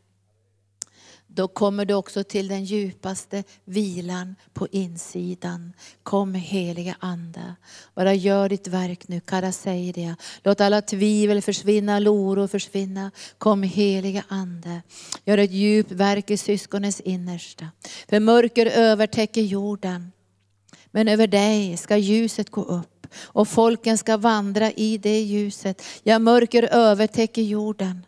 då 1.34 1.48
kommer 1.48 1.84
du 1.84 1.94
också 1.94 2.24
till 2.24 2.48
den 2.48 2.64
djupaste 2.64 3.44
vilan 3.64 4.36
på 4.52 4.68
insidan. 4.68 5.72
Kom 6.02 6.34
heliga 6.34 6.96
Ande. 6.98 7.54
Bara 7.94 8.14
gör 8.14 8.48
ditt 8.48 8.68
verk 8.68 9.08
nu, 9.08 9.20
Kara 9.20 9.52
säger 9.52 9.92
det. 9.92 10.14
Låt 10.42 10.60
alla 10.60 10.82
tvivel 10.82 11.42
försvinna, 11.42 11.98
oro 11.98 12.48
försvinna. 12.48 13.10
Kom 13.38 13.62
heliga 13.62 14.24
Ande. 14.28 14.82
Gör 15.24 15.38
ett 15.38 15.52
djupt 15.52 15.92
verk 15.92 16.30
i 16.30 16.36
syskonens 16.36 17.00
innersta. 17.00 17.68
För 18.08 18.20
mörker 18.20 18.66
övertäcker 18.66 19.42
jorden. 19.42 20.12
Men 20.90 21.08
över 21.08 21.26
dig 21.26 21.76
ska 21.76 21.96
ljuset 21.96 22.50
gå 22.50 22.62
upp 22.62 23.06
och 23.22 23.48
folken 23.48 23.98
ska 23.98 24.16
vandra 24.16 24.70
i 24.70 24.98
det 24.98 25.20
ljuset. 25.20 25.82
Ja, 26.02 26.18
mörker 26.18 26.62
övertäcker 26.62 27.42
jorden 27.42 28.02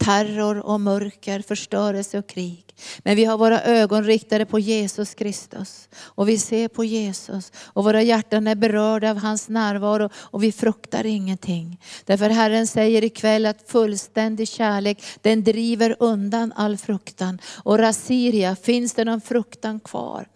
terror 0.00 0.66
och 0.66 0.80
mörker, 0.80 1.40
förstörelse 1.40 2.18
och 2.18 2.26
krig. 2.26 2.64
Men 2.98 3.16
vi 3.16 3.24
har 3.24 3.38
våra 3.38 3.62
ögon 3.62 4.04
riktade 4.04 4.46
på 4.46 4.58
Jesus 4.58 5.14
Kristus. 5.14 5.88
Och 5.98 6.28
vi 6.28 6.38
ser 6.38 6.68
på 6.68 6.84
Jesus. 6.84 7.52
Och 7.56 7.84
våra 7.84 8.02
hjärtan 8.02 8.46
är 8.46 8.54
berörda 8.54 9.10
av 9.10 9.16
hans 9.16 9.48
närvaro 9.48 10.10
och 10.14 10.42
vi 10.42 10.52
fruktar 10.52 11.06
ingenting. 11.06 11.80
Därför 12.04 12.30
Herren 12.30 12.66
säger 12.66 13.04
ikväll 13.04 13.46
att 13.46 13.70
fullständig 13.70 14.48
kärlek, 14.48 15.04
den 15.22 15.44
driver 15.44 15.96
undan 15.98 16.52
all 16.56 16.76
fruktan. 16.76 17.38
Och 17.64 17.78
Rasiria, 17.78 18.56
finns 18.56 18.94
det 18.94 19.04
någon 19.04 19.20
fruktan 19.20 19.80
kvar? 19.80 20.26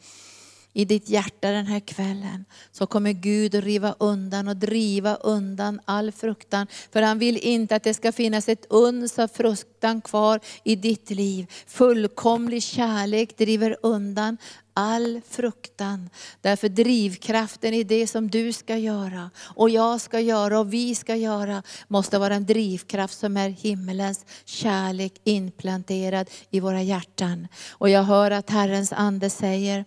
I 0.74 0.84
ditt 0.84 1.08
hjärta 1.08 1.50
den 1.50 1.66
här 1.66 1.80
kvällen 1.80 2.44
så 2.72 2.86
kommer 2.86 3.12
Gud 3.12 3.54
att 3.54 3.64
riva 3.64 3.94
undan 3.98 4.48
och 4.48 4.56
driva 4.56 5.14
undan 5.14 5.80
all 5.84 6.12
fruktan. 6.12 6.66
För 6.92 7.02
han 7.02 7.18
vill 7.18 7.36
inte 7.36 7.76
att 7.76 7.82
det 7.82 7.94
ska 7.94 8.12
finnas 8.12 8.48
ett 8.48 8.66
uns 8.70 9.18
av 9.18 9.28
fruktan 9.28 10.00
kvar 10.00 10.40
i 10.64 10.76
ditt 10.76 11.10
liv. 11.10 11.46
Fullkomlig 11.66 12.62
kärlek 12.62 13.38
driver 13.38 13.76
undan 13.82 14.36
all 14.74 15.20
fruktan. 15.28 16.10
Därför 16.40 16.68
drivkraften 16.68 17.74
i 17.74 17.84
det 17.84 18.06
som 18.06 18.30
du 18.30 18.52
ska 18.52 18.76
göra 18.76 19.30
och 19.38 19.70
jag 19.70 20.00
ska 20.00 20.20
göra 20.20 20.58
och 20.58 20.72
vi 20.72 20.94
ska 20.94 21.16
göra 21.16 21.62
måste 21.88 22.18
vara 22.18 22.34
en 22.34 22.46
drivkraft 22.46 23.18
som 23.18 23.36
är 23.36 23.48
himmelens 23.48 24.26
kärlek 24.44 25.12
inplanterad 25.24 26.30
i 26.50 26.60
våra 26.60 26.82
hjärtan. 26.82 27.48
Och 27.70 27.90
jag 27.90 28.02
hör 28.02 28.30
att 28.30 28.50
Herrens 28.50 28.92
ande 28.92 29.30
säger 29.30 29.84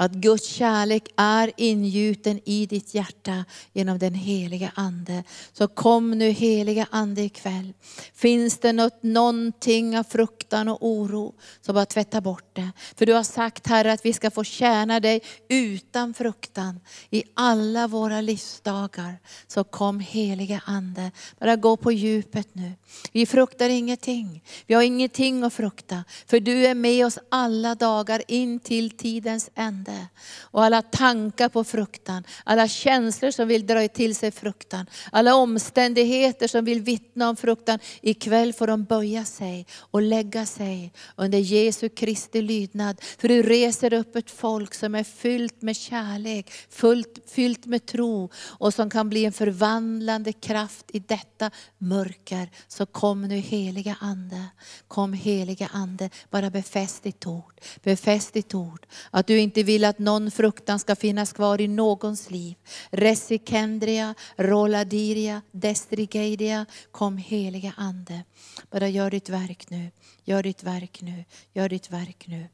att 0.00 0.12
Guds 0.12 0.46
kärlek 0.46 1.08
är 1.16 1.52
ingjuten 1.56 2.40
i 2.44 2.66
ditt 2.66 2.94
hjärta 2.94 3.44
genom 3.72 3.98
den 3.98 4.14
heliga 4.14 4.72
Ande. 4.74 5.24
Så 5.52 5.68
kom 5.68 6.10
nu 6.10 6.30
heliga 6.30 6.86
Ande 6.90 7.22
ikväll. 7.22 7.72
Finns 8.14 8.58
det 8.58 8.72
något, 8.72 9.02
någonting 9.02 9.98
av 9.98 10.04
fruktan 10.04 10.68
och 10.68 10.78
oro, 10.80 11.34
så 11.60 11.72
bara 11.72 11.86
tvätta 11.86 12.20
bort 12.20 12.50
det. 12.52 12.70
För 12.96 13.06
du 13.06 13.12
har 13.12 13.22
sagt 13.22 13.66
Herre 13.66 13.92
att 13.92 14.04
vi 14.04 14.12
ska 14.12 14.30
få 14.30 14.44
tjäna 14.44 15.00
dig 15.00 15.20
utan 15.48 16.14
fruktan 16.14 16.80
i 17.10 17.22
alla 17.34 17.86
våra 17.86 18.20
livsdagar. 18.20 19.18
Så 19.46 19.64
kom 19.64 20.00
heliga 20.00 20.60
Ande, 20.64 21.10
bara 21.40 21.56
gå 21.56 21.76
på 21.76 21.92
djupet 21.92 22.48
nu. 22.52 22.72
Vi 23.12 23.26
fruktar 23.26 23.68
ingenting. 23.68 24.42
Vi 24.66 24.74
har 24.74 24.82
ingenting 24.82 25.42
att 25.42 25.52
frukta. 25.52 26.04
För 26.26 26.40
du 26.40 26.66
är 26.66 26.74
med 26.74 27.06
oss 27.06 27.18
alla 27.28 27.74
dagar 27.74 28.22
in 28.28 28.60
till 28.60 28.90
tidens 28.90 29.50
ände 29.54 29.87
ande. 29.88 30.08
Och 30.40 30.64
alla 30.64 30.82
tankar 30.82 31.48
på 31.48 31.64
fruktan, 31.64 32.24
alla 32.44 32.68
känslor 32.68 33.30
som 33.30 33.48
vill 33.48 33.66
dra 33.66 33.88
till 33.88 34.14
sig 34.14 34.30
fruktan, 34.30 34.86
alla 35.12 35.34
omständigheter 35.34 36.48
som 36.48 36.64
vill 36.64 36.80
vittna 36.80 37.28
om 37.28 37.36
fruktan. 37.36 37.78
Ikväll 38.02 38.52
får 38.52 38.66
de 38.66 38.84
böja 38.84 39.24
sig 39.24 39.66
och 39.90 40.02
lägga 40.02 40.46
sig 40.46 40.92
under 41.16 41.38
Jesu 41.38 41.88
Kristi 41.88 42.42
lydnad. 42.42 43.00
För 43.18 43.28
du 43.28 43.42
reser 43.42 43.92
upp 43.92 44.16
ett 44.16 44.30
folk 44.30 44.74
som 44.74 44.94
är 44.94 45.04
fyllt 45.04 45.62
med 45.62 45.76
kärlek, 45.76 46.50
fullt, 46.70 47.18
fyllt 47.26 47.66
med 47.66 47.86
tro 47.86 48.30
och 48.58 48.74
som 48.74 48.90
kan 48.90 49.08
bli 49.08 49.24
en 49.24 49.32
förvandlande 49.32 50.32
kraft 50.32 50.86
i 50.92 50.98
detta 50.98 51.50
mörker. 51.78 52.50
Så 52.68 52.86
kom 52.86 53.22
nu 53.22 53.36
heliga 53.36 53.96
Ande, 54.00 54.44
kom 54.88 55.12
heliga 55.12 55.68
Ande, 55.72 56.10
bara 56.30 56.50
befäst 56.50 57.02
ditt 57.02 57.26
ord. 57.26 57.54
Befäst 57.82 58.32
ditt 58.32 58.54
ord. 58.54 58.86
Att 59.10 59.26
du 59.26 59.38
inte 59.38 59.62
vill 59.62 59.77
att 59.84 59.98
någon 59.98 60.30
fruktan 60.30 60.78
ska 60.78 60.96
finnas 60.96 61.32
kvar 61.32 61.60
i 61.60 61.68
någons 61.68 62.30
liv. 62.30 62.56
Resikendria, 62.90 64.14
roladiria, 64.36 65.42
destrigeidia. 65.52 66.66
Kom 66.90 67.16
heliga 67.16 67.72
Ande. 67.76 68.24
Bara 68.70 68.88
gör 68.88 69.10
ditt 69.10 69.28
verk 69.28 69.70
nu. 69.70 69.90
Gör 70.24 70.42
ditt 70.42 70.62
verk 70.62 71.02
nu. 71.02 71.24
Gör 71.52 71.68
ditt 71.68 71.90
verk 71.90 72.24
nu. 72.26 72.48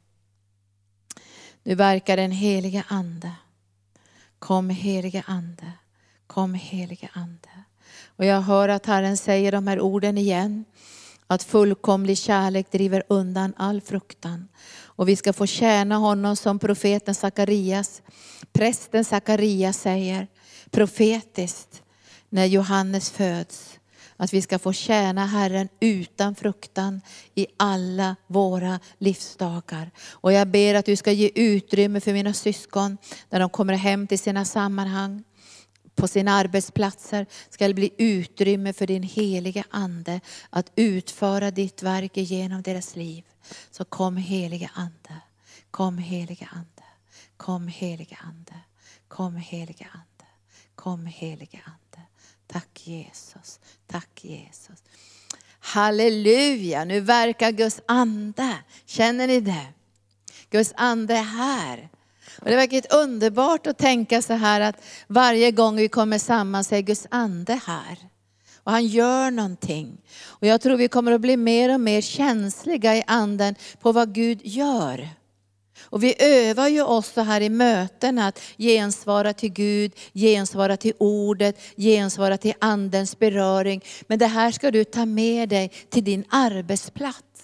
Nu 1.63 1.75
verkar 1.75 2.17
den 2.17 2.31
heliga 2.31 2.83
Ande. 2.87 3.31
Kom 4.39 4.69
heliga 4.69 5.23
Ande. 5.27 5.71
Kom 6.27 6.53
heliga 6.53 7.09
Ande. 7.13 7.49
Och 8.05 8.25
jag 8.25 8.41
hör 8.41 8.69
att 8.69 8.85
Herren 8.85 9.17
säger 9.17 9.51
de 9.51 9.67
här 9.67 9.79
orden 9.79 10.17
igen. 10.17 10.65
Att 11.27 11.43
fullkomlig 11.43 12.17
kärlek 12.17 12.71
driver 12.71 13.03
undan 13.09 13.53
all 13.57 13.81
fruktan. 13.81 14.47
Och 14.95 15.09
vi 15.09 15.15
ska 15.15 15.33
få 15.33 15.45
tjäna 15.45 15.95
honom 15.95 16.35
som 16.35 16.59
profeten 16.59 17.15
Sakarias, 17.15 18.01
prästen 18.53 19.05
Sakarias 19.05 19.77
säger, 19.77 20.27
profetiskt 20.71 21.81
när 22.29 22.45
Johannes 22.45 23.11
föds. 23.11 23.79
Att 24.17 24.33
vi 24.33 24.41
ska 24.41 24.59
få 24.59 24.73
tjäna 24.73 25.25
Herren 25.25 25.69
utan 25.79 26.35
fruktan 26.35 27.01
i 27.35 27.47
alla 27.57 28.15
våra 28.27 28.79
livsdagar. 28.97 29.91
Och 30.11 30.33
jag 30.33 30.47
ber 30.47 30.75
att 30.75 30.85
du 30.85 30.95
ska 30.95 31.11
ge 31.11 31.31
utrymme 31.35 31.99
för 31.99 32.13
mina 32.13 32.33
syskon 32.33 32.97
när 33.29 33.39
de 33.39 33.49
kommer 33.49 33.73
hem 33.73 34.07
till 34.07 34.19
sina 34.19 34.45
sammanhang 34.45 35.23
på 35.95 36.07
sina 36.07 36.31
arbetsplatser 36.31 37.25
ska 37.49 37.67
det 37.67 37.73
bli 37.73 37.93
utrymme 37.97 38.73
för 38.73 38.87
din 38.87 39.03
heliga 39.03 39.63
Ande 39.69 40.21
att 40.49 40.71
utföra 40.75 41.51
ditt 41.51 41.83
verk 41.83 42.17
genom 42.17 42.61
deras 42.61 42.95
liv. 42.95 43.23
Så 43.71 43.85
kom 43.85 44.17
heliga 44.17 44.71
Ande, 44.73 45.21
kom 45.71 45.97
heliga 45.97 46.49
Ande, 46.51 46.83
kom 47.37 47.67
heliga 47.67 48.17
Ande, 48.23 48.59
kom 49.07 49.35
heliga 49.35 49.87
Ande, 49.93 50.25
kom 50.75 51.05
heliga 51.05 51.59
Ande. 51.65 52.07
Tack 52.47 52.87
Jesus, 52.87 53.59
tack 53.87 54.25
Jesus. 54.25 54.83
Halleluja, 55.59 56.85
nu 56.85 56.99
verkar 56.99 57.51
Guds 57.51 57.81
ande. 57.85 58.57
Känner 58.85 59.27
ni 59.27 59.39
det? 59.39 59.67
Guds 60.49 60.73
ande 60.75 61.13
är 61.13 61.23
här. 61.23 61.89
Och 62.39 62.49
det 62.49 62.55
verkar 62.55 62.95
underbart 62.95 63.67
att 63.67 63.77
tänka 63.77 64.21
så 64.21 64.33
här 64.33 64.61
att 64.61 64.75
varje 65.07 65.51
gång 65.51 65.75
vi 65.75 65.87
kommer 65.87 66.19
samman 66.19 66.63
så 66.63 66.75
är 66.75 66.81
Guds 66.81 67.07
ande 67.09 67.59
här. 67.65 67.97
Och 68.63 68.71
han 68.71 68.87
gör 68.87 69.31
någonting. 69.31 69.97
Och 70.23 70.47
jag 70.47 70.61
tror 70.61 70.77
vi 70.77 70.87
kommer 70.87 71.11
att 71.11 71.21
bli 71.21 71.37
mer 71.37 71.73
och 71.73 71.79
mer 71.79 72.01
känsliga 72.01 72.95
i 72.95 73.03
anden 73.07 73.55
på 73.81 73.91
vad 73.91 74.13
Gud 74.13 74.39
gör. 74.43 75.09
Och 75.81 76.03
vi 76.03 76.15
övar 76.19 76.67
ju 76.67 76.83
oss 76.83 77.13
så 77.13 77.21
här 77.21 77.41
i 77.41 77.49
möten 77.49 78.19
att 78.19 78.41
gensvara 78.57 79.33
till 79.33 79.53
Gud, 79.53 79.91
gensvara 80.13 80.77
till 80.77 80.93
ordet, 80.97 81.59
gensvara 81.77 82.37
till 82.37 82.53
andens 82.59 83.19
beröring. 83.19 83.83
Men 84.07 84.19
det 84.19 84.27
här 84.27 84.51
ska 84.51 84.71
du 84.71 84.83
ta 84.83 85.05
med 85.05 85.49
dig 85.49 85.71
till 85.89 86.03
din 86.03 86.23
arbetsplats. 86.29 87.34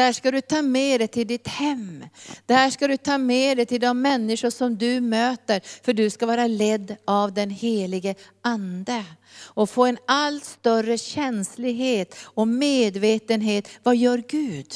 Där 0.00 0.12
ska 0.12 0.30
du 0.30 0.40
ta 0.40 0.62
med 0.62 1.00
dig 1.00 1.08
till 1.08 1.26
ditt 1.26 1.48
hem. 1.48 2.04
Där 2.46 2.70
ska 2.70 2.88
du 2.88 2.96
ta 2.96 3.18
med 3.18 3.56
dig 3.56 3.66
till 3.66 3.80
de 3.80 4.02
människor 4.02 4.50
som 4.50 4.78
du 4.78 5.00
möter. 5.00 5.60
För 5.84 5.92
du 5.92 6.10
ska 6.10 6.26
vara 6.26 6.46
ledd 6.46 6.96
av 7.04 7.34
den 7.34 7.50
helige 7.50 8.14
Ande. 8.42 9.04
Och 9.36 9.70
få 9.70 9.86
en 9.86 9.98
allt 10.06 10.44
större 10.44 10.98
känslighet 10.98 12.16
och 12.22 12.48
medvetenhet. 12.48 13.68
Vad 13.82 13.96
gör 13.96 14.22
Gud? 14.28 14.74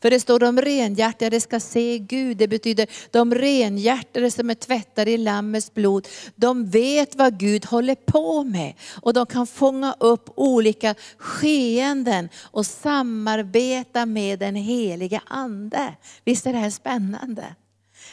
För 0.00 0.10
det 0.10 0.20
står 0.20 0.38
de 0.38 0.60
renhjärtade 0.60 1.40
ska 1.40 1.60
se 1.60 1.98
Gud. 1.98 2.36
Det 2.36 2.48
betyder 2.48 2.86
de 3.10 3.34
renhjärtade 3.34 4.30
som 4.30 4.50
är 4.50 4.54
tvättade 4.54 5.10
i 5.10 5.16
Lammets 5.16 5.74
blod. 5.74 6.08
De 6.34 6.70
vet 6.70 7.14
vad 7.14 7.38
Gud 7.38 7.64
håller 7.64 7.94
på 7.94 8.44
med. 8.44 8.74
Och 9.02 9.12
de 9.12 9.26
kan 9.26 9.46
fånga 9.46 9.94
upp 10.00 10.30
olika 10.34 10.94
skeenden 11.16 12.28
och 12.40 12.66
samarbeta 12.66 14.06
med 14.06 14.38
den 14.38 14.54
heliga 14.54 15.22
Ande. 15.26 15.94
Visst 16.24 16.46
är 16.46 16.52
det 16.52 16.58
här 16.58 16.70
spännande? 16.70 17.44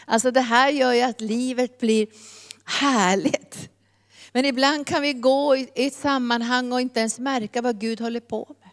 Alltså 0.06 0.32
det 0.32 0.42
här 0.42 0.70
gör 0.70 0.94
ju 0.94 1.02
att 1.02 1.22
livet 1.22 1.80
blir 1.80 2.08
härligt. 2.66 3.70
Men 4.32 4.46
ibland 4.46 4.88
kan 4.88 5.02
vi 5.02 5.14
gå 5.14 5.56
i 5.56 5.70
ett 5.76 5.94
sammanhang 5.94 6.72
och 6.72 6.82
inte 6.82 7.00
ens 7.00 7.20
märka 7.20 7.62
vad 7.62 7.80
Gud 7.80 8.02
håller 8.02 8.20
på 8.20 8.56
med. 8.60 8.69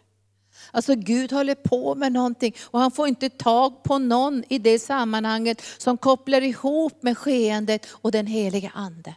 Alltså 0.77 0.95
Gud 0.95 1.31
håller 1.31 1.55
på 1.55 1.95
med 1.95 2.11
någonting 2.11 2.55
och 2.63 2.79
han 2.79 2.91
får 2.91 3.07
inte 3.07 3.29
tag 3.29 3.83
på 3.83 3.97
någon 3.97 4.43
i 4.49 4.59
det 4.59 4.79
sammanhanget 4.79 5.61
som 5.77 5.97
kopplar 5.97 6.41
ihop 6.41 7.03
med 7.03 7.17
skeendet 7.17 7.87
och 7.91 8.11
den 8.11 8.27
heliga 8.27 8.71
Ande. 8.73 9.15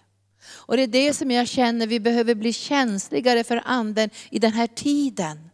Och 0.53 0.77
det 0.77 0.83
är 0.83 0.87
det 0.87 1.15
som 1.15 1.31
jag 1.31 1.49
känner 1.49 1.87
vi 1.87 2.01
behöver 2.01 2.35
bli 2.35 2.53
känsligare 2.53 3.45
för 3.45 3.63
anden 3.65 4.11
i 4.31 4.39
den 4.39 4.53
här 4.53 4.67
tiden. 4.67 5.51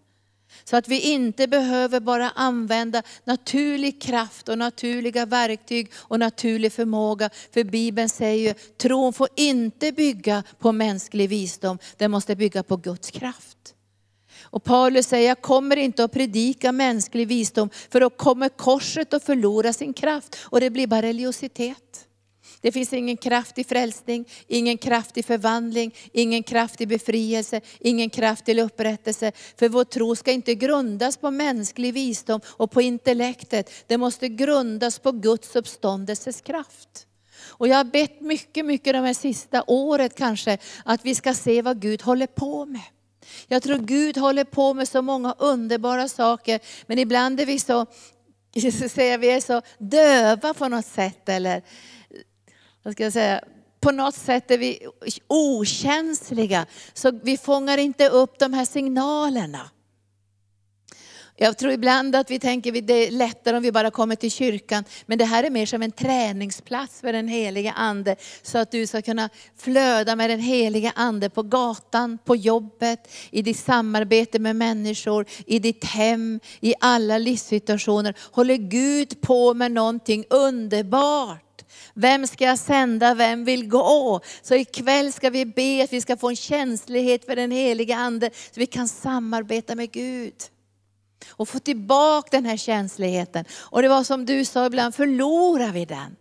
Så 0.65 0.77
att 0.77 0.89
vi 0.89 1.01
inte 1.01 1.47
behöver 1.47 2.01
bara 2.01 2.31
använda 2.31 3.03
naturlig 3.25 4.03
kraft 4.03 4.49
och 4.49 4.59
naturliga 4.59 5.27
verktyg 5.27 5.93
och 5.97 6.19
naturlig 6.19 6.73
förmåga. 6.73 7.31
För 7.55 7.65
Bibeln 7.65 8.09
säger 8.09 8.49
ju, 8.49 8.55
tron 8.55 9.13
får 9.13 9.29
inte 9.37 9.93
bygga 9.93 10.43
på 10.59 10.73
mänsklig 10.73 11.29
visdom, 11.29 11.79
den 11.97 12.11
måste 12.11 12.37
bygga 12.37 12.63
på 12.63 12.77
Guds 12.77 13.11
kraft. 13.11 13.76
Och 14.57 14.65
Paulus 14.65 15.07
säger, 15.07 15.29
jag 15.29 15.41
kommer 15.41 15.77
inte 15.77 16.05
att 16.05 16.13
predika 16.13 16.73
mänsklig 16.73 17.29
visdom, 17.29 17.71
för 17.91 18.01
då 18.01 18.11
kommer 18.11 18.49
korset 18.49 19.15
att 19.15 19.25
förlora 19.25 19.73
sin 19.73 19.93
kraft 19.93 20.37
och 20.43 20.61
det 20.61 20.71
blir 20.71 20.87
bara 20.87 21.03
religiositet. 21.03 22.07
Det 22.61 22.73
finns 22.73 22.93
ingen 22.93 23.17
kraft 23.17 23.59
i 23.59 23.65
frälsning, 23.65 24.29
ingen 24.47 24.79
kraft 24.79 25.17
i 25.17 25.23
förvandling, 25.23 25.95
ingen 26.13 26.43
kraft 26.43 26.81
i 26.81 26.87
befrielse, 26.87 27.61
ingen 27.81 28.11
kraft 28.11 28.45
till 28.45 28.59
upprättelse. 28.59 29.33
För 29.59 29.69
vår 29.69 29.85
tro 29.85 30.17
ska 30.17 30.33
inte 30.33 30.55
grundas 30.55 31.17
på 31.17 31.31
mänsklig 31.31 31.95
visdom 31.95 32.41
och 32.47 32.71
på 32.71 32.83
intellektet. 32.83 33.71
Det 33.87 33.99
måste 33.99 34.29
grundas 34.29 34.99
på 34.99 35.13
Guds 35.13 35.57
uppståndelses 35.57 36.41
kraft. 36.41 37.07
Och 37.49 37.69
jag 37.69 37.77
har 37.77 37.85
bett 37.85 38.21
mycket, 38.21 38.67
mycket 38.67 38.95
de 38.95 39.05
här 39.05 39.15
sista 39.15 39.65
året 39.67 40.15
kanske, 40.15 40.59
att 40.85 41.05
vi 41.05 41.15
ska 41.15 41.35
se 41.35 41.63
vad 41.63 41.81
Gud 41.81 42.03
håller 42.03 42.27
på 42.27 42.67
med. 42.67 42.83
Jag 43.49 43.63
tror 43.63 43.79
Gud 43.79 44.17
håller 44.17 44.45
på 44.45 44.75
med 44.75 44.89
så 44.89 45.03
många 45.03 45.35
underbara 45.39 46.09
saker, 46.09 46.61
men 46.87 46.99
ibland 46.99 47.41
är 47.41 47.47
vi 47.47 47.59
så, 47.59 47.87
säga, 48.89 49.19
vi 49.19 49.31
är 49.31 49.41
så 49.41 49.63
döva 49.79 50.55
på 50.55 50.69
något 50.69 50.87
sätt. 50.87 51.29
Eller 51.29 51.63
vad 52.83 52.93
ska 52.93 53.05
jag 53.05 53.13
säga, 53.13 53.41
på 53.81 53.91
något 53.91 54.15
sätt 54.15 54.51
är 54.51 54.59
vi 54.59 54.87
okänsliga. 55.27 56.67
Så 56.95 57.11
vi 57.23 57.39
fångar 57.39 57.79
inte 57.79 58.09
upp 58.09 58.39
de 58.39 58.53
här 58.53 58.65
signalerna. 58.65 59.71
Jag 61.39 61.59
tror 61.59 61.73
ibland 61.73 62.17
att 62.17 62.31
vi 62.31 62.39
tänker 62.39 62.79
att 62.79 62.87
det 62.87 63.07
är 63.07 63.11
lättare 63.11 63.57
om 63.57 63.63
vi 63.63 63.73
bara 63.73 63.91
kommer 63.91 64.17
till 64.17 64.31
kyrkan. 64.31 64.85
Men 65.07 65.19
det 65.19 65.25
här 65.25 65.45
är 65.45 65.51
mer 65.51 65.67
som 65.67 65.83
en 65.83 65.93
träningsplats 65.93 67.01
för 67.01 67.13
den 67.13 67.29
heliga 67.29 67.73
Ande. 67.73 68.17
Så 68.43 68.59
att 68.59 68.71
du 68.71 68.87
ska 68.87 69.03
kunna 69.03 69.29
flöda 69.59 70.17
med 70.17 70.31
den 70.31 70.41
heliga 70.41 70.93
Ande 70.95 71.31
på 71.31 71.43
gatan, 71.43 72.19
på 72.25 72.37
jobbet, 72.37 73.13
i 73.31 73.43
ditt 73.43 73.59
samarbete 73.59 74.39
med 74.39 74.57
människor, 74.57 75.27
i 75.47 75.59
ditt 75.59 75.85
hem, 75.85 76.41
i 76.61 76.75
alla 76.81 77.19
livssituationer. 77.19 78.15
Håller 78.21 78.57
Gud 78.57 79.21
på 79.21 79.55
med 79.55 79.73
någonting 79.73 80.25
underbart. 80.31 81.43
Vem 81.95 82.27
ska 82.27 82.45
jag 82.45 82.59
sända? 82.59 83.15
Vem 83.15 83.45
vill 83.45 83.69
gå? 83.69 84.21
Så 84.43 84.55
ikväll 84.55 85.13
ska 85.13 85.31
vi 85.31 85.47
be 85.47 85.85
att 85.85 85.93
vi 85.93 86.01
ska 86.01 86.17
få 86.17 86.29
en 86.29 86.37
känslighet 86.37 87.25
för 87.25 87.37
den 87.37 87.51
heliga 87.51 87.97
Ande, 87.97 88.31
så 88.35 88.61
vi 88.61 88.67
kan 88.67 88.89
samarbeta 88.89 89.75
med 89.75 89.91
Gud. 89.91 90.35
Och 91.29 91.49
få 91.49 91.59
tillbaka 91.59 92.29
den 92.31 92.45
här 92.45 92.57
känsligheten. 92.57 93.45
Och 93.53 93.83
det 93.83 93.89
var 93.89 94.05
som 94.05 94.27
du 94.27 94.45
sa, 94.45 94.67
ibland 94.67 94.95
förlorar 94.95 95.73
vi 95.73 95.85
den. 95.85 96.17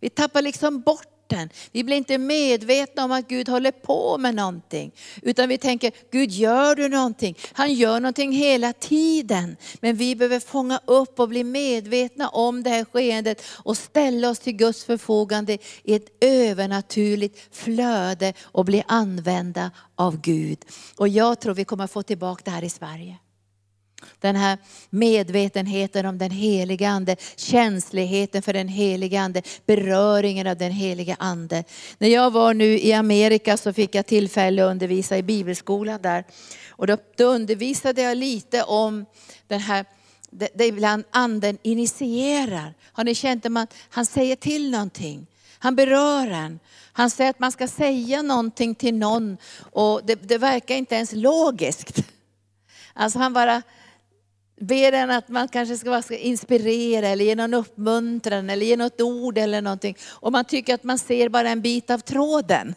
Vi 0.00 0.10
tappar 0.10 0.42
liksom 0.42 0.80
bort 0.80 1.16
den. 1.26 1.50
Vi 1.72 1.84
blir 1.84 1.96
inte 1.96 2.18
medvetna 2.18 3.04
om 3.04 3.12
att 3.12 3.28
Gud 3.28 3.48
håller 3.48 3.70
på 3.70 4.18
med 4.18 4.34
någonting. 4.34 4.92
Utan 5.22 5.48
vi 5.48 5.58
tänker, 5.58 5.92
Gud 6.10 6.30
gör 6.30 6.74
du 6.74 6.88
någonting? 6.88 7.36
Han 7.52 7.74
gör 7.74 8.00
någonting 8.00 8.32
hela 8.32 8.72
tiden. 8.72 9.56
Men 9.80 9.96
vi 9.96 10.16
behöver 10.16 10.40
fånga 10.40 10.80
upp 10.84 11.20
och 11.20 11.28
bli 11.28 11.44
medvetna 11.44 12.28
om 12.28 12.62
det 12.62 12.70
här 12.70 12.84
skeendet 12.84 13.42
och 13.46 13.76
ställa 13.76 14.30
oss 14.30 14.38
till 14.38 14.56
Guds 14.56 14.84
förfogande 14.84 15.58
i 15.82 15.94
ett 15.94 16.08
övernaturligt 16.20 17.56
flöde 17.56 18.32
och 18.42 18.64
bli 18.64 18.82
använda 18.86 19.70
av 19.94 20.20
Gud. 20.20 20.58
Och 20.96 21.08
jag 21.08 21.40
tror 21.40 21.54
vi 21.54 21.64
kommer 21.64 21.86
få 21.86 22.02
tillbaka 22.02 22.42
det 22.44 22.50
här 22.50 22.64
i 22.64 22.70
Sverige. 22.70 23.16
Den 24.20 24.36
här 24.36 24.58
medvetenheten 24.90 26.06
om 26.06 26.18
den 26.18 26.30
heliga 26.30 26.88
Ande, 26.88 27.16
känsligheten 27.36 28.42
för 28.42 28.52
den 28.52 28.68
heliga 28.68 29.20
Ande, 29.20 29.42
beröringen 29.66 30.46
av 30.46 30.56
den 30.56 30.72
heliga 30.72 31.16
Ande. 31.18 31.64
När 31.98 32.08
jag 32.08 32.30
var 32.30 32.54
nu 32.54 32.78
i 32.78 32.92
Amerika 32.92 33.56
så 33.56 33.72
fick 33.72 33.94
jag 33.94 34.06
tillfälle 34.06 34.64
att 34.64 34.70
undervisa 34.70 35.18
i 35.18 35.22
bibelskolan 35.22 36.02
där. 36.02 36.24
Och 36.68 36.86
då, 36.86 36.96
då 37.16 37.24
undervisade 37.24 38.02
jag 38.02 38.16
lite 38.16 38.62
om 38.62 39.06
den 39.48 39.60
här 39.60 39.84
det, 40.30 40.48
det 40.54 40.66
ibland 40.66 41.04
anden 41.10 41.58
initierar. 41.62 42.74
Har 42.92 43.04
ni 43.04 43.14
känt 43.14 43.46
att 43.46 43.74
han 43.90 44.06
säger 44.06 44.36
till 44.36 44.70
någonting? 44.70 45.26
Han 45.58 45.76
berör 45.76 46.26
en. 46.30 46.60
Han 46.92 47.10
säger 47.10 47.30
att 47.30 47.38
man 47.38 47.52
ska 47.52 47.68
säga 47.68 48.22
någonting 48.22 48.74
till 48.74 48.94
någon 48.94 49.36
och 49.72 50.00
det, 50.04 50.14
det 50.14 50.38
verkar 50.38 50.74
inte 50.74 50.94
ens 50.94 51.12
logiskt. 51.12 52.02
Alltså 52.94 53.18
han 53.18 53.32
bara 53.32 53.62
ber 54.60 54.92
den 54.92 55.10
att 55.10 55.28
man 55.28 55.48
kanske 55.48 55.76
ska 55.76 56.16
inspirera 56.16 57.08
eller 57.08 57.24
ge 57.24 57.34
någon 57.34 57.54
uppmuntran 57.54 58.50
eller 58.50 58.66
ge 58.66 58.76
något 58.76 59.00
ord 59.00 59.38
eller 59.38 59.62
någonting. 59.62 59.96
Och 60.08 60.32
man 60.32 60.44
tycker 60.44 60.74
att 60.74 60.84
man 60.84 60.98
ser 60.98 61.28
bara 61.28 61.48
en 61.48 61.60
bit 61.60 61.90
av 61.90 61.98
tråden. 61.98 62.74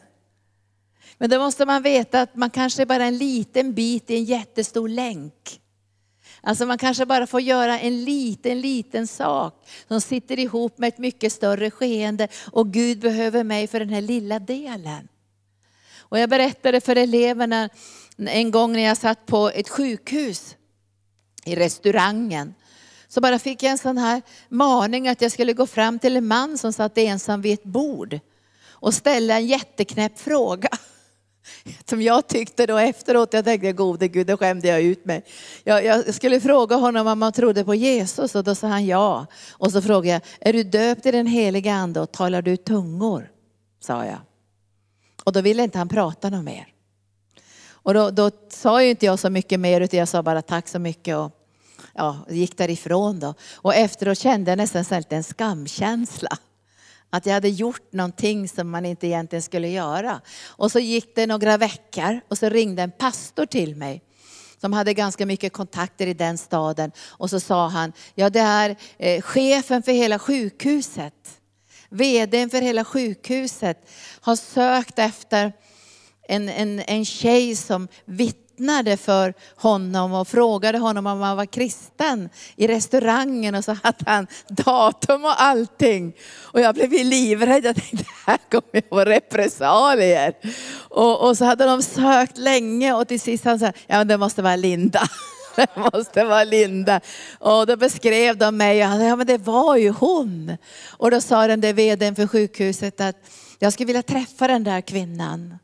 Men 1.18 1.30
då 1.30 1.40
måste 1.40 1.66
man 1.66 1.84
veta 1.84 2.22
att 2.22 2.36
man 2.36 2.50
kanske 2.50 2.86
bara 2.86 3.04
är 3.04 3.08
en 3.08 3.18
liten 3.18 3.74
bit 3.74 4.10
i 4.10 4.16
en 4.16 4.24
jättestor 4.24 4.90
länk. 4.90 5.62
Alltså 6.42 6.66
man 6.66 6.78
kanske 6.78 7.06
bara 7.06 7.28
får 7.28 7.42
göra 7.42 7.80
en 7.80 8.04
liten, 8.04 8.62
liten 8.62 9.08
sak 9.08 9.68
som 9.88 10.02
sitter 10.02 10.40
ihop 10.40 10.78
med 10.78 10.88
ett 10.88 10.98
mycket 10.98 11.34
större 11.34 11.72
skeende. 11.72 12.28
Och 12.52 12.74
Gud 12.74 13.00
behöver 13.00 13.44
mig 13.44 13.68
för 13.68 13.80
den 13.80 13.90
här 13.90 14.02
lilla 14.02 14.40
delen. 14.40 15.08
Och 15.98 16.20
jag 16.20 16.30
berättade 16.30 16.82
för 16.82 16.96
eleverna 16.96 17.70
en 18.18 18.52
gång 18.52 18.74
när 18.74 18.84
jag 18.84 18.98
satt 18.98 19.26
på 19.26 19.50
ett 19.50 19.70
sjukhus 19.70 20.56
i 21.46 21.56
restaurangen. 21.56 22.54
Så 23.08 23.22
bara 23.22 23.40
fick 23.40 23.64
jag 23.64 23.72
en 23.72 23.78
sån 23.78 23.98
här 23.98 24.22
maning 24.50 25.08
att 25.08 25.22
jag 25.22 25.32
skulle 25.32 25.54
gå 25.54 25.68
fram 25.68 26.00
till 26.00 26.18
en 26.18 26.28
man 26.28 26.58
som 26.58 26.74
satt 26.74 26.98
ensam 26.98 27.42
vid 27.42 27.54
ett 27.54 27.64
bord 27.64 28.20
och 28.70 28.94
ställa 28.94 29.38
en 29.38 29.48
jätteknäpp 29.48 30.20
fråga. 30.20 30.70
Som 31.90 32.02
jag 32.02 32.28
tyckte 32.28 32.66
då 32.66 32.78
efteråt, 32.78 33.34
jag 33.34 33.46
tänkte 33.46 33.72
gode 33.72 34.08
gud, 34.08 34.28
då 34.28 34.38
skämde 34.38 34.68
jag 34.68 34.82
ut 34.82 35.06
mig. 35.06 35.24
Jag, 35.64 35.86
jag, 35.86 36.16
skulle 36.16 36.42
fråga 36.42 36.76
honom 36.76 37.08
om 37.08 37.22
han 37.22 37.34
trodde 37.34 37.66
på 37.66 37.76
Jesus 37.76 38.36
och 38.36 38.44
då 38.44 38.56
sa 38.56 38.68
han 38.68 38.86
ja. 38.86 39.26
Och 39.52 39.72
så 39.72 39.82
frågade 39.82 40.08
jag, 40.08 40.22
är 40.50 40.54
du 40.54 40.64
döpt 40.64 41.06
i 41.06 41.12
den 41.12 41.28
heliga 41.28 41.74
ande 41.74 42.00
och 42.00 42.12
talar 42.12 42.42
du 42.42 42.58
tungor? 42.58 43.32
Sa 43.80 44.06
jag. 44.06 44.20
Och 45.24 45.34
då 45.34 45.42
ville 45.42 45.64
inte 45.64 45.78
han 45.78 45.90
prata 45.90 46.30
något 46.30 46.44
mer. 46.44 46.68
Och 47.84 47.94
då, 47.94 48.12
då 48.12 48.32
sa 48.50 48.84
ju 48.84 48.90
inte 48.90 49.06
jag 49.06 49.20
så 49.20 49.30
mycket 49.30 49.60
mer 49.60 49.82
utan 49.82 50.00
jag 50.00 50.08
sa 50.08 50.24
bara 50.24 50.42
tack 50.42 50.68
så 50.68 50.80
mycket 50.80 51.18
och 51.18 51.32
ja, 51.94 52.18
gick 52.30 52.58
därifrån 52.58 53.20
då. 53.20 53.34
Och 53.56 53.76
efteråt 53.76 54.18
kände 54.18 54.52
jag 54.52 54.58
nästan 54.58 54.86
lite 54.90 55.16
en 55.16 55.24
skamkänsla. 55.24 56.38
Att 57.10 57.26
jag 57.26 57.34
hade 57.34 57.50
gjort 57.50 57.94
någonting 57.94 58.50
som 58.50 58.70
man 58.70 58.86
inte 58.86 59.08
egentligen 59.08 59.44
skulle 59.44 59.70
göra. 59.70 60.22
Och 60.48 60.72
så 60.72 60.80
gick 60.80 61.16
det 61.16 61.28
några 61.28 61.58
veckor 61.58 62.22
och 62.28 62.38
så 62.38 62.50
ringde 62.50 62.84
en 62.84 62.92
pastor 62.92 63.46
till 63.46 63.76
mig 63.76 64.04
som 64.62 64.74
hade 64.74 64.94
ganska 64.94 65.26
mycket 65.26 65.54
kontakter 65.54 66.08
i 66.08 66.14
den 66.14 66.38
staden. 66.38 66.92
Och 67.08 67.30
så 67.30 67.40
sa 67.40 67.68
han, 67.68 67.94
ja 68.16 68.30
det 68.30 68.40
är 68.40 68.76
eh, 68.98 69.22
chefen 69.22 69.84
för 69.84 69.92
hela 69.92 70.20
sjukhuset, 70.20 71.40
vdn 71.90 72.50
för 72.50 72.62
hela 72.62 72.86
sjukhuset 72.86 73.90
har 74.22 74.36
sökt 74.36 75.00
efter 75.00 75.54
en, 76.30 76.50
en, 76.50 76.80
en 76.88 77.06
tjej 77.06 77.56
som 77.56 77.88
vittnade 78.06 78.98
för 78.98 79.34
honom 79.56 80.14
och 80.14 80.28
frågade 80.28 80.78
honom 80.78 81.08
om 81.08 81.22
han 81.22 81.38
var 81.38 81.46
kristen 81.46 82.30
i 82.56 82.68
restaurangen 82.68 83.56
och 83.56 83.64
så 83.64 83.78
hade 83.84 84.06
han 84.06 84.28
datum 84.50 85.26
och 85.26 85.42
allting. 85.42 86.14
Och 86.42 86.62
jag 86.62 86.76
blev 86.76 86.92
livrädd, 86.92 87.66
jag 87.66 87.76
tänkte 87.76 88.06
här 88.26 88.38
kommer 88.52 88.70
jag 88.72 88.90
få 88.90 89.00
repressalier. 89.00 90.34
Och, 90.90 91.28
och 91.28 91.38
så 91.38 91.46
hade 91.46 91.66
de 91.66 91.82
sökt 91.82 92.38
länge 92.38 92.94
och 92.94 93.08
till 93.08 93.22
sist 93.22 93.46
han 93.46 93.60
sa, 93.60 93.72
ja 93.88 94.04
det 94.04 94.18
måste 94.18 94.42
vara 94.42 94.56
Linda. 94.56 95.02
Det 95.56 95.92
måste 95.94 96.24
vara 96.24 96.44
Linda. 96.44 97.02
Och 97.40 97.68
då 97.68 97.76
beskrev 97.76 98.38
de 98.38 98.58
mig 98.58 98.82
och 98.82 98.90
han 98.90 99.00
sa, 99.00 99.06
ja 99.06 99.16
men 99.16 99.28
det 99.28 99.38
var 99.38 99.76
ju 99.76 99.90
hon. 99.90 100.58
Och 100.90 101.12
då 101.12 101.22
sa 101.22 101.48
den 101.48 101.62
där 101.62 101.74
vdn 101.74 102.16
för 102.16 102.28
sjukhuset 102.28 103.02
att 103.02 103.16
jag 103.60 103.74
skulle 103.74 103.88
vilja 103.88 104.04
träffa 104.04 104.48
den 104.48 104.64
där 104.64 104.82
kvinnan. 104.82 105.58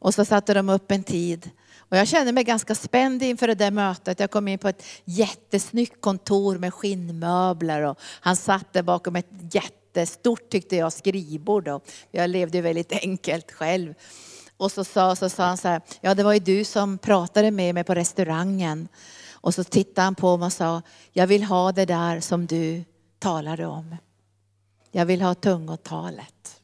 Och 0.00 0.14
så 0.14 0.24
satte 0.24 0.54
de 0.54 0.68
upp 0.68 0.90
en 0.90 1.02
tid. 1.02 1.50
Och 1.78 1.96
jag 1.96 2.08
kände 2.08 2.32
mig 2.32 2.44
ganska 2.44 2.74
spänd 2.74 3.22
inför 3.22 3.46
det 3.46 3.54
där 3.54 3.70
mötet. 3.70 4.20
Jag 4.20 4.30
kom 4.30 4.48
in 4.48 4.58
på 4.58 4.68
ett 4.68 4.84
jättesnyggt 5.04 6.00
kontor 6.00 6.58
med 6.58 6.74
skinnmöbler 6.74 7.82
och 7.82 7.98
han 8.20 8.36
satt 8.36 8.72
där 8.72 8.82
bakom 8.82 9.16
ett 9.16 9.54
jättestort, 9.54 10.50
tyckte 10.50 10.76
jag, 10.76 10.92
skrivbord. 10.92 11.68
Och 11.68 11.88
jag 12.10 12.30
levde 12.30 12.60
väldigt 12.60 12.92
enkelt 12.92 13.52
själv. 13.52 13.94
Och 14.56 14.72
så 14.72 14.84
sa, 14.84 15.16
så 15.16 15.28
sa 15.28 15.44
han 15.44 15.56
så 15.56 15.68
här, 15.68 15.80
ja 16.00 16.14
det 16.14 16.22
var 16.22 16.32
ju 16.32 16.38
du 16.38 16.64
som 16.64 16.98
pratade 16.98 17.50
med 17.50 17.74
mig 17.74 17.84
på 17.84 17.94
restaurangen. 17.94 18.88
Och 19.32 19.54
så 19.54 19.64
tittade 19.64 20.04
han 20.04 20.14
på 20.14 20.36
mig 20.36 20.46
och 20.46 20.52
sa, 20.52 20.82
jag 21.12 21.26
vill 21.26 21.44
ha 21.44 21.72
det 21.72 21.84
där 21.84 22.20
som 22.20 22.46
du 22.46 22.84
talade 23.18 23.66
om. 23.66 23.96
Jag 24.90 25.06
vill 25.06 25.22
ha 25.22 25.34
tungotalet. 25.34 26.57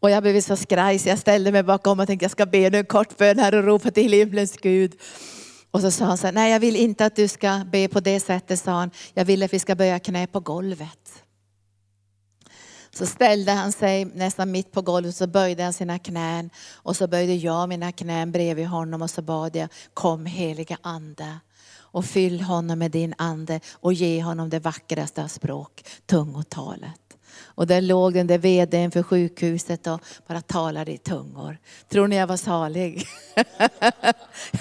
Och 0.00 0.10
jag 0.10 0.22
blev 0.22 0.40
så 0.40 0.56
skraj 0.56 0.98
så 0.98 1.08
jag 1.08 1.18
ställde 1.18 1.52
mig 1.52 1.62
bakom 1.62 2.00
och 2.00 2.06
tänkte 2.06 2.24
jag 2.24 2.30
ska 2.30 2.46
be 2.46 2.70
nu 2.70 2.78
en 2.78 2.84
kort 2.84 3.16
bön 3.18 3.38
här 3.38 3.54
och 3.54 3.64
ropa 3.64 3.90
till 3.90 4.12
himlens 4.12 4.56
Gud. 4.56 4.94
Och 5.70 5.80
så 5.80 5.90
sa 5.90 6.04
han 6.04 6.18
så 6.18 6.26
här, 6.26 6.34
nej 6.34 6.52
jag 6.52 6.60
vill 6.60 6.76
inte 6.76 7.06
att 7.06 7.16
du 7.16 7.28
ska 7.28 7.60
be 7.72 7.88
på 7.88 8.00
det 8.00 8.20
sättet 8.20 8.60
sa 8.60 8.72
han. 8.72 8.90
Jag 9.14 9.24
vill 9.24 9.42
att 9.42 9.52
vi 9.52 9.58
ska 9.58 9.74
böja 9.74 9.98
knä 9.98 10.26
på 10.26 10.40
golvet. 10.40 11.22
Så 12.90 13.06
ställde 13.06 13.52
han 13.52 13.72
sig 13.72 14.04
nästan 14.04 14.50
mitt 14.50 14.72
på 14.72 14.82
golvet 14.82 15.16
så 15.16 15.26
böjde 15.26 15.62
han 15.62 15.72
sina 15.72 15.98
knän. 15.98 16.50
Och 16.72 16.96
så 16.96 17.06
böjde 17.06 17.34
jag 17.34 17.68
mina 17.68 17.92
knän 17.92 18.32
bredvid 18.32 18.66
honom 18.66 19.02
och 19.02 19.10
så 19.10 19.22
bad 19.22 19.56
jag, 19.56 19.68
kom 19.94 20.26
heliga 20.26 20.78
ande 20.82 21.38
och 21.90 22.04
fyll 22.04 22.40
honom 22.40 22.78
med 22.78 22.90
din 22.90 23.14
ande 23.18 23.60
och 23.72 23.92
ge 23.92 24.22
honom 24.22 24.50
det 24.50 24.58
vackraste 24.58 25.22
av 25.22 25.28
språk, 25.28 25.84
tungotalet. 26.06 27.07
Och 27.44 27.66
där 27.66 27.80
låg 27.80 28.14
den 28.14 28.26
där 28.26 28.38
vdn 28.38 28.90
för 28.90 29.02
sjukhuset 29.02 29.86
och 29.86 30.00
bara 30.26 30.40
talade 30.40 30.92
i 30.92 30.98
tungor. 30.98 31.58
Tror 31.88 32.08
ni 32.08 32.16
jag 32.16 32.26
var 32.26 32.36
salig? 32.36 33.06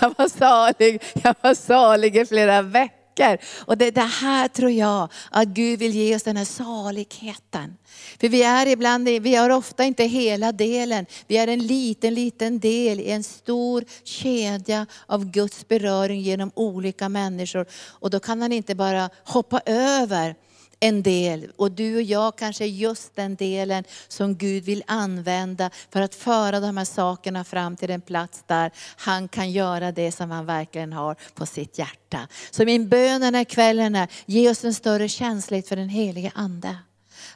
jag 0.02 0.13
var 0.18 0.30
salig, 0.30 1.04
jag 1.24 1.36
var 1.42 1.54
salig 1.54 2.18
i 2.18 2.26
flera 2.26 2.62
veckor. 2.62 3.38
Och 3.66 3.78
det 3.78 3.92
det 3.92 4.02
här 4.02 4.48
tror 4.48 4.72
jag, 4.72 5.10
att 5.32 5.48
Gud 5.48 5.80
vill 5.80 5.92
ge 5.92 6.16
oss 6.16 6.24
den 6.24 6.38
här 6.38 6.46
saligheten. 6.46 7.78
För 8.20 8.30
vi 8.30 8.44
är 8.44 8.66
ibland, 8.66 9.10
vi 9.10 9.36
har 9.36 9.50
ofta 9.50 9.84
inte 9.84 10.04
hela 10.04 10.52
delen. 10.52 11.06
Vi 11.28 11.38
är 11.38 11.48
en 11.48 11.68
liten, 11.68 12.13
liten 12.13 12.60
del 12.60 13.00
i 13.00 13.12
en 13.12 13.24
stor 13.24 13.86
kedja 14.04 14.86
av 15.06 15.26
Guds 15.26 15.68
beröring 15.68 16.22
genom 16.22 16.52
olika 16.54 17.10
människor. 17.10 17.66
Och 17.72 18.10
då 18.10 18.20
kan 18.20 18.42
han 18.42 18.52
inte 18.52 18.76
bara 18.76 19.10
hoppa 19.24 19.62
över 19.66 20.36
en 20.80 21.04
del. 21.04 21.52
Och 21.56 21.72
du 21.72 21.96
och 21.96 22.02
jag 22.02 22.38
kanske 22.38 22.63
är 22.63 22.68
just 22.68 23.16
den 23.16 23.36
delen 23.36 23.84
som 24.08 24.36
Gud 24.36 24.63
vill 24.63 24.84
använda 24.88 25.70
för 25.90 26.02
att 26.02 26.16
föra 26.16 26.60
de 26.60 26.78
här 26.78 26.86
sakerna 26.86 27.44
fram 27.44 27.76
till 27.76 27.88
den 27.88 28.02
plats 28.02 28.44
där 28.48 28.72
han 28.98 29.28
kan 29.28 29.52
göra 29.52 29.92
det 29.92 30.12
som 30.12 30.32
han 30.32 30.46
verkligen 30.46 30.94
har 30.94 31.16
på 31.36 31.46
sitt 31.46 31.80
hjärta. 31.80 32.28
Så 32.52 32.66
min 32.66 32.90
bön 32.90 33.22
den 33.22 33.36
här 33.36 33.44
kvällen 33.44 33.96
är, 33.96 34.08
ge 34.26 34.50
oss 34.50 34.63
en 34.63 34.74
större 34.74 35.10
känslighet 35.10 35.68
för 35.68 35.76
den 35.76 35.90
helige 35.90 36.32
Ande. 36.36 36.78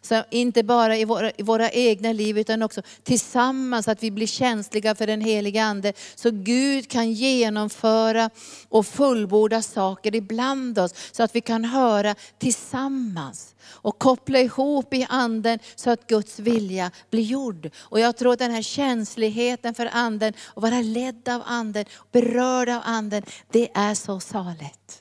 Så 0.02 0.24
inte 0.30 0.64
bara 0.64 0.98
i 0.98 1.06
våra, 1.06 1.32
i 1.38 1.44
våra 1.44 1.72
egna 1.72 2.14
liv 2.14 2.38
utan 2.38 2.62
också 2.62 2.82
tillsammans, 3.04 3.88
att 3.88 4.04
vi 4.04 4.12
blir 4.12 4.28
känsliga 4.28 4.96
för 4.96 5.08
den 5.08 5.22
heliga 5.22 5.64
Ande. 5.64 5.94
Så 6.16 6.32
Gud 6.32 6.88
kan 6.88 7.12
genomföra 7.12 8.30
och 8.70 8.86
fullborda 8.86 9.62
saker 9.62 10.16
ibland 10.16 10.80
oss, 10.80 10.94
så 11.12 11.24
att 11.24 11.36
vi 11.36 11.42
kan 11.42 11.66
höra 11.66 12.16
tillsammans. 12.38 13.56
Och 13.64 14.00
koppla 14.00 14.40
ihop 14.40 14.94
i 14.94 15.06
anden 15.10 15.60
så 15.76 15.90
att 15.90 16.08
Guds 16.08 16.40
vilja 16.40 16.92
blir 17.10 17.24
gjord. 17.24 17.70
Och 17.78 18.00
jag 18.00 18.18
tror 18.18 18.34
att 18.34 18.40
den 18.40 18.52
här 18.52 18.62
känsligheten 18.62 19.74
för 19.74 19.90
anden, 19.92 20.34
och 20.48 20.62
vara 20.62 20.82
ledd 20.82 21.30
av 21.30 21.42
anden, 21.46 21.86
berörd 22.12 22.70
av 22.70 22.82
anden, 22.86 23.24
det 23.52 23.70
är 23.74 23.96
så 23.96 24.20
saligt. 24.20 25.01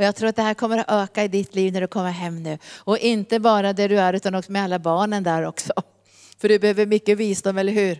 Och 0.00 0.06
jag 0.06 0.16
tror 0.16 0.28
att 0.28 0.36
det 0.36 0.42
här 0.42 0.54
kommer 0.54 0.78
att 0.78 0.90
öka 0.90 1.24
i 1.24 1.28
ditt 1.28 1.54
liv 1.54 1.72
när 1.72 1.80
du 1.80 1.86
kommer 1.86 2.10
hem 2.10 2.42
nu. 2.42 2.58
Och 2.76 2.98
inte 2.98 3.40
bara 3.40 3.72
där 3.72 3.88
du 3.88 4.00
är 4.00 4.12
utan 4.12 4.34
också 4.34 4.52
med 4.52 4.62
alla 4.62 4.78
barnen 4.78 5.22
där 5.22 5.46
också. 5.46 5.72
För 6.38 6.48
du 6.48 6.58
behöver 6.58 6.86
mycket 6.86 7.18
visdom, 7.18 7.58
eller 7.58 7.72
hur? 7.72 7.98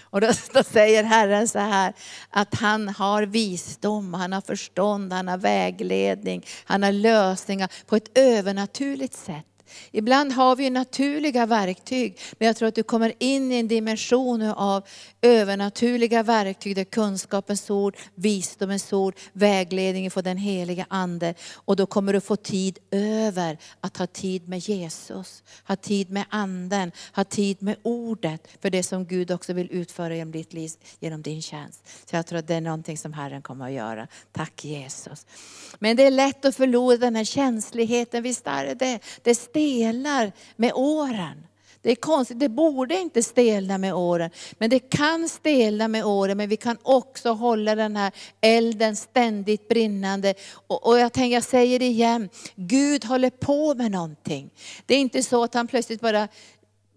Och 0.00 0.20
då, 0.20 0.30
då, 0.52 0.62
säger 0.62 1.04
Herren 1.04 1.48
så 1.48 1.58
här, 1.58 1.92
att 2.30 2.54
han 2.54 2.88
har 2.88 3.22
visdom, 3.22 4.14
han 4.14 4.32
har 4.32 4.40
förstånd, 4.40 5.12
han 5.12 5.28
har 5.28 5.38
vägledning, 5.38 6.46
han 6.64 6.82
har 6.82 6.92
lösningar 6.92 7.72
på 7.86 7.96
ett 7.96 8.18
övernaturligt 8.18 9.14
sätt. 9.14 9.46
Ibland 9.90 10.32
har 10.32 10.56
vi 10.56 10.70
naturliga 10.70 11.46
verktyg, 11.46 12.18
men 12.38 12.46
jag 12.46 12.56
tror 12.56 12.68
att 12.68 12.74
du 12.74 12.82
kommer 12.82 13.12
in 13.18 13.52
i 13.52 13.54
en 13.54 13.68
dimension 13.68 14.42
av 14.42 14.84
övernaturliga 15.22 16.22
verktyg, 16.22 16.76
där 16.76 16.84
kunskapens 16.84 17.70
ord, 17.70 17.96
visdomens 18.14 18.92
ord, 18.92 19.14
vägledningen 19.32 20.10
från 20.10 20.24
den 20.24 20.36
heliga 20.36 20.86
Ande. 20.88 21.34
Och 21.54 21.76
då 21.76 21.86
kommer 21.86 22.12
du 22.12 22.20
få 22.20 22.36
tid 22.36 22.78
över 22.90 23.58
att 23.80 23.96
ha 23.96 24.06
tid 24.06 24.48
med 24.48 24.58
Jesus, 24.58 25.42
ha 25.64 25.76
tid 25.76 26.10
med 26.10 26.24
Anden, 26.28 26.92
ha 27.12 27.24
tid 27.24 27.62
med 27.62 27.76
ordet, 27.82 28.48
för 28.62 28.70
det 28.70 28.82
som 28.82 29.06
Gud 29.06 29.30
också 29.30 29.52
vill 29.52 29.70
utföra 29.70 30.16
genom 30.16 30.32
ditt 30.32 30.52
liv, 30.52 30.70
genom 31.00 31.22
din 31.22 31.42
tjänst. 31.42 31.88
Så 32.10 32.16
jag 32.16 32.26
tror 32.26 32.38
att 32.38 32.46
det 32.46 32.54
är 32.54 32.60
någonting 32.60 32.98
som 32.98 33.12
Herren 33.12 33.42
kommer 33.42 33.64
att 33.66 33.72
göra. 33.72 34.06
Tack 34.32 34.64
Jesus. 34.64 35.26
Men 35.78 35.96
det 35.96 36.06
är 36.06 36.10
lätt 36.10 36.44
att 36.44 36.56
förlora 36.56 36.96
den 36.96 37.16
här 37.16 37.24
känsligheten, 37.24 38.22
visst 38.22 38.46
är 38.46 38.66
det 38.66 38.74
det? 38.74 38.98
Det 39.22 39.34
stelnar 39.34 40.32
med 40.56 40.72
åren. 40.74 41.46
Det 41.82 41.90
är 41.90 41.94
konstigt, 41.94 42.38
det 42.38 42.48
borde 42.48 42.94
inte 42.94 43.22
stelna 43.22 43.78
med 43.78 43.94
åren. 43.94 44.30
Men 44.58 44.70
det 44.70 44.78
kan 44.78 45.28
stelna 45.28 45.88
med 45.88 46.04
åren, 46.04 46.36
men 46.36 46.48
vi 46.48 46.56
kan 46.56 46.76
också 46.82 47.32
hålla 47.32 47.74
den 47.74 47.96
här 47.96 48.12
elden 48.40 48.96
ständigt 48.96 49.68
brinnande. 49.68 50.34
Och, 50.66 50.86
och 50.86 50.98
jag 50.98 51.12
tänker, 51.12 51.34
jag 51.34 51.44
säger 51.44 51.78
det 51.78 51.86
igen, 51.86 52.28
Gud 52.54 53.04
håller 53.04 53.30
på 53.30 53.74
med 53.74 53.90
någonting. 53.90 54.50
Det 54.86 54.94
är 54.94 54.98
inte 54.98 55.22
så 55.22 55.44
att 55.44 55.54
han 55.54 55.66
plötsligt 55.66 56.00
bara 56.00 56.28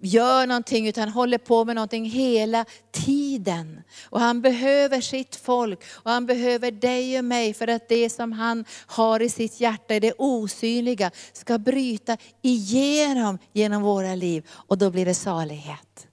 gör 0.03 0.47
någonting, 0.47 0.87
utan 0.87 1.09
håller 1.09 1.37
på 1.37 1.65
med 1.65 1.75
någonting 1.75 2.05
hela 2.05 2.65
tiden. 2.91 3.81
Och 4.09 4.19
han 4.19 4.41
behöver 4.41 5.01
sitt 5.01 5.35
folk 5.35 5.79
och 5.91 6.11
han 6.11 6.25
behöver 6.25 6.71
dig 6.71 7.19
och 7.19 7.25
mig 7.25 7.53
för 7.53 7.67
att 7.67 7.89
det 7.89 8.09
som 8.09 8.31
han 8.31 8.65
har 8.85 9.19
i 9.19 9.29
sitt 9.29 9.59
hjärta, 9.59 9.99
det 9.99 10.13
osynliga, 10.17 11.11
ska 11.33 11.57
bryta 11.57 12.17
igenom 12.41 13.37
genom 13.53 13.81
våra 13.81 14.15
liv. 14.15 14.47
Och 14.49 14.77
då 14.77 14.89
blir 14.89 15.05
det 15.05 15.13
salighet. 15.13 16.07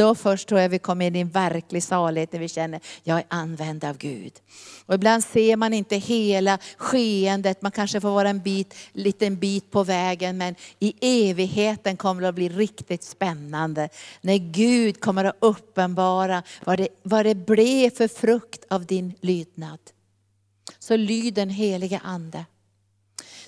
Då 0.00 0.14
först 0.14 0.48
tror 0.48 0.60
jag 0.60 0.68
vi 0.68 0.78
kommer 0.78 1.06
in 1.06 1.16
i 1.16 1.20
en 1.20 1.28
verklig 1.28 1.82
salighet 1.82 2.32
när 2.32 2.40
vi 2.40 2.48
känner, 2.48 2.76
att 2.76 2.84
jag 3.02 3.18
är 3.18 3.24
använd 3.28 3.84
av 3.84 3.96
Gud. 3.96 4.32
Och 4.86 4.94
ibland 4.94 5.24
ser 5.24 5.56
man 5.56 5.74
inte 5.74 5.96
hela 5.96 6.58
skeendet, 6.76 7.62
man 7.62 7.72
kanske 7.72 8.00
får 8.00 8.10
vara 8.10 8.28
en 8.28 8.40
bit, 8.40 8.74
liten 8.92 9.36
bit 9.36 9.70
på 9.70 9.84
vägen, 9.84 10.38
men 10.38 10.54
i 10.78 10.94
evigheten 11.30 11.96
kommer 11.96 12.22
det 12.22 12.28
att 12.28 12.34
bli 12.34 12.48
riktigt 12.48 13.02
spännande. 13.02 13.88
När 14.20 14.36
Gud 14.36 15.00
kommer 15.00 15.24
att 15.24 15.36
uppenbara 15.40 16.42
vad 16.64 16.78
det, 16.78 16.88
vad 17.02 17.26
det 17.26 17.34
blev 17.34 17.90
för 17.90 18.08
frukt 18.08 18.64
av 18.70 18.86
din 18.86 19.14
lydnad. 19.20 19.80
Så 20.78 20.96
lyd 20.96 21.34
den 21.34 21.50
helige 21.50 22.00
Ande. 22.04 22.44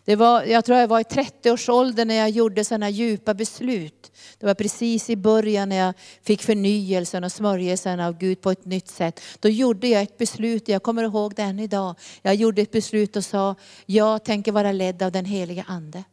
Det 0.05 0.17
var, 0.17 0.43
jag 0.45 0.65
tror 0.65 0.79
jag 0.79 0.89
var 0.89 1.01
i 1.01 1.03
30-årsåldern 1.03 2.09
när 2.09 2.15
jag 2.15 2.31
gjorde 2.31 2.65
sådana 2.65 2.91
djupa 2.91 3.35
beslut. 3.35 4.13
Det 4.39 4.47
var 4.47 4.55
precis 4.55 5.11
i 5.11 5.17
början 5.17 5.69
när 5.69 5.77
jag 5.77 5.95
fick 6.23 6.43
förnyelsen 6.43 7.25
och 7.25 7.33
smörjelsen 7.33 8.01
av 8.01 8.19
Gud 8.19 8.41
på 8.41 8.51
ett 8.51 8.65
nytt 8.65 8.89
sätt. 8.89 9.21
Då 9.41 9.49
gjorde 9.49 9.89
jag 9.89 10.03
ett 10.03 10.19
beslut, 10.19 10.69
jag 10.69 10.83
kommer 10.83 11.03
ihåg 11.03 11.35
det 11.35 11.43
än 11.43 11.59
idag. 11.59 11.95
Jag 12.23 12.35
gjorde 12.35 12.63
ett 12.63 12.71
beslut 12.71 13.17
och 13.17 13.25
sa, 13.25 13.55
jag 13.87 14.25
tänker 14.25 14.53
vara 14.53 14.73
ledd 14.73 15.03
av 15.03 15.13
den 15.13 15.25
heliga 15.25 15.65
Ande. 15.69 16.05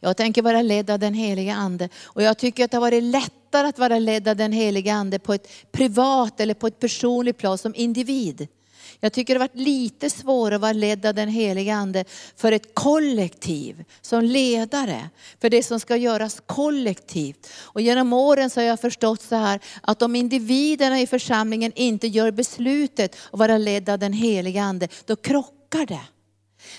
Jag 0.00 0.16
tänker 0.16 0.42
vara 0.42 0.62
ledd 0.62 0.90
av 0.90 0.98
den 0.98 1.14
heliga 1.14 1.54
Ande. 1.54 1.88
Och 2.04 2.22
jag 2.22 2.38
tycker 2.38 2.64
att 2.64 2.70
det 2.70 2.76
har 2.76 2.80
varit 2.80 3.02
lättare 3.02 3.66
att 3.68 3.78
vara 3.78 3.98
ledd 3.98 4.28
av 4.28 4.36
den 4.36 4.52
heliga 4.52 4.94
Ande 4.94 5.18
på 5.18 5.34
ett 5.34 5.48
privat 5.72 6.40
eller 6.40 6.54
på 6.54 6.66
ett 6.66 6.78
personligt 6.78 7.38
plan 7.38 7.58
som 7.58 7.74
individ. 7.74 8.48
Jag 9.00 9.12
tycker 9.12 9.34
det 9.34 9.40
har 9.40 9.48
varit 9.48 9.66
lite 9.66 10.10
svårare 10.10 10.54
att 10.54 10.60
vara 10.60 10.72
ledd 10.72 11.06
av 11.06 11.14
den 11.14 11.28
heliga 11.28 11.74
Ande 11.74 12.04
för 12.36 12.52
ett 12.52 12.74
kollektiv, 12.74 13.84
som 14.00 14.24
ledare. 14.24 15.10
För 15.40 15.50
det 15.50 15.62
som 15.62 15.80
ska 15.80 15.96
göras 15.96 16.42
kollektivt. 16.46 17.50
Och 17.60 17.80
genom 17.80 18.12
åren 18.12 18.50
så 18.50 18.60
har 18.60 18.66
jag 18.66 18.80
förstått 18.80 19.22
så 19.22 19.36
här, 19.36 19.60
att 19.82 20.02
om 20.02 20.16
individerna 20.16 21.00
i 21.00 21.06
församlingen 21.06 21.72
inte 21.74 22.06
gör 22.06 22.30
beslutet 22.30 23.16
att 23.30 23.38
vara 23.38 23.58
ledd 23.58 23.88
av 23.88 23.98
den 23.98 24.12
heliga 24.12 24.62
Ande, 24.62 24.88
då 25.06 25.16
krockar 25.16 25.86
det. 25.86 26.00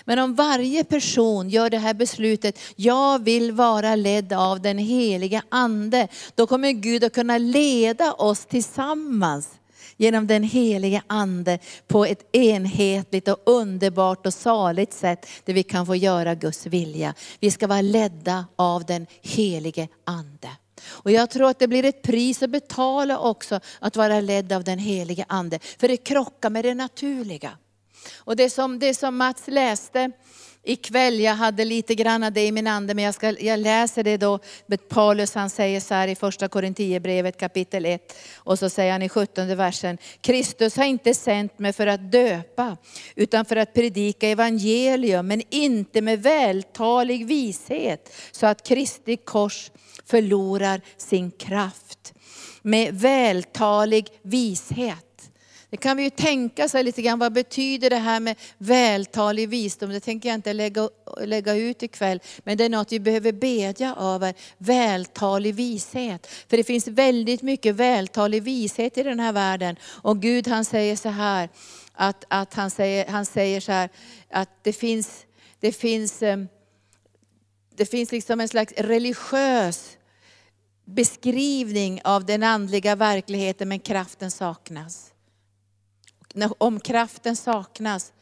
Men 0.04 0.18
om 0.18 0.34
varje 0.34 0.84
person 0.84 1.48
gör 1.48 1.70
det 1.70 1.78
här 1.78 1.94
beslutet, 1.94 2.58
jag 2.76 3.24
vill 3.24 3.52
vara 3.52 3.96
ledd 3.96 4.32
av 4.32 4.60
den 4.60 4.78
heliga 4.78 5.42
Ande, 5.48 6.08
då 6.34 6.46
kommer 6.46 6.72
Gud 6.72 7.04
att 7.04 7.14
kunna 7.14 7.38
leda 7.38 8.12
oss 8.12 8.46
tillsammans 8.46 9.48
genom 9.96 10.26
den 10.26 10.42
helige 10.42 11.02
Ande 11.06 11.58
på 11.86 12.04
ett 12.04 12.36
enhetligt 12.36 13.28
och 13.28 13.42
underbart 13.46 14.26
och 14.26 14.34
saligt 14.34 14.92
sätt 14.92 15.26
där 15.44 15.52
vi 15.52 15.62
kan 15.62 15.86
få 15.86 15.96
göra 15.96 16.34
Guds 16.34 16.66
vilja. 16.66 17.14
Vi 17.40 17.50
ska 17.50 17.66
vara 17.66 17.80
ledda 17.80 18.46
av 18.56 18.84
den 18.84 19.06
helige 19.22 19.88
Ande. 20.04 20.48
Och 20.84 21.10
jag 21.10 21.30
tror 21.30 21.50
att 21.50 21.58
det 21.58 21.68
blir 21.68 21.84
ett 21.84 22.02
pris 22.02 22.42
att 22.42 22.50
betala 22.50 23.18
också 23.18 23.60
att 23.78 23.96
vara 23.96 24.20
ledd 24.20 24.52
av 24.52 24.64
den 24.64 24.78
helige 24.78 25.24
Ande. 25.28 25.58
För 25.78 25.88
det 25.88 25.96
krockar 25.96 26.50
med 26.50 26.64
det 26.64 26.74
naturliga. 26.74 27.50
Och 28.16 28.36
det 28.36 28.50
som, 28.50 28.78
det 28.78 28.94
som 28.94 29.16
Mats 29.16 29.42
läste 29.46 30.12
ikväll, 30.64 31.20
jag 31.20 31.34
hade 31.34 31.64
lite 31.64 31.94
grann 31.94 32.24
av 32.24 32.32
det 32.32 32.46
i 32.46 32.52
min 32.52 32.66
ande, 32.66 32.94
men 32.94 33.04
jag, 33.04 33.14
ska, 33.14 33.30
jag 33.40 33.60
läser 33.60 34.04
det 34.04 34.16
då. 34.16 34.38
Paulus 34.88 35.34
han 35.34 35.50
säger 35.50 35.80
så 35.80 35.94
här 35.94 36.08
i 36.08 36.14
första 36.14 36.48
Korinthierbrevet 36.48 37.36
kapitel 37.36 37.86
1, 37.86 38.16
och 38.36 38.58
så 38.58 38.70
säger 38.70 38.92
han 38.92 39.02
i 39.02 39.08
17 39.08 39.56
versen, 39.56 39.98
Kristus 40.20 40.76
har 40.76 40.84
inte 40.84 41.14
sänt 41.14 41.58
mig 41.58 41.72
för 41.72 41.86
att 41.86 42.12
döpa, 42.12 42.76
utan 43.14 43.44
för 43.44 43.56
att 43.56 43.74
predika 43.74 44.28
evangelium, 44.28 45.26
men 45.26 45.42
inte 45.50 46.00
med 46.00 46.22
vältalig 46.22 47.26
vishet, 47.26 48.12
så 48.32 48.46
att 48.46 48.66
Kristi 48.66 49.16
kors 49.16 49.70
förlorar 50.06 50.80
sin 50.96 51.30
kraft. 51.30 52.14
Med 52.62 52.94
vältalig 52.94 54.08
vishet. 54.22 55.11
Det 55.72 55.76
kan 55.76 55.96
vi 55.96 56.02
ju 56.02 56.10
tänka 56.10 56.68
sig 56.68 56.84
lite 56.84 57.02
grann, 57.02 57.18
vad 57.18 57.32
betyder 57.32 57.90
det 57.90 57.96
här 57.96 58.20
med 58.20 58.36
vältalig 58.58 59.48
visdom? 59.48 59.90
Det 59.90 60.00
tänker 60.00 60.28
jag 60.28 60.34
inte 60.34 60.52
lägga, 60.52 60.88
lägga 61.20 61.54
ut 61.54 61.82
ikväll, 61.82 62.20
men 62.38 62.58
det 62.58 62.64
är 62.64 62.68
något 62.68 62.92
vi 62.92 63.00
behöver 63.00 63.32
bedja 63.32 63.96
över. 64.00 64.34
Vältalig 64.58 65.54
vishet. 65.54 66.26
För 66.26 66.56
det 66.56 66.64
finns 66.64 66.88
väldigt 66.88 67.42
mycket 67.42 67.74
vältalig 67.74 68.42
vishet 68.42 68.98
i 68.98 69.02
den 69.02 69.20
här 69.20 69.32
världen. 69.32 69.76
Och 69.84 70.22
Gud 70.22 70.48
han 70.48 70.64
säger 70.64 70.96
så 70.96 71.08
här, 71.08 71.48
att, 71.92 72.24
att 72.28 72.54
han, 72.54 72.70
säger, 72.70 73.06
han 73.06 73.26
säger 73.26 73.60
så 73.60 73.72
här, 73.72 73.88
att 74.30 74.50
det 74.62 74.72
finns, 74.72 75.26
det 75.60 75.72
finns, 75.72 76.22
eh, 76.22 76.38
det 77.76 77.86
finns 77.86 78.12
liksom 78.12 78.40
en 78.40 78.48
slags 78.48 78.72
religiös 78.76 79.96
beskrivning 80.84 82.00
av 82.04 82.24
den 82.24 82.42
andliga 82.42 82.96
verkligheten, 82.96 83.68
men 83.68 83.80
kraften 83.80 84.30
saknas 84.30 85.11
om 86.58 86.80
kraften 86.80 87.36
saknas 87.36 88.12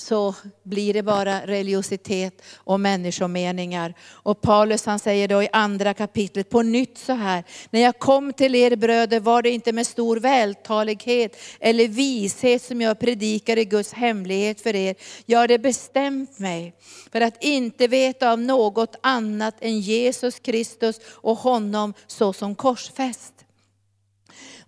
så 0.00 0.34
blir 0.62 0.94
det 0.94 1.02
bara 1.02 1.46
religiositet 1.46 2.42
och 2.56 2.80
människomeningar. 2.80 3.94
Och 4.10 4.40
Paulus 4.40 4.86
han 4.86 4.98
säger 4.98 5.28
då 5.28 5.42
i 5.42 5.48
andra 5.52 5.94
kapitlet 5.94 6.50
på 6.50 6.62
nytt 6.62 6.98
så 6.98 7.12
här, 7.12 7.44
när 7.70 7.80
jag 7.80 7.98
kom 7.98 8.32
till 8.32 8.54
er 8.54 8.76
bröder 8.76 9.20
var 9.20 9.42
det 9.42 9.50
inte 9.50 9.72
med 9.72 9.86
stor 9.86 10.16
vältalighet 10.16 11.36
eller 11.60 11.88
vishet 11.88 12.62
som 12.62 12.80
jag 12.80 12.98
predikade 12.98 13.64
Guds 13.64 13.92
hemlighet 13.92 14.60
för 14.60 14.74
er. 14.74 14.94
Jag 15.26 15.38
hade 15.38 15.58
bestämt 15.58 16.38
mig 16.38 16.74
för 17.12 17.20
att 17.20 17.44
inte 17.44 17.86
veta 17.86 18.32
av 18.32 18.40
något 18.40 18.96
annat 19.00 19.54
än 19.60 19.80
Jesus 19.80 20.38
Kristus 20.38 21.00
och 21.06 21.38
honom 21.38 21.94
såsom 22.06 22.54
korsfäst. 22.54 23.37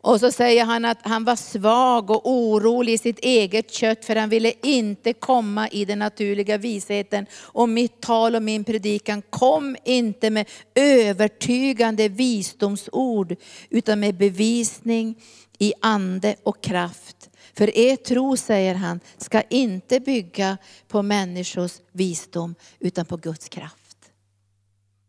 Och 0.02 0.20
så 0.20 0.32
säger 0.32 0.64
han 0.64 0.84
att 0.84 0.98
han 1.02 1.24
var 1.24 1.36
svag 1.36 2.10
och 2.10 2.30
orolig 2.30 2.92
i 2.92 2.98
sitt 2.98 3.18
eget 3.18 3.72
kött 3.72 4.04
för 4.04 4.16
han 4.16 4.28
ville 4.28 4.52
inte 4.62 5.12
komma 5.12 5.68
i 5.68 5.84
den 5.84 5.98
naturliga 5.98 6.58
visheten. 6.58 7.26
Och 7.34 7.68
mitt 7.68 8.00
tal 8.00 8.36
och 8.36 8.42
min 8.42 8.64
predikan 8.64 9.22
kom 9.30 9.76
inte 9.84 10.30
med 10.30 10.48
övertygande 10.74 12.08
visdomsord 12.08 13.36
utan 13.70 14.00
med 14.00 14.16
bevisning 14.16 15.22
i 15.58 15.72
ande 15.80 16.36
och 16.42 16.62
kraft. 16.62 17.30
För 17.54 17.78
er 17.78 17.96
tro, 17.96 18.36
säger 18.36 18.74
han, 18.74 19.00
ska 19.16 19.42
inte 19.42 20.00
bygga 20.00 20.58
på 20.88 21.02
människors 21.02 21.80
visdom 21.92 22.54
utan 22.78 23.06
på 23.06 23.16
Guds 23.16 23.48
kraft. 23.48 23.96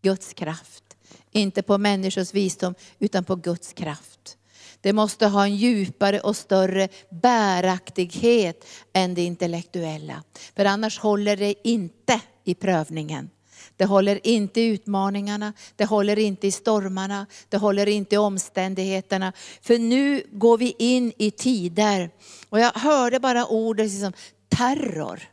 Guds 0.02 0.34
kraft. 0.34 0.84
Inte 1.32 1.62
på 1.62 1.78
människors 1.78 2.34
visdom 2.34 2.76
utan 3.00 3.24
på 3.24 3.36
Guds 3.36 3.74
kraft. 3.74 4.38
Det 4.82 4.94
måste 4.94 5.28
ha 5.28 5.44
en 5.44 5.56
djupare 5.56 6.20
och 6.20 6.36
större 6.36 6.88
bäraktighet 7.10 8.66
än 8.94 9.14
det 9.14 9.22
intellektuella. 9.22 10.24
För 10.56 10.66
annars 10.66 11.00
håller 11.00 11.38
det 11.38 11.68
inte 11.68 12.22
i 12.44 12.56
prövningen. 12.56 13.30
Det 13.78 13.86
håller 13.86 14.28
inte 14.28 14.62
i 14.62 14.66
utmaningarna, 14.66 15.54
det 15.76 15.86
håller 15.86 16.20
inte 16.20 16.48
i 16.48 16.52
stormarna, 16.52 17.26
det 17.50 17.58
håller 17.58 17.88
inte 17.88 18.16
i 18.16 18.18
omständigheterna. 18.18 19.34
För 19.62 19.80
nu 19.80 20.24
går 20.32 20.58
vi 20.58 20.76
in 20.78 21.14
i 21.18 21.32
tider, 21.32 22.10
och 22.50 22.60
jag 22.60 22.72
hörde 22.72 23.20
bara 23.20 23.46
ordet 23.46 23.92
liksom, 23.92 24.14
terror. 24.50 25.24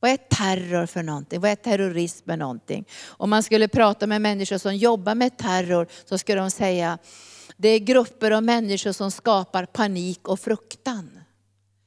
Vad 0.00 0.10
är 0.10 0.16
terror 0.16 0.86
för 0.86 1.02
någonting? 1.02 1.40
Vad 1.40 1.50
är 1.50 1.56
terrorism 1.56 2.24
för 2.26 2.36
någonting? 2.36 2.84
Om 3.06 3.30
man 3.30 3.42
skulle 3.42 3.68
prata 3.68 4.06
med 4.06 4.22
människor 4.22 4.58
som 4.58 4.76
jobbar 4.76 5.14
med 5.14 5.38
terror 5.38 5.86
så 6.04 6.18
skulle 6.18 6.40
de 6.40 6.50
säga, 6.50 6.98
det 7.60 7.68
är 7.68 7.78
grupper 7.78 8.30
av 8.30 8.42
människor 8.42 8.92
som 8.92 9.10
skapar 9.10 9.66
panik 9.66 10.28
och 10.28 10.40
fruktan. 10.40 11.20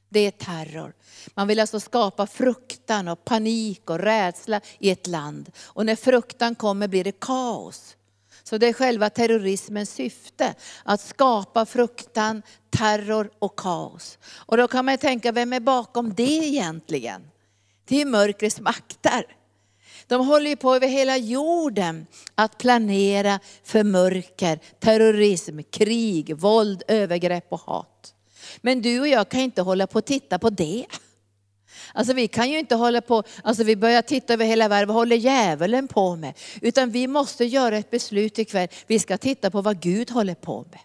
Det 0.08 0.20
är 0.20 0.30
terror. 0.30 0.94
Man 1.34 1.48
vill 1.48 1.60
alltså 1.60 1.80
skapa 1.80 2.26
fruktan 2.26 3.08
och 3.08 3.24
panik 3.24 3.90
och 3.90 3.98
rädsla 3.98 4.60
i 4.78 4.90
ett 4.90 5.06
land. 5.06 5.50
Och 5.64 5.86
när 5.86 5.96
fruktan 5.96 6.54
kommer 6.54 6.88
blir 6.88 7.04
det 7.04 7.20
kaos. 7.20 7.96
Så 8.42 8.58
det 8.58 8.66
är 8.66 8.72
själva 8.72 9.10
terrorismens 9.10 9.90
syfte, 9.90 10.54
att 10.84 11.00
skapa 11.00 11.66
fruktan, 11.66 12.42
terror 12.70 13.30
och 13.38 13.56
kaos. 13.56 14.18
Och 14.34 14.56
då 14.56 14.68
kan 14.68 14.84
man 14.84 14.98
tänka, 14.98 15.32
vem 15.32 15.52
är 15.52 15.60
bakom 15.60 16.14
det 16.14 16.22
egentligen? 16.22 17.30
Det 17.84 18.00
är 18.00 18.06
mörkrets 18.06 18.60
makter. 18.60 19.36
De 20.06 20.26
håller 20.26 20.50
ju 20.50 20.56
på 20.56 20.74
över 20.74 20.88
hela 20.88 21.16
jorden 21.16 22.06
att 22.34 22.58
planera 22.58 23.40
för 23.64 23.84
mörker, 23.84 24.58
terrorism, 24.80 25.60
krig, 25.70 26.36
våld, 26.36 26.82
övergrepp 26.88 27.46
och 27.48 27.60
hat. 27.60 28.14
Men 28.60 28.82
du 28.82 29.00
och 29.00 29.08
jag 29.08 29.28
kan 29.28 29.40
inte 29.40 29.62
hålla 29.62 29.86
på 29.86 29.98
och 29.98 30.04
titta 30.04 30.38
på 30.38 30.50
det. 30.50 30.86
Alltså 31.94 32.14
vi 32.14 32.28
kan 32.28 32.50
ju 32.50 32.58
inte 32.58 32.74
hålla 32.74 33.00
på, 33.00 33.22
alltså 33.44 33.64
vi 33.64 33.76
börjar 33.76 34.02
titta 34.02 34.32
över 34.32 34.44
hela 34.44 34.68
världen, 34.68 34.88
vad 34.88 34.96
håller 34.96 35.16
djävulen 35.16 35.88
på 35.88 36.16
med? 36.16 36.38
Utan 36.60 36.90
vi 36.90 37.06
måste 37.06 37.44
göra 37.44 37.76
ett 37.76 37.90
beslut 37.90 38.38
ikväll, 38.38 38.68
vi 38.86 38.98
ska 38.98 39.18
titta 39.18 39.50
på 39.50 39.60
vad 39.62 39.80
Gud 39.80 40.10
håller 40.10 40.34
på 40.34 40.66
med. 40.70 40.80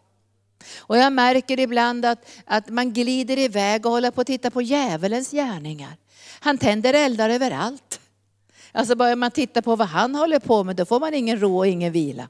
Och 0.77 0.97
jag 0.97 1.13
märker 1.13 1.59
ibland 1.59 2.05
att, 2.05 2.29
att 2.45 2.69
man 2.69 2.93
glider 2.93 3.37
iväg 3.37 3.85
och 3.85 3.91
håller 3.91 4.11
på 4.11 4.21
att 4.21 4.27
titta 4.27 4.51
på 4.51 4.61
djävulens 4.61 5.31
gärningar. 5.31 5.97
Han 6.39 6.57
tänder 6.57 6.93
eldar 6.93 7.29
överallt. 7.29 7.99
Alltså 8.71 8.95
börjar 8.95 9.15
man 9.15 9.31
titta 9.31 9.61
på 9.61 9.75
vad 9.75 9.87
han 9.87 10.15
håller 10.15 10.39
på 10.39 10.63
med, 10.63 10.75
då 10.75 10.85
får 10.85 10.99
man 10.99 11.13
ingen 11.13 11.39
ro 11.39 11.57
och 11.57 11.67
ingen 11.67 11.91
vila. 11.91 12.27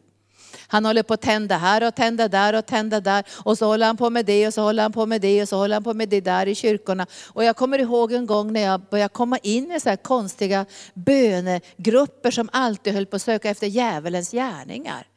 Han 0.68 0.86
håller 0.86 1.04
på 1.04 1.14
att 1.14 1.22
tända 1.22 1.58
här 1.58 1.88
och 1.88 1.96
tända 1.96 2.28
där 2.28 2.54
och 2.54 2.66
tända 2.66 3.00
där. 3.00 3.24
Och 3.44 3.58
så 3.58 3.66
håller 3.66 3.86
han 3.86 3.98
på 3.98 4.10
med 4.10 4.26
det 4.26 4.48
och 4.48 4.54
så 4.54 4.62
håller 4.62 4.84
han 4.84 4.92
på 4.92 5.06
med 5.06 5.22
det 5.22 5.42
och 5.42 5.50
så 5.50 5.58
håller 5.58 5.76
han 5.76 5.84
på 5.84 5.94
med 5.94 6.10
det 6.10 6.22
där 6.22 6.48
i 6.48 6.56
kyrkorna. 6.56 7.08
Och 7.28 7.44
jag 7.44 7.56
kommer 7.56 7.80
ihåg 7.80 8.12
en 8.12 8.26
gång 8.26 8.54
när 8.54 8.62
jag 8.62 8.82
började 8.82 9.14
komma 9.14 9.38
in 9.38 9.72
i 9.72 9.80
så 9.80 9.90
här 9.90 9.96
konstiga 9.96 10.66
bönegrupper 10.94 12.32
som 12.32 12.50
alltid 12.52 12.94
höll 12.94 13.06
på 13.06 13.16
att 13.16 13.22
söka 13.22 13.50
efter 13.50 13.68
djävulens 13.68 14.32
gärningar. 14.32 15.08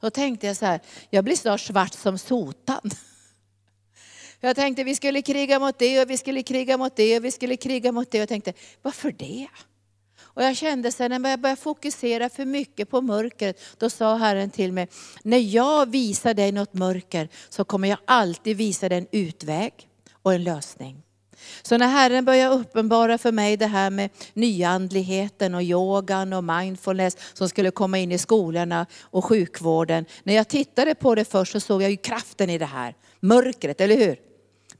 Då 0.00 0.10
tänkte 0.10 0.46
jag 0.46 0.56
så 0.56 0.66
här, 0.66 0.80
jag 1.10 1.24
blir 1.24 1.36
snart 1.36 1.60
svart 1.60 1.94
som 1.94 2.18
sotan. 2.18 2.80
Jag 4.42 4.56
tänkte 4.56 4.84
vi 4.84 4.94
skulle 4.94 5.22
kriga 5.22 5.58
mot 5.58 5.78
det 5.78 6.02
och 6.02 6.10
vi 6.10 6.18
skulle 6.18 6.42
kriga 6.42 6.76
mot 6.76 6.96
det 6.96 7.16
och 7.16 7.24
vi 7.24 7.30
skulle 7.30 7.56
kriga 7.56 7.92
mot 7.92 8.10
det. 8.10 8.18
Och 8.18 8.22
jag 8.22 8.28
tänkte, 8.28 8.52
varför 8.82 9.12
det? 9.12 9.48
Och 10.40 10.46
jag 10.46 10.56
kände 10.56 10.92
sen 10.92 11.22
när 11.22 11.30
jag 11.30 11.40
började 11.40 11.60
fokusera 11.60 12.28
för 12.28 12.44
mycket 12.44 12.90
på 12.90 13.00
mörkret, 13.00 13.60
då 13.78 13.90
sa 13.90 14.16
Herren 14.16 14.50
till 14.50 14.72
mig, 14.72 14.88
när 15.22 15.38
jag 15.38 15.90
visar 15.90 16.34
dig 16.34 16.52
något 16.52 16.74
mörker 16.74 17.28
så 17.48 17.64
kommer 17.64 17.88
jag 17.88 17.98
alltid 18.04 18.56
visa 18.56 18.88
dig 18.88 18.98
en 18.98 19.06
utväg 19.12 19.72
och 20.22 20.34
en 20.34 20.44
lösning. 20.44 21.02
Så 21.62 21.78
när 21.78 21.88
Herren 21.88 22.24
började 22.24 22.54
uppenbara 22.54 23.18
för 23.18 23.32
mig 23.32 23.56
det 23.56 23.66
här 23.66 23.90
med 23.90 24.10
nyandligheten 24.32 25.54
och 25.54 25.62
yogan 25.62 26.32
och 26.32 26.44
mindfulness 26.44 27.16
som 27.32 27.48
skulle 27.48 27.70
komma 27.70 27.98
in 27.98 28.12
i 28.12 28.18
skolorna 28.18 28.86
och 29.00 29.24
sjukvården. 29.24 30.04
När 30.22 30.34
jag 30.34 30.48
tittade 30.48 30.94
på 30.94 31.14
det 31.14 31.24
först 31.24 31.52
så 31.52 31.60
såg 31.60 31.82
jag 31.82 31.90
ju 31.90 31.96
kraften 31.96 32.50
i 32.50 32.58
det 32.58 32.66
här. 32.66 32.94
Mörkret, 33.20 33.80
eller 33.80 33.96
hur? 33.96 34.29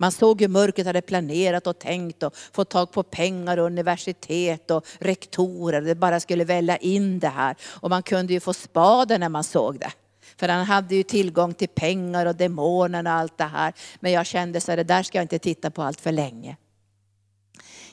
Man 0.00 0.12
såg 0.12 0.40
hur 0.40 0.48
mörkret 0.48 0.86
hade 0.86 1.02
planerat 1.02 1.66
och 1.66 1.78
tänkt 1.78 2.22
och 2.22 2.36
fått 2.36 2.70
tag 2.70 2.92
på 2.92 3.02
pengar 3.02 3.56
och 3.56 3.66
universitet 3.66 4.70
och 4.70 4.86
rektorer. 4.98 5.80
Det 5.80 5.94
bara 5.94 6.20
skulle 6.20 6.44
välla 6.44 6.76
in 6.76 7.18
det 7.18 7.28
här. 7.28 7.56
Och 7.64 7.90
man 7.90 8.02
kunde 8.02 8.32
ju 8.32 8.40
få 8.40 8.52
spaden 8.52 9.20
när 9.20 9.28
man 9.28 9.44
såg 9.44 9.80
det. 9.80 9.92
För 10.36 10.48
han 10.48 10.66
hade 10.66 10.94
ju 10.94 11.02
tillgång 11.02 11.54
till 11.54 11.68
pengar 11.68 12.26
och 12.26 12.36
demonerna 12.36 13.14
och 13.14 13.20
allt 13.20 13.38
det 13.38 13.44
här. 13.44 13.72
Men 14.00 14.12
jag 14.12 14.26
kände 14.26 14.60
så 14.60 14.72
här, 14.72 14.76
det 14.76 14.84
där 14.84 15.02
ska 15.02 15.18
jag 15.18 15.24
inte 15.24 15.38
titta 15.38 15.70
på 15.70 15.82
allt 15.82 16.00
för 16.00 16.12
länge. 16.12 16.56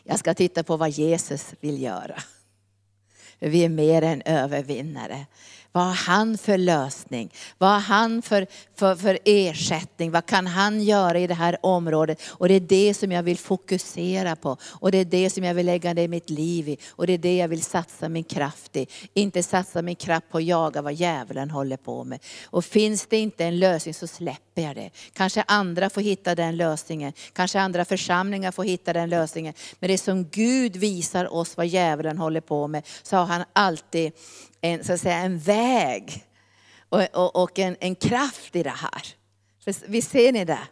Jag 0.03 0.19
ska 0.19 0.33
titta 0.33 0.63
på 0.63 0.77
vad 0.77 0.89
Jesus 0.89 1.53
vill 1.59 1.81
göra. 1.81 2.23
Vi 3.39 3.65
är 3.65 3.69
mer 3.69 4.01
än 4.01 4.21
övervinnare. 4.21 5.25
Vad 5.71 5.83
har 5.83 5.93
han 5.93 6.37
för 6.37 6.57
lösning? 6.57 7.33
Vad 7.57 7.69
har 7.69 7.79
han 7.79 8.21
för, 8.21 8.47
för, 8.75 8.95
för 8.95 9.19
ersättning? 9.25 10.11
Vad 10.11 10.25
kan 10.25 10.47
han 10.47 10.83
göra 10.83 11.19
i 11.19 11.27
det 11.27 11.33
här 11.33 11.57
området? 11.61 12.21
Och 12.27 12.47
det 12.47 12.53
är 12.53 12.59
det 12.59 12.93
som 12.93 13.11
jag 13.11 13.23
vill 13.23 13.37
fokusera 13.37 14.35
på. 14.35 14.57
Och 14.63 14.91
det 14.91 14.97
är 14.97 15.05
det 15.05 15.29
som 15.29 15.43
jag 15.43 15.53
vill 15.53 15.65
lägga 15.65 15.93
ner 15.93 16.07
mitt 16.07 16.29
liv 16.29 16.69
i. 16.69 16.77
Och 16.89 17.07
det 17.07 17.13
är 17.13 17.17
det 17.17 17.37
jag 17.37 17.47
vill 17.47 17.61
satsa 17.61 18.09
min 18.09 18.23
kraft 18.23 18.75
i. 18.75 18.87
Inte 19.13 19.43
satsa 19.43 19.81
min 19.81 19.95
kraft 19.95 20.29
på 20.31 20.37
att 20.37 20.43
jaga 20.43 20.81
vad 20.81 20.93
djävulen 20.93 21.49
håller 21.49 21.77
på 21.77 22.03
med. 22.03 22.19
Och 22.45 22.65
finns 22.65 23.05
det 23.05 23.17
inte 23.17 23.45
en 23.45 23.59
lösning 23.59 23.93
så 23.93 24.07
släpper 24.07 24.61
jag 24.61 24.75
det. 24.75 24.89
Kanske 25.13 25.43
andra 25.47 25.89
får 25.89 26.01
hitta 26.01 26.35
den 26.35 26.57
lösningen. 26.57 27.13
Kanske 27.33 27.59
andra 27.59 27.85
församlingar 27.85 28.51
får 28.51 28.63
hitta 28.63 28.93
den 28.93 29.09
lösningen. 29.09 29.53
Men 29.79 29.89
det 29.89 29.97
som 29.97 30.27
Gud 30.27 30.75
visar 30.75 31.33
oss 31.33 31.57
vad 31.57 31.67
djävulen 31.67 32.17
håller 32.17 32.41
på 32.41 32.67
med, 32.67 32.83
så 33.03 33.17
har 33.17 33.25
han 33.25 33.43
alltid 33.53 34.11
en, 34.61 34.83
så 34.83 34.93
att 34.93 35.01
säga, 35.01 35.17
en 35.17 35.39
väg 35.39 36.23
och, 36.89 37.01
och, 37.13 37.43
och 37.43 37.59
en, 37.59 37.75
en 37.79 37.95
kraft 37.95 38.55
i 38.55 38.63
det 38.63 38.69
här. 38.69 39.01
Visst 39.87 40.11
ser 40.11 40.31
ni 40.31 40.45
det? 40.45 40.67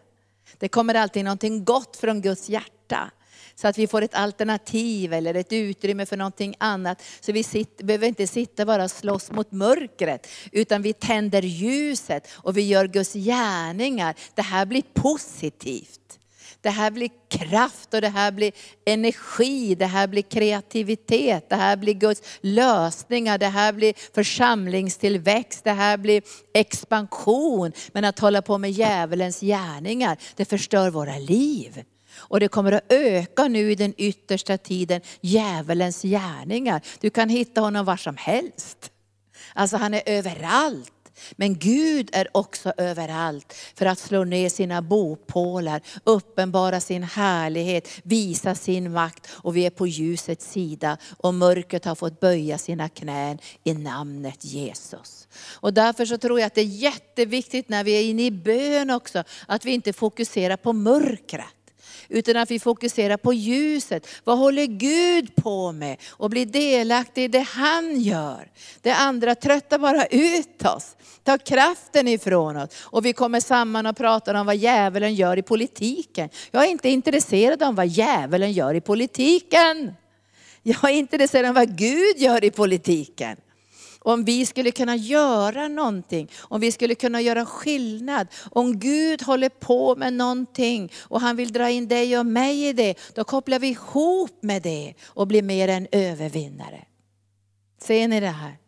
Det 0.58 0.68
kommer 0.68 0.94
alltid 0.94 1.24
någonting 1.24 1.66
gott 1.66 1.98
från 1.98 2.22
Guds 2.22 2.50
hjärta. 2.50 3.12
Så 3.56 3.68
att 3.68 3.78
vi 3.78 3.88
får 3.88 4.02
ett 4.02 4.16
alternativ 4.16 5.14
eller 5.14 5.34
ett 5.34 5.54
utrymme 5.54 6.06
för 6.06 6.18
någonting 6.18 6.56
annat. 6.58 7.02
Så 7.20 7.32
vi 7.32 7.44
sitter, 7.44 7.86
behöver 7.86 8.08
inte 8.08 8.28
sitta 8.28 8.66
bara 8.66 8.84
och 8.84 8.92
slåss 8.92 9.32
mot 9.32 9.52
mörkret, 9.52 10.28
utan 10.52 10.82
vi 10.82 10.94
tänder 10.94 11.42
ljuset 11.42 12.28
och 12.32 12.58
vi 12.58 12.62
gör 12.62 12.88
Guds 12.88 13.14
gärningar. 13.14 14.16
Det 14.34 14.42
här 14.42 14.66
blir 14.66 14.84
positivt. 14.94 16.20
Det 16.66 16.72
här 16.72 16.92
blir 16.92 17.10
kraft 17.30 17.94
och 17.94 18.02
det 18.02 18.10
här 18.10 18.32
blir 18.32 18.52
energi, 18.86 19.76
det 19.76 19.86
här 19.86 20.08
blir 20.08 20.22
kreativitet, 20.22 21.50
det 21.50 21.56
här 21.56 21.78
blir 21.78 21.94
Guds 21.94 22.22
lösningar, 22.42 23.38
det 23.38 23.48
här 23.48 23.74
blir 23.74 23.94
församlingstillväxt, 24.16 25.64
det 25.64 25.72
här 25.72 25.98
blir 25.98 26.24
expansion. 26.54 27.72
Men 27.92 28.06
att 28.06 28.20
hålla 28.20 28.42
på 28.42 28.58
med 28.58 28.72
djävulens 28.72 29.40
gärningar, 29.40 30.18
det 30.36 30.46
förstör 30.46 30.90
våra 30.90 31.18
liv. 31.18 31.84
Och 32.16 32.40
det 32.40 32.48
kommer 32.48 32.72
att 32.72 32.92
öka 32.92 33.48
nu 33.48 33.72
i 33.72 33.76
den 33.76 33.94
yttersta 33.98 34.58
tiden, 34.58 35.02
djävulens 35.22 36.02
gärningar. 36.02 36.82
Du 37.00 37.10
kan 37.10 37.30
hitta 37.30 37.62
honom 37.62 37.86
var 37.86 37.98
som 37.98 38.18
helst. 38.18 38.92
Alltså 39.54 39.78
han 39.78 39.94
är 39.94 40.04
överallt. 40.06 40.95
Men 41.32 41.60
Gud 41.60 42.10
är 42.14 42.28
också 42.32 42.74
överallt 42.78 43.54
för 43.76 43.86
att 43.86 44.00
slå 44.00 44.24
ner 44.24 44.50
sina 44.50 44.82
bopålar, 44.82 45.82
uppenbara 46.04 46.80
sin 46.80 47.04
härlighet, 47.04 47.90
visa 48.04 48.56
sin 48.56 48.92
makt. 48.92 49.30
Och 49.32 49.56
vi 49.56 49.66
är 49.66 49.70
på 49.70 49.88
ljusets 49.88 50.52
sida 50.52 50.98
och 51.18 51.34
mörkret 51.34 51.86
har 51.86 51.96
fått 51.96 52.20
böja 52.20 52.58
sina 52.58 52.90
knän 52.90 53.40
i 53.64 53.74
namnet 53.74 54.46
Jesus. 54.46 55.28
Och 55.54 55.74
därför 55.74 56.06
så 56.06 56.18
tror 56.18 56.40
jag 56.40 56.48
att 56.48 56.56
det 56.56 56.62
är 56.62 56.66
jätteviktigt 56.66 57.70
när 57.70 57.84
vi 57.84 57.92
är 57.92 58.04
inne 58.04 58.26
i 58.26 58.32
bön 58.32 58.90
också, 58.90 59.24
att 59.48 59.66
vi 59.66 59.72
inte 59.72 59.94
fokuserar 59.94 60.58
på 60.58 60.74
mörkret. 60.74 61.46
Utan 62.08 62.38
att 62.38 62.52
vi 62.52 62.60
fokuserar 62.60 63.18
på 63.18 63.34
ljuset. 63.34 64.08
Vad 64.24 64.38
håller 64.38 64.66
Gud 64.66 65.36
på 65.36 65.72
med? 65.72 65.98
Och 66.10 66.30
blir 66.30 66.46
delaktig 66.46 67.24
i 67.24 67.28
det 67.28 67.40
han 67.40 68.02
gör. 68.02 68.52
Det 68.82 68.92
andra 68.92 69.36
tröttar 69.36 69.80
bara 69.80 70.06
ut 70.06 70.66
oss. 70.66 70.96
Ta 71.26 71.38
kraften 71.38 72.08
ifrån 72.08 72.58
oss. 72.58 72.70
Och 72.82 73.06
vi 73.06 73.14
kommer 73.14 73.40
samman 73.40 73.86
och 73.86 73.98
pratar 73.98 74.34
om 74.34 74.46
vad 74.46 74.56
djävulen 74.56 75.16
gör 75.16 75.38
i 75.38 75.42
politiken. 75.42 76.30
Jag 76.52 76.64
är 76.64 76.68
inte 76.68 76.90
intresserad 76.90 77.64
av 77.64 77.76
vad 77.76 77.88
djävulen 77.88 78.52
gör 78.52 78.74
i 78.74 78.82
politiken. 78.82 79.94
Jag 80.64 80.84
är 80.84 80.94
intresserad 80.94 81.46
av 81.46 81.56
vad 81.56 81.78
Gud 81.78 82.18
gör 82.18 82.44
i 82.44 82.52
politiken. 82.52 83.38
Om 84.00 84.24
vi 84.24 84.46
skulle 84.46 84.72
kunna 84.72 84.96
göra 84.96 85.68
någonting, 85.68 86.32
om 86.42 86.62
vi 86.62 86.72
skulle 86.72 86.96
kunna 86.96 87.22
göra 87.22 87.46
skillnad. 87.46 88.28
Om 88.52 88.80
Gud 88.80 89.22
håller 89.22 89.50
på 89.50 89.96
med 89.96 90.14
någonting 90.14 90.92
och 91.02 91.22
han 91.22 91.36
vill 91.36 91.54
dra 91.54 91.70
in 91.70 91.88
dig 91.88 92.20
och 92.20 92.26
mig 92.26 92.68
i 92.68 92.74
det, 92.74 92.96
då 93.14 93.24
kopplar 93.24 93.60
vi 93.60 93.68
ihop 93.68 94.38
med 94.42 94.62
det 94.62 94.94
och 95.06 95.28
blir 95.28 95.42
mer 95.42 95.68
en 95.68 95.88
övervinnare. 95.92 96.86
Ser 97.82 98.08
ni 98.08 98.20
det 98.20 98.28
här? 98.28 98.65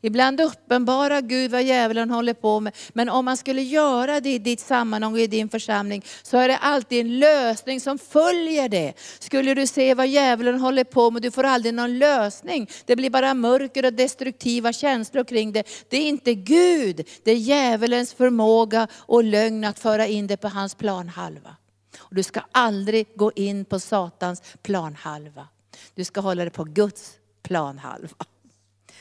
Ibland 0.00 0.40
uppenbarar 0.40 1.20
Gud 1.20 1.50
vad 1.50 1.62
djävulen 1.62 2.10
håller 2.10 2.34
på 2.34 2.60
med. 2.60 2.76
Men 2.92 3.08
om 3.08 3.24
man 3.24 3.36
skulle 3.36 3.62
göra 3.62 4.20
det 4.20 4.30
i 4.30 4.38
ditt 4.38 4.60
sammanhang 4.60 5.12
och 5.12 5.20
i 5.20 5.26
din 5.26 5.48
församling, 5.48 6.04
så 6.22 6.38
är 6.38 6.48
det 6.48 6.56
alltid 6.56 7.00
en 7.00 7.18
lösning 7.18 7.80
som 7.80 7.98
följer 7.98 8.68
det. 8.68 8.94
Skulle 9.18 9.54
du 9.54 9.66
se 9.66 9.94
vad 9.94 10.08
djävulen 10.08 10.60
håller 10.60 10.84
på 10.84 11.10
med, 11.10 11.22
du 11.22 11.30
får 11.30 11.44
aldrig 11.44 11.74
någon 11.74 11.98
lösning. 11.98 12.70
Det 12.84 12.96
blir 12.96 13.10
bara 13.10 13.34
mörker 13.34 13.84
och 13.84 13.92
destruktiva 13.92 14.72
känslor 14.72 15.24
kring 15.24 15.52
det. 15.52 15.68
Det 15.88 15.96
är 15.96 16.08
inte 16.08 16.34
Gud, 16.34 17.08
det 17.24 17.30
är 17.30 17.36
djävulens 17.36 18.14
förmåga 18.14 18.88
och 18.94 19.24
lögn 19.24 19.64
att 19.64 19.78
föra 19.78 20.06
in 20.06 20.26
det 20.26 20.36
på 20.36 20.48
hans 20.48 20.74
planhalva. 20.74 21.56
Och 21.98 22.14
du 22.14 22.22
ska 22.22 22.40
aldrig 22.52 23.06
gå 23.14 23.32
in 23.32 23.64
på 23.64 23.80
Satans 23.80 24.42
planhalva. 24.62 25.48
Du 25.94 26.04
ska 26.04 26.20
hålla 26.20 26.44
det 26.44 26.50
på 26.50 26.64
Guds 26.64 27.12
planhalva. 27.42 28.08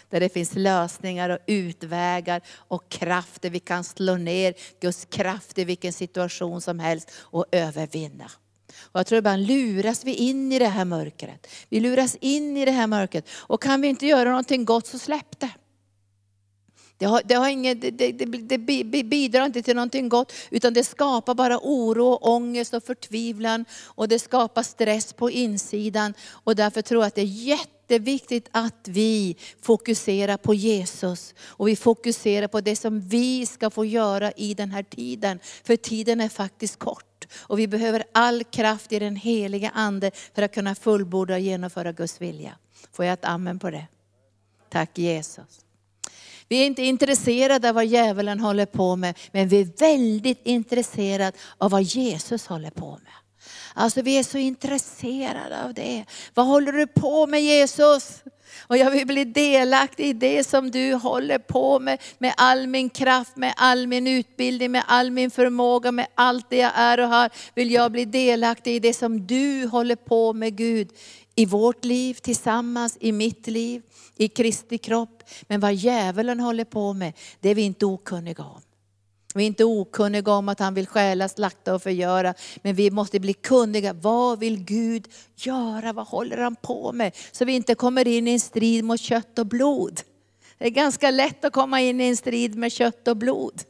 Där 0.09 0.19
det 0.19 0.29
finns 0.29 0.55
lösningar 0.55 1.29
och 1.29 1.39
utvägar 1.47 2.41
och 2.57 2.89
kraft 2.89 3.41
där 3.41 3.49
vi 3.49 3.59
kan 3.59 3.83
slå 3.83 4.15
ner 4.15 4.53
Guds 4.81 5.05
kraft 5.05 5.57
i 5.57 5.63
vilken 5.63 5.93
situation 5.93 6.61
som 6.61 6.79
helst 6.79 7.11
och 7.17 7.45
övervinna. 7.51 8.31
Och 8.81 8.99
jag 8.99 9.07
tror 9.07 9.19
ibland 9.19 9.47
luras 9.47 10.03
vi 10.03 10.13
in 10.13 10.51
i 10.51 10.59
det 10.59 10.67
här 10.67 10.85
mörkret. 10.85 11.47
Vi 11.69 11.79
luras 11.79 12.17
in 12.21 12.57
i 12.57 12.65
det 12.65 12.71
här 12.71 12.87
mörkret. 12.87 13.29
Och 13.29 13.61
kan 13.61 13.81
vi 13.81 13.87
inte 13.87 14.05
göra 14.05 14.29
någonting 14.29 14.65
gott 14.65 14.87
så 14.87 14.99
släpp 14.99 15.39
det. 15.39 15.49
Det, 16.97 17.05
har, 17.05 17.21
det, 17.25 17.33
har 17.35 17.49
inget, 17.49 17.81
det, 17.81 18.11
det, 18.11 18.25
det, 18.25 19.03
bidrar 19.03 19.45
inte 19.45 19.61
till 19.61 19.75
någonting 19.75 20.09
gott, 20.09 20.33
utan 20.49 20.73
det 20.73 20.83
skapar 20.83 21.35
bara 21.35 21.59
oro, 21.61 22.15
ångest 22.15 22.73
och 22.73 22.83
förtvivlan. 22.83 23.65
Och 23.85 24.07
det 24.07 24.19
skapar 24.19 24.63
stress 24.63 25.13
på 25.13 25.31
insidan. 25.31 26.13
Och 26.29 26.55
därför 26.55 26.81
tror 26.81 27.01
jag 27.01 27.07
att 27.07 27.15
det 27.15 27.21
är 27.21 27.25
jätteviktigt 27.25 28.49
att 28.51 28.87
vi 28.87 29.35
fokuserar 29.61 30.37
på 30.37 30.53
Jesus. 30.53 31.33
Och 31.41 31.67
vi 31.67 31.75
fokuserar 31.75 32.47
på 32.47 32.61
det 32.61 32.75
som 32.75 33.01
vi 33.01 33.45
ska 33.45 33.69
få 33.69 33.85
göra 33.85 34.31
i 34.31 34.53
den 34.53 34.71
här 34.71 34.83
tiden. 34.83 35.39
För 35.63 35.75
tiden 35.75 36.21
är 36.21 36.29
faktiskt 36.29 36.79
kort. 36.79 37.25
Och 37.37 37.59
vi 37.59 37.67
behöver 37.67 38.03
all 38.11 38.43
kraft 38.43 38.91
i 38.91 38.99
den 38.99 39.15
heliga 39.15 39.71
Ande 39.73 40.11
för 40.35 40.41
att 40.41 40.53
kunna 40.53 40.75
fullborda 40.75 41.33
och 41.33 41.39
genomföra 41.39 41.91
Guds 41.91 42.21
vilja. 42.21 42.57
Får 42.91 43.05
jag 43.05 43.13
ett 43.13 43.25
amen 43.25 43.59
på 43.59 43.69
det? 43.69 43.87
Tack 44.69 44.97
Jesus. 44.97 45.64
Vi 46.49 46.61
är 46.61 46.65
inte 46.65 46.83
intresserade 46.83 47.69
av 47.69 47.75
vad 47.75 47.85
djävulen 47.85 48.39
håller 48.39 48.65
på 48.65 48.95
med, 48.95 49.17
men 49.31 49.47
vi 49.47 49.61
är 49.61 49.79
väldigt 49.79 50.41
intresserade 50.43 51.37
av 51.57 51.71
vad 51.71 51.83
Jesus 51.83 52.47
håller 52.47 52.71
på 52.71 52.91
med. 52.91 53.13
Alltså 53.73 54.01
vi 54.01 54.17
är 54.19 54.23
så 54.23 54.37
intresserade 54.37 55.63
av 55.63 55.73
det. 55.73 56.05
Vad 56.33 56.45
håller 56.45 56.71
du 56.71 56.87
på 56.87 57.27
med 57.27 57.41
Jesus? 57.43 58.23
Och 58.67 58.77
jag 58.77 58.91
vill 58.91 59.07
bli 59.07 59.25
delaktig 59.25 60.05
i 60.05 60.13
det 60.13 60.43
som 60.43 60.71
du 60.71 60.93
håller 60.93 61.39
på 61.39 61.79
med, 61.79 62.01
med 62.17 62.33
all 62.37 62.67
min 62.67 62.89
kraft, 62.89 63.35
med 63.35 63.53
all 63.57 63.87
min 63.87 64.07
utbildning, 64.07 64.71
med 64.71 64.83
all 64.87 65.11
min 65.11 65.31
förmåga, 65.31 65.91
med 65.91 66.07
allt 66.15 66.49
det 66.49 66.57
jag 66.57 66.71
är 66.75 66.99
och 66.99 67.09
har. 67.09 67.29
Vill 67.55 67.71
jag 67.71 67.91
bli 67.91 68.05
delaktig 68.05 68.75
i 68.75 68.79
det 68.79 68.93
som 68.93 69.27
du 69.27 69.67
håller 69.67 69.95
på 69.95 70.33
med 70.33 70.57
Gud. 70.57 70.89
I 71.35 71.45
vårt 71.45 71.85
liv 71.85 72.13
tillsammans, 72.13 72.97
i 72.99 73.11
mitt 73.11 73.47
liv, 73.47 73.81
i 74.15 74.27
Kristi 74.27 74.77
kropp. 74.77 75.23
Men 75.41 75.59
vad 75.59 75.73
djävulen 75.73 76.39
håller 76.39 76.65
på 76.65 76.93
med, 76.93 77.13
det 77.39 77.49
är 77.49 77.55
vi 77.55 77.61
inte 77.61 77.85
okunniga 77.85 78.43
om. 78.43 78.61
Vi 79.33 79.43
är 79.43 79.47
inte 79.47 79.63
okunniga 79.63 80.31
om 80.31 80.49
att 80.49 80.59
han 80.59 80.73
vill 80.73 80.87
stjäla, 80.87 81.29
slakta 81.29 81.75
och 81.75 81.83
förgöra. 81.83 82.33
Men 82.61 82.75
vi 82.75 82.91
måste 82.91 83.19
bli 83.19 83.33
kunniga. 83.33 83.93
Vad 83.93 84.39
vill 84.39 84.63
Gud 84.63 85.07
göra? 85.35 85.93
Vad 85.93 86.07
håller 86.07 86.37
han 86.37 86.55
på 86.55 86.91
med? 86.91 87.15
Så 87.31 87.45
vi 87.45 87.53
inte 87.53 87.75
kommer 87.75 88.07
in 88.07 88.27
i 88.27 88.31
en 88.31 88.39
strid 88.39 88.83
mot 88.83 88.99
kött 88.99 89.39
och 89.39 89.45
blod. 89.45 90.01
Det 90.57 90.65
är 90.65 90.69
ganska 90.69 91.11
lätt 91.11 91.45
att 91.45 91.53
komma 91.53 91.81
in 91.81 92.01
i 92.01 92.03
en 92.03 92.17
strid 92.17 92.55
med 92.55 92.71
kött 92.71 93.07
och 93.07 93.17
blod. 93.17 93.61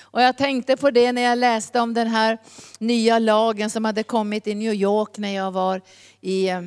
Och 0.00 0.22
jag 0.22 0.36
tänkte 0.36 0.76
på 0.76 0.90
det 0.90 1.12
när 1.12 1.22
jag 1.22 1.38
läste 1.38 1.80
om 1.80 1.94
den 1.94 2.06
här 2.06 2.38
nya 2.78 3.18
lagen 3.18 3.70
som 3.70 3.84
hade 3.84 4.02
kommit 4.02 4.46
i 4.46 4.54
New 4.54 4.74
York 4.74 5.18
när 5.18 5.34
jag 5.34 5.50
var 5.52 5.80
i 6.20 6.48
eh, 6.48 6.60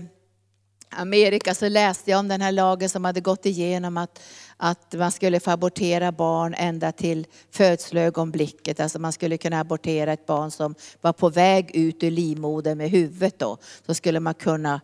Amerika. 0.89 1.55
Så 1.55 1.69
läste 1.69 2.11
jag 2.11 2.19
om 2.19 2.27
den 2.27 2.41
här 2.41 2.51
lagen 2.51 2.89
som 2.89 3.05
hade 3.05 3.21
gått 3.21 3.45
igenom 3.45 3.97
att 3.97 4.19
att 4.57 4.93
man 4.93 5.11
skulle 5.11 5.39
få 5.39 5.51
abortera 5.51 6.11
barn 6.11 6.55
ända 6.57 6.91
till 6.91 7.27
födsloögonblicket. 7.51 8.79
Alltså 8.79 8.99
man 8.99 9.13
skulle 9.13 9.37
kunna 9.37 9.59
abortera 9.59 10.13
ett 10.13 10.25
barn 10.25 10.51
som 10.51 10.75
var 11.01 11.13
på 11.13 11.29
väg 11.29 11.71
ut 11.75 12.03
ur 12.03 12.11
livmodern 12.11 12.77
med 12.77 12.89
huvudet 12.89 13.39
då. 13.39 13.57
Så 13.85 13.93
skulle 13.93 14.19
man 14.19 14.33
kunna 14.33 14.81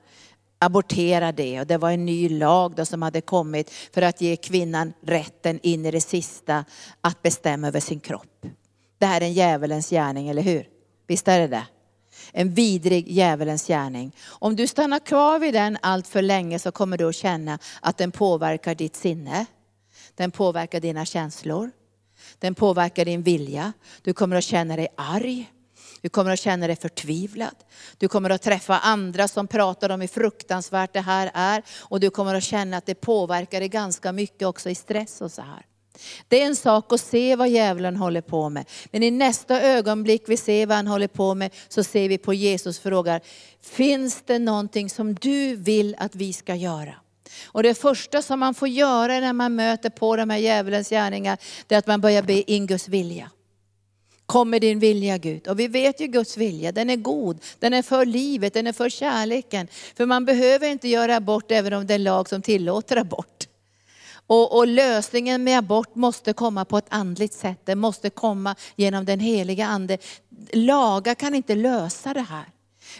abortera 0.60 1.32
det. 1.32 1.60
Och 1.60 1.68
det 1.68 1.78
var 1.78 1.92
en 1.92 2.06
ny 2.06 2.30
lag 2.30 2.76
då 2.76 2.86
som 2.86 3.02
hade 3.02 3.22
kommit 3.22 3.72
för 3.94 4.02
att 4.02 4.22
ge 4.22 4.36
kvinnan 4.36 4.94
rätten 5.02 5.60
in 5.64 5.86
i 5.86 5.92
det 5.92 6.02
sista 6.02 6.66
att 7.02 7.22
bestämma 7.22 7.68
över 7.68 7.80
sin 7.80 8.00
kropp. 8.00 8.46
Det 8.98 9.06
här 9.06 9.22
är 9.22 9.26
en 9.26 9.34
djävulens 9.34 9.90
gärning, 9.90 10.30
eller 10.30 10.42
hur? 10.42 10.68
Visst 11.08 11.28
är 11.28 11.40
det 11.40 11.48
det? 11.48 11.64
En 12.34 12.54
vidrig 12.54 13.12
djävulens 13.12 13.68
gärning. 13.68 14.16
Om 14.26 14.56
du 14.56 14.68
stannar 14.68 15.00
kvar 15.00 15.40
vid 15.40 15.54
den 15.54 15.78
allt 15.82 16.08
för 16.08 16.22
länge 16.22 16.60
så 16.60 16.72
kommer 16.72 16.98
du 16.98 17.10
att 17.10 17.16
känna 17.16 17.60
att 17.82 17.98
den 17.98 18.12
påverkar 18.12 18.76
ditt 18.76 18.96
sinne. 18.96 19.46
Den 20.16 20.32
påverkar 20.32 20.80
dina 20.80 21.06
känslor. 21.06 21.72
Den 22.40 22.56
påverkar 22.56 23.06
din 23.06 23.24
vilja. 23.24 23.74
Du 24.02 24.14
kommer 24.14 24.36
att 24.36 24.44
känna 24.44 24.76
dig 24.76 24.88
arg. 24.98 25.52
Du 26.02 26.10
kommer 26.10 26.32
att 26.32 26.40
känna 26.40 26.68
dig 26.68 26.76
förtvivlad. 26.76 27.56
Du 27.98 28.08
kommer 28.08 28.30
att 28.30 28.42
träffa 28.42 28.80
andra 28.80 29.28
som 29.28 29.48
pratar 29.48 29.90
om 29.90 30.02
hur 30.02 30.08
fruktansvärt 30.08 30.94
det 30.94 31.02
här 31.02 31.32
är. 31.34 31.64
Och 31.80 32.00
du 32.00 32.10
kommer 32.10 32.36
att 32.36 32.44
känna 32.44 32.78
att 32.78 32.86
det 32.86 32.96
påverkar 32.96 33.60
dig 33.60 33.70
ganska 33.70 34.12
mycket 34.12 34.48
också 34.48 34.70
i 34.70 34.76
stress 34.76 35.22
och 35.22 35.32
så 35.32 35.42
här. 35.42 35.66
Det 36.28 36.42
är 36.42 36.46
en 36.46 36.56
sak 36.56 36.94
att 36.94 37.02
se 37.02 37.36
vad 37.36 37.50
djävulen 37.50 37.96
håller 37.96 38.22
på 38.22 38.50
med. 38.50 38.66
Men 38.92 39.04
i 39.04 39.12
nästa 39.12 39.62
ögonblick 39.62 40.24
vi 40.28 40.38
ser 40.38 40.66
vad 40.66 40.78
han 40.78 40.88
håller 40.88 41.08
på 41.08 41.36
med, 41.36 41.54
så 41.68 41.84
ser 41.84 42.10
vi 42.10 42.18
på 42.18 42.34
Jesus 42.34 42.80
frågar, 42.80 43.22
finns 43.62 44.24
det 44.26 44.40
någonting 44.40 44.90
som 44.90 45.16
du 45.16 45.56
vill 45.56 45.96
att 46.00 46.16
vi 46.16 46.34
ska 46.34 46.56
göra? 46.56 46.96
Och 47.46 47.64
det 47.64 47.74
första 47.74 48.22
som 48.22 48.40
man 48.40 48.54
får 48.54 48.68
göra 48.68 49.20
när 49.20 49.34
man 49.34 49.56
möter 49.56 49.90
på 49.90 50.16
de 50.16 50.30
här 50.30 50.38
djävulens 50.38 50.90
gärningar, 50.90 51.38
det 51.68 51.76
är 51.76 51.80
att 51.80 51.88
man 51.88 52.02
börjar 52.02 52.22
be 52.22 52.52
in 52.52 52.68
Guds 52.68 52.88
vilja. 52.88 53.30
Kommer 54.26 54.60
din 54.60 54.80
vilja 54.80 55.18
Gud? 55.18 55.48
Och 55.48 55.60
vi 55.60 55.68
vet 55.68 56.02
ju 56.02 56.08
Guds 56.08 56.38
vilja, 56.38 56.72
den 56.72 56.90
är 56.90 56.96
god, 56.96 57.40
den 57.60 57.74
är 57.74 57.82
för 57.82 58.06
livet, 58.06 58.54
den 58.54 58.68
är 58.68 58.74
för 58.74 58.90
kärleken. 58.90 59.68
För 59.96 60.06
man 60.06 60.26
behöver 60.26 60.68
inte 60.68 60.88
göra 60.88 61.16
abort 61.16 61.52
även 61.52 61.74
om 61.74 61.88
det 61.88 61.94
är 61.94 62.00
lag 62.00 62.30
som 62.30 62.42
tillåter 62.42 62.98
abort. 62.98 63.48
Och, 64.28 64.58
och, 64.58 64.68
lösningen 64.68 65.44
med 65.44 65.58
abort 65.58 65.96
måste 65.96 66.34
komma 66.34 66.66
på 66.66 66.78
ett 66.78 66.86
andligt 66.90 67.34
sätt, 67.34 67.60
det 67.66 67.76
måste 67.76 68.10
komma 68.10 68.56
genom 68.76 69.06
den 69.06 69.20
heliga 69.20 69.66
ande. 69.66 69.98
Lagar 70.54 71.16
kan 71.16 71.36
inte 71.36 71.56
lösa 71.56 72.14
det 72.14 72.22
här. 72.22 72.46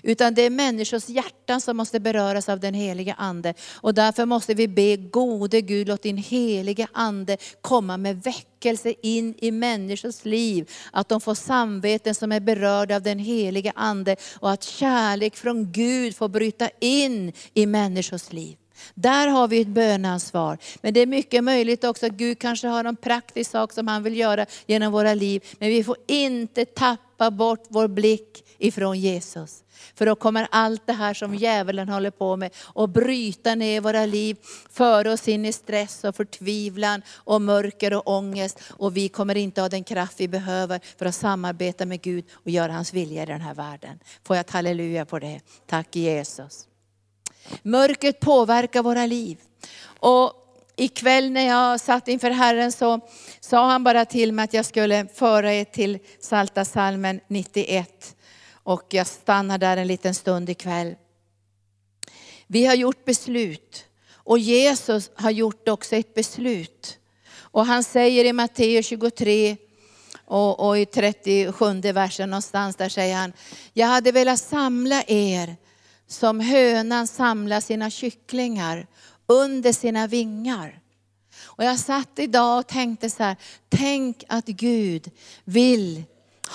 Utan 0.04 0.34
det 0.34 0.42
är 0.42 0.50
människors 0.50 1.10
hjärtan 1.10 1.62
som 1.62 1.78
måste 1.78 2.00
beröras 2.00 2.50
av 2.50 2.60
den 2.60 2.74
heliga 2.74 3.14
Ande. 3.14 3.54
Och 3.74 3.94
därför 3.94 4.26
måste 4.26 4.54
vi 4.54 4.68
be, 4.68 4.98
gode 4.98 5.62
Gud, 5.62 5.88
låt 5.88 6.02
din 6.02 6.18
heliga 6.18 6.88
Ande 6.94 7.38
komma 7.62 7.98
med 7.98 8.24
väckelse 8.24 8.94
in 9.02 9.36
i 9.38 9.52
människors 9.52 10.26
liv. 10.26 10.72
Att 10.92 11.10
de 11.10 11.22
får 11.22 11.36
samveten 11.36 12.16
som 12.16 12.32
är 12.32 12.40
berörda 12.40 12.96
av 12.96 13.02
den 13.02 13.20
heliga 13.20 13.72
Ande. 13.76 14.16
Och 14.40 14.52
att 14.52 14.64
kärlek 14.64 15.36
från 15.36 15.72
Gud 15.72 16.16
får 16.16 16.28
bryta 16.28 16.70
in 16.80 17.34
i 17.54 17.66
människors 17.66 18.34
liv. 18.34 18.58
Där 18.94 19.28
har 19.28 19.48
vi 19.48 19.62
ett 19.62 19.68
bönansvar. 19.68 20.58
Men 20.82 20.94
det 20.94 21.00
är 21.00 21.06
mycket 21.06 21.44
möjligt 21.44 21.84
också 21.84 22.06
att 22.06 22.12
Gud 22.12 22.40
kanske 22.40 22.68
har 22.68 22.84
någon 22.84 22.96
praktisk 22.96 23.52
sak 23.52 23.74
som 23.74 23.88
han 23.88 24.04
vill 24.04 24.18
göra 24.18 24.46
genom 24.66 24.92
våra 24.92 25.14
liv. 25.14 25.44
Men 25.60 25.70
vi 25.70 25.84
får 25.84 25.98
inte 26.08 26.66
tappa 26.66 27.32
bort 27.32 27.64
vår 27.68 27.88
blick 27.88 28.44
ifrån 28.58 29.00
Jesus. 29.00 29.64
För 29.96 30.06
då 30.06 30.16
kommer 30.16 30.48
allt 30.52 30.88
det 30.88 30.94
här 30.94 31.14
som 31.14 31.36
djävulen 31.36 31.90
håller 31.90 32.12
på 32.12 32.36
med 32.36 32.52
att 32.76 32.90
bryta 32.90 33.56
ner 33.56 33.82
våra 33.82 34.06
liv, 34.06 34.38
föra 34.70 35.14
oss 35.14 35.28
in 35.28 35.46
i 35.46 35.54
stress 35.54 36.04
och 36.04 36.16
förtvivlan 36.16 37.02
och 37.16 37.42
mörker 37.42 37.94
och 37.94 38.08
ångest. 38.08 38.60
Och 38.70 38.98
vi 38.98 39.10
kommer 39.10 39.38
inte 39.38 39.62
ha 39.62 39.70
den 39.70 39.84
kraft 39.84 40.20
vi 40.20 40.28
behöver 40.28 40.80
för 40.98 41.06
att 41.06 41.16
samarbeta 41.16 41.86
med 41.86 42.02
Gud 42.02 42.26
och 42.34 42.50
göra 42.50 42.72
hans 42.72 42.94
vilja 42.94 43.24
i 43.24 43.26
den 43.26 43.42
här 43.42 43.54
världen. 43.54 44.00
Får 44.24 44.36
jag 44.36 44.42
ett 44.42 44.52
halleluja 44.52 45.06
på 45.06 45.20
det? 45.20 45.42
Tack 45.68 45.96
Jesus. 45.96 46.68
Mörkret 47.64 48.20
påverkar 48.20 48.84
våra 48.84 49.06
liv. 49.06 49.38
Och 49.86 50.34
ikväll 50.76 51.32
när 51.32 51.48
jag 51.48 51.80
satt 51.80 52.08
inför 52.08 52.30
Herren 52.30 52.72
så 52.72 53.00
sa 53.40 53.70
han 53.70 53.84
bara 53.84 54.06
till 54.06 54.32
mig 54.32 54.44
att 54.44 54.54
jag 54.54 54.66
skulle 54.66 55.08
föra 55.14 55.54
er 55.54 55.64
till 55.64 56.00
Salta 56.20 56.66
salmen 56.66 57.20
91. 57.28 58.16
Och 58.52 58.84
jag 58.90 59.08
stannar 59.08 59.58
där 59.58 59.78
en 59.78 59.88
liten 59.88 60.16
stund 60.16 60.50
ikväll. 60.50 60.96
Vi 62.48 62.66
har 62.66 62.76
gjort 62.76 63.06
beslut 63.06 63.86
och 64.14 64.40
Jesus 64.40 65.12
har 65.16 65.32
gjort 65.32 65.68
också 65.68 65.96
ett 65.96 66.14
beslut. 66.14 66.98
Och 67.36 67.66
han 67.66 67.84
säger 67.84 68.26
i 68.26 68.34
Matteus 68.34 68.86
23 68.86 69.58
och, 70.26 70.68
och 70.68 70.78
i 70.78 70.86
37 70.86 71.82
versen 71.82 72.30
någonstans 72.30 72.76
där 72.76 72.90
säger 72.90 73.16
han, 73.16 73.34
jag 73.74 73.88
hade 73.88 74.12
velat 74.12 74.40
samla 74.40 75.04
er 75.08 75.56
som 76.14 76.40
hönan 76.40 77.08
samlar 77.08 77.62
sina 77.62 77.90
kycklingar 77.90 78.88
under 79.28 79.74
sina 79.74 80.08
vingar. 80.08 80.80
Och 81.42 81.64
jag 81.64 81.80
satt 81.80 82.20
idag 82.20 82.60
och 82.60 82.68
tänkte 82.68 83.10
så 83.10 83.24
här, 83.24 83.36
tänk 83.70 84.24
att 84.28 84.46
Gud 84.46 85.12
vill 85.44 86.04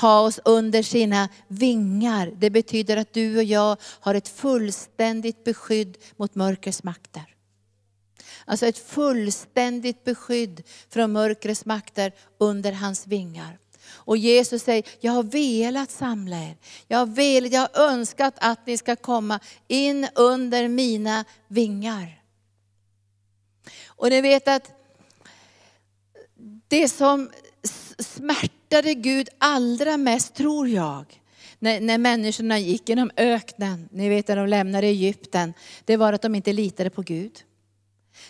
ha 0.00 0.20
oss 0.20 0.40
under 0.44 0.82
sina 0.82 1.28
vingar. 1.48 2.32
Det 2.36 2.50
betyder 2.50 2.96
att 2.96 3.12
du 3.12 3.36
och 3.36 3.44
jag 3.44 3.76
har 3.82 4.14
ett 4.14 4.28
fullständigt 4.28 5.44
beskydd 5.44 5.96
mot 6.16 6.34
mörkrets 6.34 6.82
makter. 6.82 7.34
Alltså 8.44 8.66
ett 8.66 8.78
fullständigt 8.78 10.04
beskydd 10.04 10.62
från 10.90 11.12
mörkrets 11.12 11.64
makter 11.64 12.12
under 12.38 12.72
hans 12.72 13.06
vingar. 13.06 13.58
Och 13.90 14.16
Jesus 14.16 14.62
säger, 14.62 14.84
jag 15.00 15.12
har 15.12 15.22
velat 15.22 15.90
samla 15.90 16.36
er. 16.36 16.56
Jag 16.88 16.98
har, 16.98 17.06
velat, 17.06 17.52
jag 17.52 17.60
har 17.60 17.82
önskat 17.82 18.34
att 18.36 18.66
ni 18.66 18.76
ska 18.76 18.96
komma 18.96 19.40
in 19.68 20.08
under 20.14 20.68
mina 20.68 21.24
vingar. 21.48 22.22
Och 23.86 24.10
ni 24.10 24.20
vet 24.20 24.48
att 24.48 24.72
det 26.68 26.88
som 26.88 27.30
smärtade 27.98 28.94
Gud 28.94 29.28
allra 29.38 29.96
mest, 29.96 30.34
tror 30.34 30.68
jag, 30.68 31.04
när, 31.58 31.80
när 31.80 31.98
människorna 31.98 32.58
gick 32.58 32.88
genom 32.88 33.10
öknen, 33.16 33.88
ni 33.92 34.08
vet 34.08 34.28
när 34.28 34.36
de 34.36 34.46
lämnade 34.46 34.86
Egypten, 34.86 35.54
det 35.84 35.96
var 35.96 36.12
att 36.12 36.22
de 36.22 36.34
inte 36.34 36.52
litade 36.52 36.90
på 36.90 37.02
Gud. 37.02 37.44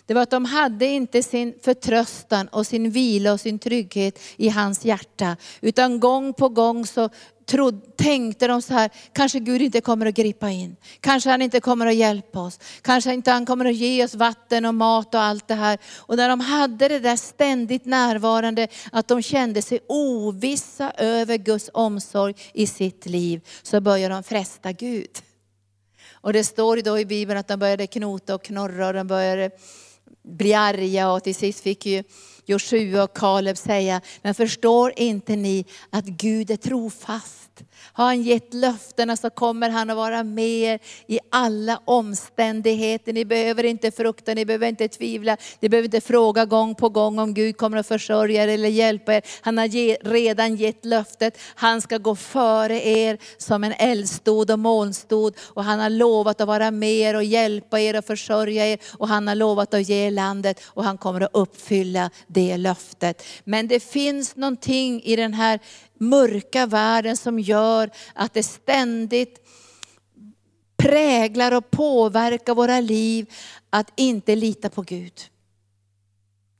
Det 0.06 0.14
var 0.14 0.22
att 0.22 0.30
de 0.30 0.44
hade 0.44 0.86
inte 0.86 1.22
sin 1.22 1.54
förtröstan 1.62 2.48
och 2.48 2.66
sin 2.66 2.90
vila 2.90 3.32
och 3.32 3.40
sin 3.40 3.58
trygghet 3.58 4.18
i 4.36 4.48
hans 4.48 4.84
hjärta. 4.84 5.36
Utan 5.60 6.00
gång 6.00 6.34
på 6.34 6.48
gång 6.48 6.86
så 6.86 7.08
trod, 7.48 7.96
tänkte 7.96 8.46
de 8.46 8.62
så 8.62 8.74
här, 8.74 8.90
kanske 9.12 9.38
Gud 9.38 9.62
inte 9.62 9.80
kommer 9.80 10.06
att 10.06 10.14
gripa 10.14 10.50
in. 10.50 10.76
Kanske 11.00 11.30
han 11.30 11.42
inte 11.42 11.60
kommer 11.60 11.86
att 11.86 11.94
hjälpa 11.94 12.40
oss. 12.40 12.58
Kanske 12.82 13.14
inte 13.14 13.30
han 13.30 13.46
kommer 13.46 13.64
att 13.64 13.74
ge 13.74 14.04
oss 14.04 14.14
vatten 14.14 14.64
och 14.64 14.74
mat 14.74 15.14
och 15.14 15.20
allt 15.20 15.48
det 15.48 15.54
här. 15.54 15.78
Och 15.96 16.16
när 16.16 16.28
de 16.28 16.40
hade 16.40 16.88
det 16.88 16.98
där 16.98 17.16
ständigt 17.16 17.84
närvarande, 17.84 18.68
att 18.92 19.08
de 19.08 19.22
kände 19.22 19.62
sig 19.62 19.80
ovissa 19.88 20.90
över 20.90 21.36
Guds 21.36 21.70
omsorg 21.72 22.34
i 22.52 22.66
sitt 22.66 23.06
liv, 23.06 23.40
så 23.62 23.80
började 23.80 24.14
de 24.14 24.22
fresta 24.22 24.72
Gud. 24.72 25.10
Och 26.20 26.32
det 26.32 26.44
står 26.44 26.76
då 26.76 26.98
i 26.98 27.04
Bibeln 27.04 27.38
att 27.38 27.48
de 27.48 27.58
började 27.58 27.86
knota 27.86 28.34
och 28.34 28.44
knorra 28.44 28.86
och 28.86 28.94
de 28.94 29.06
började 29.06 29.50
bli 30.22 30.54
arga 30.54 31.10
och 31.10 31.24
till 31.24 31.34
sist 31.34 31.60
fick 31.60 31.86
ju 31.86 32.04
Joshua 32.46 33.02
och 33.02 33.16
Kaleb 33.16 33.56
säga, 33.56 34.00
men 34.22 34.34
förstår 34.34 34.92
inte 34.96 35.36
ni 35.36 35.64
att 35.90 36.04
Gud 36.04 36.50
är 36.50 36.56
trofast? 36.56 37.62
Har 37.92 38.04
han 38.04 38.22
gett 38.22 38.54
löftena 38.54 39.16
så 39.16 39.30
kommer 39.30 39.70
han 39.70 39.90
att 39.90 39.96
vara 39.96 40.22
med 40.24 40.48
er 40.48 40.78
i 41.06 41.18
alla 41.30 41.80
omständigheter. 41.84 43.12
Ni 43.12 43.24
behöver 43.24 43.64
inte 43.64 43.90
frukta, 43.90 44.34
ni 44.34 44.44
behöver 44.44 44.68
inte 44.68 44.88
tvivla, 44.88 45.36
ni 45.60 45.68
behöver 45.68 45.86
inte 45.86 46.00
fråga 46.00 46.44
gång 46.44 46.74
på 46.74 46.88
gång 46.88 47.18
om 47.18 47.34
Gud 47.34 47.56
kommer 47.56 47.76
att 47.76 47.86
försörja 47.86 48.44
er 48.44 48.48
eller 48.48 48.68
hjälpa 48.68 49.14
er. 49.14 49.22
Han 49.40 49.58
har 49.58 49.68
redan 50.12 50.56
gett 50.56 50.84
löftet, 50.84 51.38
han 51.54 51.80
ska 51.82 51.98
gå 51.98 52.16
före 52.16 52.86
er 52.86 53.18
som 53.38 53.64
en 53.64 53.72
eldstod 53.72 54.50
och 54.50 54.58
molnstod. 54.58 55.34
Och 55.40 55.64
han 55.64 55.80
har 55.80 55.90
lovat 55.90 56.40
att 56.40 56.48
vara 56.48 56.70
med 56.70 56.92
er 56.92 57.16
och 57.16 57.24
hjälpa 57.24 57.80
er 57.80 57.98
och 57.98 58.04
försörja 58.04 58.66
er. 58.66 58.78
Och 58.98 59.08
han 59.08 59.28
har 59.28 59.34
lovat 59.34 59.74
att 59.74 59.88
ge 59.88 60.06
er 60.06 60.10
landet 60.10 60.60
och 60.64 60.84
han 60.84 60.98
kommer 60.98 61.20
att 61.20 61.30
uppfylla 61.32 62.10
det 62.26 62.56
löftet. 62.56 63.22
Men 63.44 63.68
det 63.68 63.80
finns 63.80 64.36
någonting 64.36 65.02
i 65.02 65.16
den 65.16 65.34
här 65.34 65.60
mörka 66.00 66.66
världen 66.66 67.16
som 67.16 67.38
gör 67.38 67.90
att 68.14 68.34
det 68.34 68.42
ständigt 68.42 69.48
präglar 70.76 71.52
och 71.52 71.70
påverkar 71.70 72.54
våra 72.54 72.80
liv 72.80 73.32
att 73.70 73.92
inte 73.96 74.36
lita 74.36 74.70
på 74.70 74.82
Gud. 74.82 75.12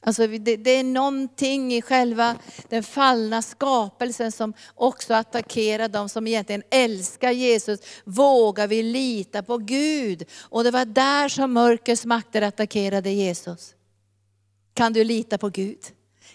Alltså 0.00 0.26
det, 0.26 0.56
det, 0.56 0.70
är 0.70 0.84
någonting 0.84 1.74
i 1.74 1.82
själva 1.82 2.36
den 2.68 2.82
fallna 2.82 3.42
skapelsen 3.42 4.32
som 4.32 4.52
också 4.74 5.14
attackerar 5.14 5.88
de 5.88 6.08
som 6.08 6.26
egentligen 6.26 6.62
älskar 6.70 7.30
Jesus. 7.30 7.80
Vågar 8.04 8.66
vi 8.66 8.82
lita 8.82 9.42
på 9.42 9.58
Gud? 9.58 10.24
Och 10.40 10.64
det 10.64 10.70
var 10.70 10.84
där 10.84 11.28
som 11.28 11.52
mörkrets 11.52 12.04
makter 12.04 12.42
attackerade 12.42 13.10
Jesus. 13.10 13.74
Kan 14.74 14.92
du 14.92 15.04
lita 15.04 15.38
på 15.38 15.48
Gud? 15.48 15.80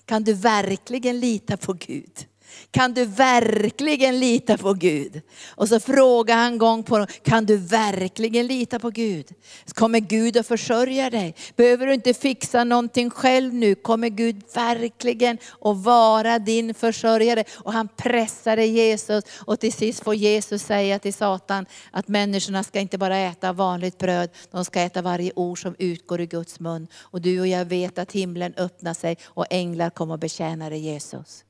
Kan 0.06 0.24
du 0.24 0.34
verkligen 0.34 1.20
lita 1.20 1.58
på 1.58 1.74
Gud? 1.74 2.28
Kan 2.72 2.94
du 2.94 3.06
verkligen 3.06 4.20
lita 4.20 4.58
på 4.58 4.74
Gud? 4.74 5.22
Och 5.50 5.70
så 5.70 5.80
frågar 5.80 6.36
han 6.36 6.58
gång 6.58 6.84
på 6.84 6.98
gång, 6.98 7.08
kan 7.24 7.46
du 7.46 7.58
verkligen 7.58 8.48
lita 8.48 8.80
på 8.80 8.90
Gud? 8.90 9.28
Kommer 9.74 10.00
Gud 10.00 10.38
att 10.38 10.48
försörja 10.48 11.10
dig? 11.10 11.36
Behöver 11.56 11.88
du 11.88 11.94
inte 11.94 12.14
fixa 12.14 12.64
någonting 12.64 13.10
själv 13.10 13.54
nu? 13.54 13.76
Kommer 13.76 14.10
Gud 14.10 14.42
verkligen 14.54 15.38
att 15.62 15.78
vara 15.78 16.40
din 16.40 16.74
försörjare? 16.74 17.44
Och 17.54 17.74
han 17.74 17.88
pressade 17.88 18.66
Jesus 18.66 19.24
och 19.46 19.60
till 19.60 19.74
sist 19.74 20.04
får 20.04 20.16
Jesus 20.16 20.64
säga 20.64 21.00
till 21.00 21.14
Satan 21.14 21.66
att 21.92 22.08
människorna 22.08 22.64
ska 22.64 22.80
inte 22.80 22.98
bara 22.98 23.18
äta 23.18 23.54
vanligt 23.54 23.98
bröd, 23.98 24.30
de 24.52 24.66
ska 24.66 24.82
äta 24.82 25.02
varje 25.02 25.32
ord 25.36 25.62
som 25.62 25.76
utgår 25.80 26.22
ur 26.22 26.26
Guds 26.26 26.60
mun. 26.60 26.88
Och 27.02 27.22
du 27.22 27.40
och 27.40 27.48
jag 27.48 27.66
vet 27.66 27.98
att 27.98 28.12
himlen 28.12 28.54
öppnar 28.58 28.94
sig 28.94 29.18
och 29.24 29.46
änglar 29.50 29.90
kommer 29.90 30.14
att 30.14 30.20
betjäna 30.20 30.70
dig 30.70 30.80
Jesus. 30.80 31.44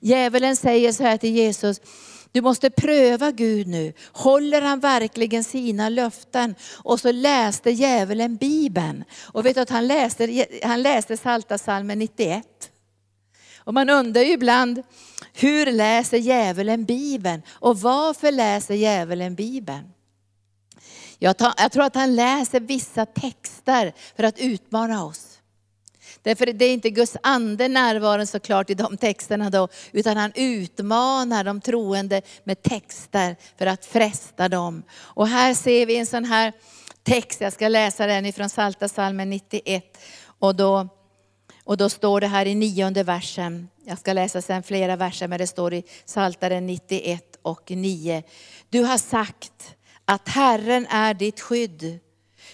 Djävulen 0.00 0.56
säger 0.56 0.92
så 0.92 1.02
här 1.02 1.16
till 1.16 1.34
Jesus, 1.34 1.80
du 2.32 2.40
måste 2.40 2.70
pröva 2.70 3.30
Gud 3.30 3.66
nu. 3.66 3.92
Håller 4.12 4.62
han 4.62 4.80
verkligen 4.80 5.44
sina 5.44 5.88
löften? 5.88 6.54
Och 6.76 7.00
så 7.00 7.12
läste 7.12 7.70
djävulen 7.70 8.36
Bibeln. 8.36 9.04
Och 9.32 9.46
vet 9.46 9.54
du 9.54 9.60
att 9.60 9.70
han 9.70 9.86
läste, 9.86 10.46
han 10.62 10.82
läste 10.82 11.16
Salta 11.16 11.58
salmen 11.58 11.98
91. 11.98 12.70
Och 13.58 13.74
man 13.74 13.90
undrar 13.90 14.22
ju 14.22 14.32
ibland, 14.32 14.82
hur 15.32 15.72
läser 15.72 16.18
djävulen 16.18 16.84
Bibeln? 16.84 17.42
Och 17.50 17.80
varför 17.80 18.32
läser 18.32 18.74
djävulen 18.74 19.34
Bibeln? 19.34 19.92
Jag, 21.18 21.36
tar, 21.36 21.54
jag 21.56 21.72
tror 21.72 21.84
att 21.84 21.94
han 21.94 22.16
läser 22.16 22.60
vissa 22.60 23.06
texter 23.06 23.92
för 24.16 24.22
att 24.22 24.38
utmana 24.38 25.04
oss. 25.04 25.29
Därför 26.22 26.46
det 26.46 26.64
är 26.64 26.72
inte 26.72 26.90
Guds 26.90 27.16
ande 27.22 27.68
närvarande 27.68 28.26
såklart 28.26 28.70
i 28.70 28.74
de 28.74 28.96
texterna 28.96 29.50
då, 29.50 29.68
utan 29.92 30.16
han 30.16 30.32
utmanar 30.34 31.44
de 31.44 31.60
troende 31.60 32.22
med 32.44 32.62
texter 32.62 33.36
för 33.58 33.66
att 33.66 33.84
fresta 33.84 34.48
dem. 34.48 34.82
Och 34.98 35.28
här 35.28 35.54
ser 35.54 35.86
vi 35.86 35.96
en 35.96 36.06
sån 36.06 36.24
här 36.24 36.52
text, 37.02 37.40
jag 37.40 37.52
ska 37.52 37.68
läsa 37.68 38.06
den 38.06 38.26
ifrån 38.26 38.48
Salta 38.48 38.88
salmen 38.88 39.30
91. 39.30 39.98
Och 40.24 40.56
då, 40.56 40.88
och 41.64 41.76
då 41.76 41.88
står 41.88 42.20
det 42.20 42.26
här 42.26 42.46
i 42.46 42.54
nionde 42.54 43.02
versen, 43.02 43.68
jag 43.84 43.98
ska 43.98 44.12
läsa 44.12 44.42
sen 44.42 44.62
flera 44.62 44.96
verser, 44.96 45.28
men 45.28 45.38
det 45.38 45.46
står 45.46 45.74
i 45.74 45.84
Saltaren 46.04 46.66
91 46.66 47.38
och 47.42 47.70
9. 47.70 48.22
Du 48.68 48.82
har 48.82 48.98
sagt 48.98 49.76
att 50.04 50.28
Herren 50.28 50.86
är 50.86 51.14
ditt 51.14 51.40
skydd. 51.40 51.98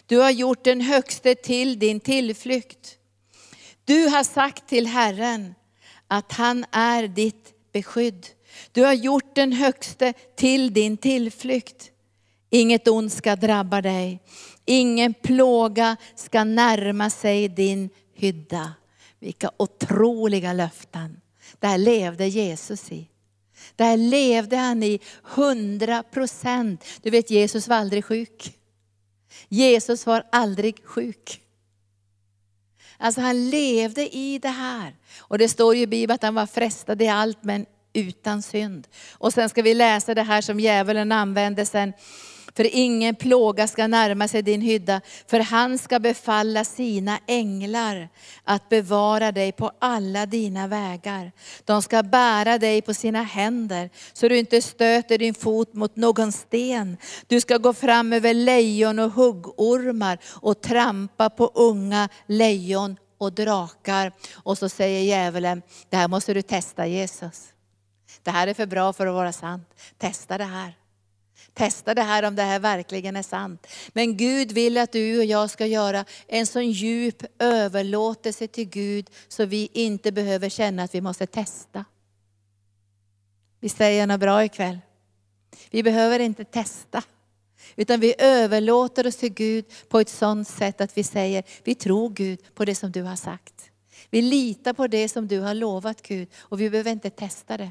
Du 0.06 0.18
har 0.18 0.30
gjort 0.30 0.64
den 0.64 0.80
högste 0.80 1.34
till 1.34 1.78
din 1.78 2.00
tillflykt. 2.00 2.95
Du 3.86 4.06
har 4.06 4.24
sagt 4.24 4.68
till 4.68 4.86
Herren 4.86 5.54
att 6.08 6.32
han 6.32 6.64
är 6.70 7.08
ditt 7.08 7.54
beskydd. 7.72 8.26
Du 8.72 8.84
har 8.84 8.92
gjort 8.92 9.34
den 9.34 9.52
högste 9.52 10.12
till 10.36 10.72
din 10.72 10.96
tillflykt. 10.96 11.90
Inget 12.50 12.88
ont 12.88 13.12
ska 13.12 13.36
drabba 13.36 13.82
dig. 13.82 14.22
Ingen 14.64 15.14
plåga 15.14 15.96
ska 16.14 16.44
närma 16.44 17.10
sig 17.10 17.48
din 17.48 17.90
hydda. 18.14 18.74
Vilka 19.18 19.50
otroliga 19.56 20.52
löften. 20.52 21.20
Där 21.58 21.78
levde 21.78 22.26
Jesus 22.26 22.92
i. 22.92 23.08
Där 23.76 23.96
levde 23.96 24.56
han 24.56 24.82
i 24.82 25.00
hundra 25.22 26.02
procent. 26.02 26.84
Du 27.02 27.10
vet 27.10 27.30
Jesus 27.30 27.68
var 27.68 27.76
aldrig 27.76 28.04
sjuk. 28.04 28.54
Jesus 29.48 30.06
var 30.06 30.26
aldrig 30.32 30.84
sjuk. 30.84 31.45
Alltså 32.98 33.20
han 33.20 33.50
levde 33.50 34.16
i 34.16 34.38
det 34.38 34.48
här. 34.48 34.94
Och 35.18 35.38
det 35.38 35.48
står 35.48 35.74
ju 35.74 35.82
i 35.82 35.86
Bibeln 35.86 36.14
att 36.14 36.22
han 36.22 36.34
var 36.34 36.46
frestad 36.46 37.02
i 37.02 37.08
allt 37.08 37.44
men 37.44 37.66
utan 37.92 38.42
synd. 38.42 38.88
Och 39.12 39.32
sen 39.32 39.48
ska 39.48 39.62
vi 39.62 39.74
läsa 39.74 40.14
det 40.14 40.22
här 40.22 40.40
som 40.40 40.60
djävulen 40.60 41.12
använde 41.12 41.66
sen 41.66 41.92
för 42.56 42.76
ingen 42.76 43.14
plåga 43.14 43.68
ska 43.68 43.86
närma 43.86 44.28
sig 44.28 44.42
din 44.42 44.60
hydda, 44.60 45.00
för 45.26 45.40
han 45.40 45.78
ska 45.78 45.98
befalla 45.98 46.64
sina 46.64 47.18
änglar 47.26 48.08
att 48.44 48.68
bevara 48.68 49.32
dig 49.32 49.52
på 49.52 49.70
alla 49.78 50.26
dina 50.26 50.66
vägar. 50.66 51.32
De 51.64 51.82
ska 51.82 52.02
bära 52.02 52.58
dig 52.58 52.82
på 52.82 52.94
sina 52.94 53.22
händer, 53.22 53.90
så 54.12 54.28
du 54.28 54.38
inte 54.38 54.62
stöter 54.62 55.18
din 55.18 55.34
fot 55.34 55.74
mot 55.74 55.96
någon 55.96 56.32
sten. 56.32 56.96
Du 57.26 57.40
ska 57.40 57.56
gå 57.56 57.72
fram 57.72 58.12
över 58.12 58.34
lejon 58.34 58.98
och 58.98 59.12
huggormar 59.12 60.18
och 60.24 60.60
trampa 60.60 61.30
på 61.30 61.50
unga 61.54 62.08
lejon 62.26 62.96
och 63.18 63.32
drakar. 63.32 64.12
Och 64.34 64.58
så 64.58 64.68
säger 64.68 65.00
djävulen, 65.00 65.62
det 65.88 65.96
här 65.96 66.08
måste 66.08 66.34
du 66.34 66.42
testa 66.42 66.86
Jesus. 66.86 67.46
Det 68.22 68.30
här 68.30 68.46
är 68.46 68.54
för 68.54 68.66
bra 68.66 68.92
för 68.92 69.06
att 69.06 69.14
vara 69.14 69.32
sant. 69.32 69.74
Testa 69.98 70.38
det 70.38 70.44
här. 70.44 70.85
Testa 71.56 71.94
det 71.94 72.02
här 72.02 72.22
om 72.22 72.36
det 72.36 72.42
här 72.42 72.58
verkligen 72.58 73.16
är 73.16 73.22
sant. 73.22 73.66
Men 73.92 74.16
Gud 74.16 74.52
vill 74.52 74.78
att 74.78 74.92
du 74.92 75.18
och 75.18 75.24
jag 75.24 75.50
ska 75.50 75.66
göra 75.66 76.04
en 76.26 76.46
sån 76.46 76.70
djup 76.70 77.22
överlåtelse 77.38 78.46
till 78.46 78.68
Gud 78.68 79.10
så 79.28 79.44
vi 79.44 79.68
inte 79.72 80.12
behöver 80.12 80.48
känna 80.48 80.82
att 80.82 80.94
vi 80.94 81.00
måste 81.00 81.26
testa. 81.26 81.84
Vi 83.60 83.68
säger 83.68 84.06
något 84.06 84.20
bra 84.20 84.44
ikväll. 84.44 84.78
Vi 85.70 85.82
behöver 85.82 86.18
inte 86.18 86.44
testa. 86.44 87.02
Utan 87.76 88.00
vi 88.00 88.14
överlåter 88.18 89.06
oss 89.06 89.16
till 89.16 89.34
Gud 89.34 89.64
på 89.88 90.00
ett 90.00 90.08
sådant 90.08 90.48
sätt 90.48 90.80
att 90.80 90.98
vi 90.98 91.04
säger, 91.04 91.44
vi 91.64 91.74
tror 91.74 92.10
Gud 92.10 92.54
på 92.54 92.64
det 92.64 92.74
som 92.74 92.92
du 92.92 93.02
har 93.02 93.16
sagt. 93.16 93.70
Vi 94.10 94.22
litar 94.22 94.72
på 94.72 94.86
det 94.86 95.08
som 95.08 95.28
du 95.28 95.40
har 95.40 95.54
lovat 95.54 96.02
Gud 96.02 96.28
och 96.36 96.60
vi 96.60 96.70
behöver 96.70 96.90
inte 96.90 97.10
testa 97.10 97.56
det. 97.56 97.70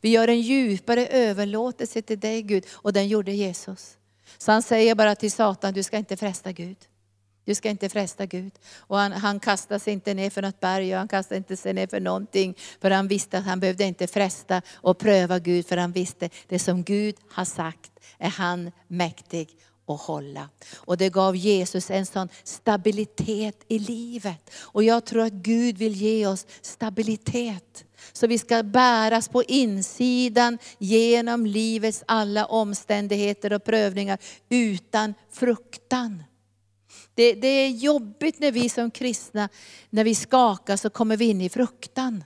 Vi 0.00 0.08
gör 0.08 0.28
en 0.28 0.40
djupare 0.40 1.06
överlåtelse 1.06 2.02
till 2.02 2.20
dig 2.20 2.42
Gud 2.42 2.66
och 2.72 2.92
den 2.92 3.08
gjorde 3.08 3.32
Jesus. 3.32 3.96
Så 4.38 4.52
han 4.52 4.62
säger 4.62 4.94
bara 4.94 5.14
till 5.14 5.32
Satan, 5.32 5.74
du 5.74 5.82
ska 5.82 5.96
inte 5.98 6.16
fresta 6.16 6.52
Gud. 6.52 6.76
Du 7.44 7.54
ska 7.54 7.70
inte 7.70 7.88
fresta 7.88 8.26
Gud. 8.26 8.52
Och 8.76 8.98
han, 8.98 9.12
han 9.12 9.40
kastade 9.40 9.80
sig 9.80 9.92
inte 9.92 10.14
ner 10.14 10.30
för 10.30 10.42
något 10.42 10.60
berg 10.60 10.92
och 10.92 10.98
han 10.98 11.08
kastade 11.08 11.36
inte 11.36 11.56
sig 11.56 11.72
ner 11.72 11.86
för 11.86 12.00
någonting. 12.00 12.54
För 12.80 12.90
han 12.90 13.08
visste 13.08 13.38
att 13.38 13.44
han 13.44 13.60
behövde 13.60 13.84
inte 13.84 14.06
fresta 14.06 14.62
och 14.74 14.98
pröva 14.98 15.38
Gud. 15.38 15.66
För 15.66 15.76
han 15.76 15.92
visste 15.92 16.30
det 16.48 16.58
som 16.58 16.82
Gud 16.82 17.16
har 17.30 17.44
sagt 17.44 17.92
är 18.18 18.28
han 18.28 18.70
mäktig 18.88 19.48
att 19.88 20.00
hålla. 20.00 20.48
Och 20.76 20.96
det 20.96 21.08
gav 21.08 21.36
Jesus 21.36 21.90
en 21.90 22.06
sån 22.06 22.28
stabilitet 22.44 23.64
i 23.68 23.78
livet. 23.78 24.50
Och 24.56 24.84
jag 24.84 25.04
tror 25.04 25.22
att 25.22 25.32
Gud 25.32 25.78
vill 25.78 25.94
ge 25.94 26.26
oss 26.26 26.46
stabilitet. 26.62 27.84
Så 28.12 28.26
vi 28.26 28.38
ska 28.38 28.62
bäras 28.62 29.28
på 29.28 29.42
insidan 29.42 30.58
genom 30.78 31.46
livets 31.46 32.04
alla 32.06 32.46
omständigheter 32.46 33.52
och 33.52 33.64
prövningar 33.64 34.18
utan 34.48 35.14
fruktan. 35.32 36.22
Det, 37.14 37.34
det, 37.34 37.48
är 37.48 37.68
jobbigt 37.68 38.38
när 38.38 38.52
vi 38.52 38.68
som 38.68 38.90
kristna, 38.90 39.48
när 39.90 40.04
vi 40.04 40.14
skakar 40.14 40.76
så 40.76 40.90
kommer 40.90 41.16
vi 41.16 41.24
in 41.24 41.40
i 41.40 41.48
fruktan. 41.48 42.24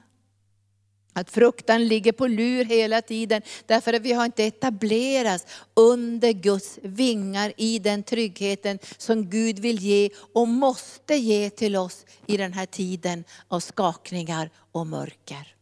Att 1.12 1.30
fruktan 1.30 1.88
ligger 1.88 2.12
på 2.12 2.26
lur 2.26 2.64
hela 2.64 3.02
tiden 3.02 3.42
därför 3.66 3.92
att 3.92 4.02
vi 4.02 4.12
har 4.12 4.24
inte 4.24 4.44
etablerats 4.44 5.46
under 5.74 6.32
Guds 6.32 6.78
vingar 6.82 7.52
i 7.56 7.78
den 7.78 8.02
tryggheten 8.02 8.78
som 8.98 9.30
Gud 9.30 9.58
vill 9.58 9.78
ge 9.78 10.10
och 10.34 10.48
måste 10.48 11.14
ge 11.14 11.50
till 11.50 11.76
oss 11.76 12.06
i 12.26 12.36
den 12.36 12.52
här 12.52 12.66
tiden 12.66 13.24
av 13.48 13.60
skakningar 13.60 14.50
och 14.72 14.86
mörker. 14.86 15.59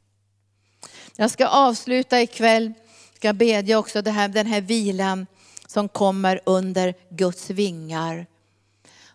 Jag 1.20 1.30
ska 1.30 1.46
avsluta 1.46 2.20
ikväll, 2.22 2.72
ska 3.14 3.32
bedja 3.32 3.78
också 3.78 4.02
det 4.02 4.10
här, 4.10 4.28
den 4.28 4.46
här 4.46 4.60
vilan 4.60 5.26
som 5.66 5.88
kommer 5.88 6.40
under 6.46 6.94
Guds 7.10 7.50
vingar. 7.50 8.26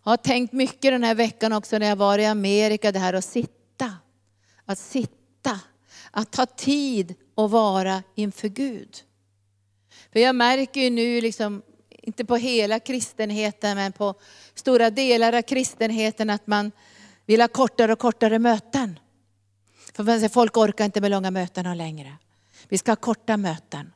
Jag 0.03 0.11
har 0.11 0.17
tänkt 0.17 0.53
mycket 0.53 0.91
den 0.91 1.03
här 1.03 1.15
veckan 1.15 1.53
också 1.53 1.77
när 1.77 1.87
jag 1.87 1.95
var 1.95 2.19
i 2.19 2.25
Amerika, 2.25 2.91
det 2.91 2.99
här 2.99 3.13
att 3.13 3.25
sitta. 3.25 3.93
Att 4.65 4.79
sitta, 4.79 5.59
att 6.11 6.31
ta 6.31 6.45
tid 6.45 7.15
och 7.35 7.51
vara 7.51 8.03
inför 8.15 8.47
Gud. 8.47 8.97
För 10.13 10.19
jag 10.19 10.35
märker 10.35 10.81
ju 10.81 10.89
nu, 10.89 11.21
liksom, 11.21 11.61
inte 11.89 12.25
på 12.25 12.35
hela 12.35 12.79
kristenheten, 12.79 13.77
men 13.77 13.91
på 13.91 14.15
stora 14.53 14.89
delar 14.89 15.33
av 15.33 15.41
kristenheten 15.41 16.29
att 16.29 16.47
man 16.47 16.71
vill 17.25 17.41
ha 17.41 17.47
kortare 17.47 17.93
och 17.93 17.99
kortare 17.99 18.39
möten. 18.39 18.99
För 19.95 20.29
folk 20.29 20.57
orkar 20.57 20.85
inte 20.85 21.01
med 21.01 21.11
långa 21.11 21.31
möten 21.31 21.77
längre. 21.77 22.17
Vi 22.69 22.77
ska 22.77 22.91
ha 22.91 22.95
korta 22.95 23.37
möten. 23.37 23.93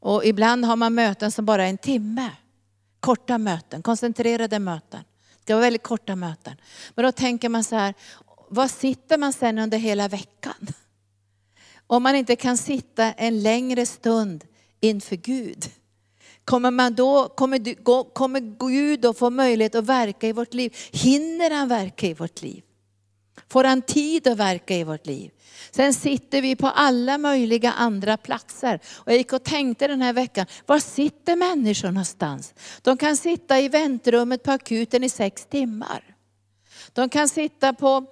Och 0.00 0.24
ibland 0.24 0.64
har 0.64 0.76
man 0.76 0.94
möten 0.94 1.32
som 1.32 1.44
bara 1.44 1.64
är 1.64 1.70
en 1.70 1.78
timme. 1.78 2.30
Korta 3.00 3.38
möten, 3.38 3.82
koncentrerade 3.82 4.58
möten. 4.58 5.00
Det 5.36 5.42
ska 5.42 5.54
vara 5.54 5.64
väldigt 5.64 5.82
korta 5.82 6.16
möten. 6.16 6.56
Men 6.94 7.04
då 7.04 7.12
tänker 7.12 7.48
man 7.48 7.64
så 7.64 7.76
här, 7.76 7.94
vad 8.48 8.70
sitter 8.70 9.18
man 9.18 9.32
sen 9.32 9.58
under 9.58 9.78
hela 9.78 10.08
veckan? 10.08 10.66
Om 11.86 12.02
man 12.02 12.16
inte 12.16 12.36
kan 12.36 12.56
sitta 12.56 13.12
en 13.12 13.42
längre 13.42 13.86
stund 13.86 14.44
inför 14.80 15.16
Gud. 15.16 15.64
Kommer, 16.44 16.70
man 16.70 16.94
då, 16.94 17.28
kommer, 17.28 17.84
kommer 18.14 18.40
Gud 18.40 19.00
då 19.00 19.14
få 19.14 19.30
möjlighet 19.30 19.74
att 19.74 19.84
verka 19.84 20.28
i 20.28 20.32
vårt 20.32 20.54
liv? 20.54 20.76
Hinner 20.92 21.50
han 21.50 21.68
verka 21.68 22.06
i 22.06 22.14
vårt 22.14 22.42
liv? 22.42 22.63
Får 23.48 23.64
han 23.64 23.82
tid 23.82 24.26
att 24.26 24.38
verka 24.38 24.76
i 24.76 24.84
vårt 24.84 25.06
liv? 25.06 25.30
Sen 25.70 25.94
sitter 25.94 26.42
vi 26.42 26.56
på 26.56 26.66
alla 26.66 27.18
möjliga 27.18 27.72
andra 27.72 28.16
platser. 28.16 28.80
Och 28.94 29.12
jag 29.12 29.18
gick 29.18 29.32
och 29.32 29.44
tänkte 29.44 29.86
den 29.86 30.02
här 30.02 30.12
veckan, 30.12 30.46
var 30.66 30.78
sitter 30.78 31.36
människor 31.36 31.88
någonstans? 31.88 32.54
De 32.82 32.96
kan 32.96 33.16
sitta 33.16 33.60
i 33.60 33.68
väntrummet 33.68 34.42
på 34.42 34.50
akuten 34.52 35.04
i 35.04 35.08
sex 35.08 35.46
timmar. 35.46 36.04
De 36.92 37.08
kan 37.08 37.28
sitta 37.28 37.72
på 37.72 38.06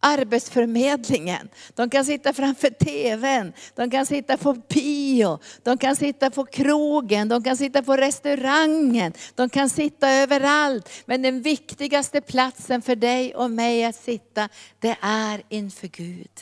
Arbetsförmedlingen, 0.00 1.48
de 1.74 1.90
kan 1.90 2.04
sitta 2.04 2.32
framför 2.32 2.70
TVn, 2.70 3.52
de 3.74 3.90
kan 3.90 4.06
sitta 4.06 4.36
på 4.36 4.52
bio, 4.52 5.38
de 5.62 5.78
kan 5.78 5.96
sitta 5.96 6.30
på 6.30 6.44
krogen, 6.44 7.28
de 7.28 7.44
kan 7.44 7.56
sitta 7.56 7.82
på 7.82 7.96
restaurangen, 7.96 9.12
de 9.34 9.48
kan 9.48 9.70
sitta 9.70 10.10
överallt. 10.10 10.90
Men 11.04 11.22
den 11.22 11.42
viktigaste 11.42 12.20
platsen 12.20 12.82
för 12.82 12.96
dig 12.96 13.34
och 13.34 13.50
mig 13.50 13.84
att 13.84 13.96
sitta, 13.96 14.48
det 14.78 14.96
är 15.00 15.42
inför 15.48 15.88
Gud. 15.88 16.40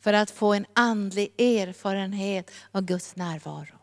För 0.00 0.12
att 0.12 0.30
få 0.30 0.54
en 0.54 0.66
andlig 0.72 1.40
erfarenhet 1.40 2.50
av 2.72 2.82
Guds 2.82 3.16
närvaro. 3.16 3.81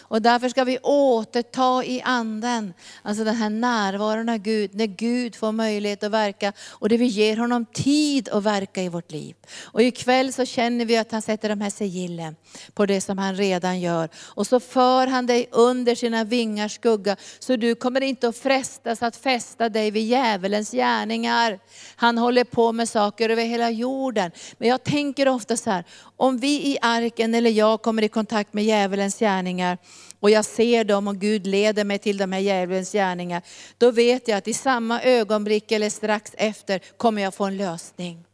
Och 0.00 0.22
därför 0.22 0.48
ska 0.48 0.64
vi 0.64 0.78
återta 0.78 1.84
i 1.84 2.02
anden, 2.02 2.74
alltså 3.02 3.24
den 3.24 3.36
här 3.36 3.50
närvaron 3.50 4.28
av 4.28 4.36
Gud, 4.36 4.74
när 4.74 4.86
Gud 4.86 5.36
får 5.36 5.52
möjlighet 5.52 6.02
att 6.02 6.10
verka 6.10 6.52
och 6.68 6.88
det 6.88 6.96
vi 6.96 7.06
ger 7.06 7.36
honom 7.36 7.66
tid 7.66 8.28
att 8.28 8.42
verka 8.42 8.82
i 8.82 8.88
vårt 8.88 9.10
liv. 9.10 9.36
Och 9.64 9.82
ikväll 9.82 10.32
så 10.32 10.44
känner 10.44 10.84
vi 10.84 10.96
att 10.96 11.12
han 11.12 11.22
sätter 11.22 11.48
de 11.48 11.60
här 11.60 11.70
sigillen 11.70 12.36
på 12.74 12.86
det 12.86 13.00
som 13.00 13.18
han 13.18 13.36
redan 13.36 13.80
gör. 13.80 14.08
Och 14.16 14.46
så 14.46 14.60
för 14.60 15.06
han 15.06 15.26
dig 15.26 15.48
under 15.50 15.94
sina 15.94 16.24
vingars 16.24 16.74
skugga, 16.74 17.16
så 17.38 17.56
du 17.56 17.74
kommer 17.74 18.00
inte 18.00 18.28
att 18.28 18.36
frestas 18.36 19.02
att 19.02 19.16
fästa 19.16 19.68
dig 19.68 19.90
vid 19.90 20.06
djävulens 20.06 20.70
gärningar. 20.70 21.58
Han 21.96 22.18
håller 22.18 22.44
på 22.44 22.72
med 22.72 22.88
saker 22.88 23.28
över 23.28 23.44
hela 23.44 23.70
jorden. 23.70 24.30
Men 24.58 24.68
jag 24.68 24.84
tänker 24.84 25.28
ofta 25.28 25.56
så 25.56 25.70
här, 25.70 25.84
om 26.18 26.38
vi 26.38 26.72
i 26.72 26.78
arken 26.80 27.34
eller 27.34 27.50
jag 27.50 27.82
kommer 27.82 28.02
i 28.02 28.08
kontakt 28.08 28.52
med 28.52 28.64
djävulens 28.64 29.18
gärningar, 29.18 29.78
och 30.20 30.30
jag 30.30 30.44
ser 30.44 30.84
dem 30.84 31.08
och 31.08 31.16
Gud 31.16 31.46
leder 31.46 31.84
mig 31.84 31.98
till 31.98 32.16
de 32.16 32.32
här 32.32 32.40
djävulens 32.40 32.92
gärningar, 32.92 33.42
då 33.78 33.90
vet 33.90 34.28
jag 34.28 34.38
att 34.38 34.48
i 34.48 34.54
samma 34.54 35.02
ögonblick 35.02 35.72
eller 35.72 35.90
strax 35.90 36.32
efter 36.34 36.80
kommer 36.96 37.22
jag 37.22 37.34
få 37.34 37.44
en 37.44 37.56
lösning. 37.56 38.24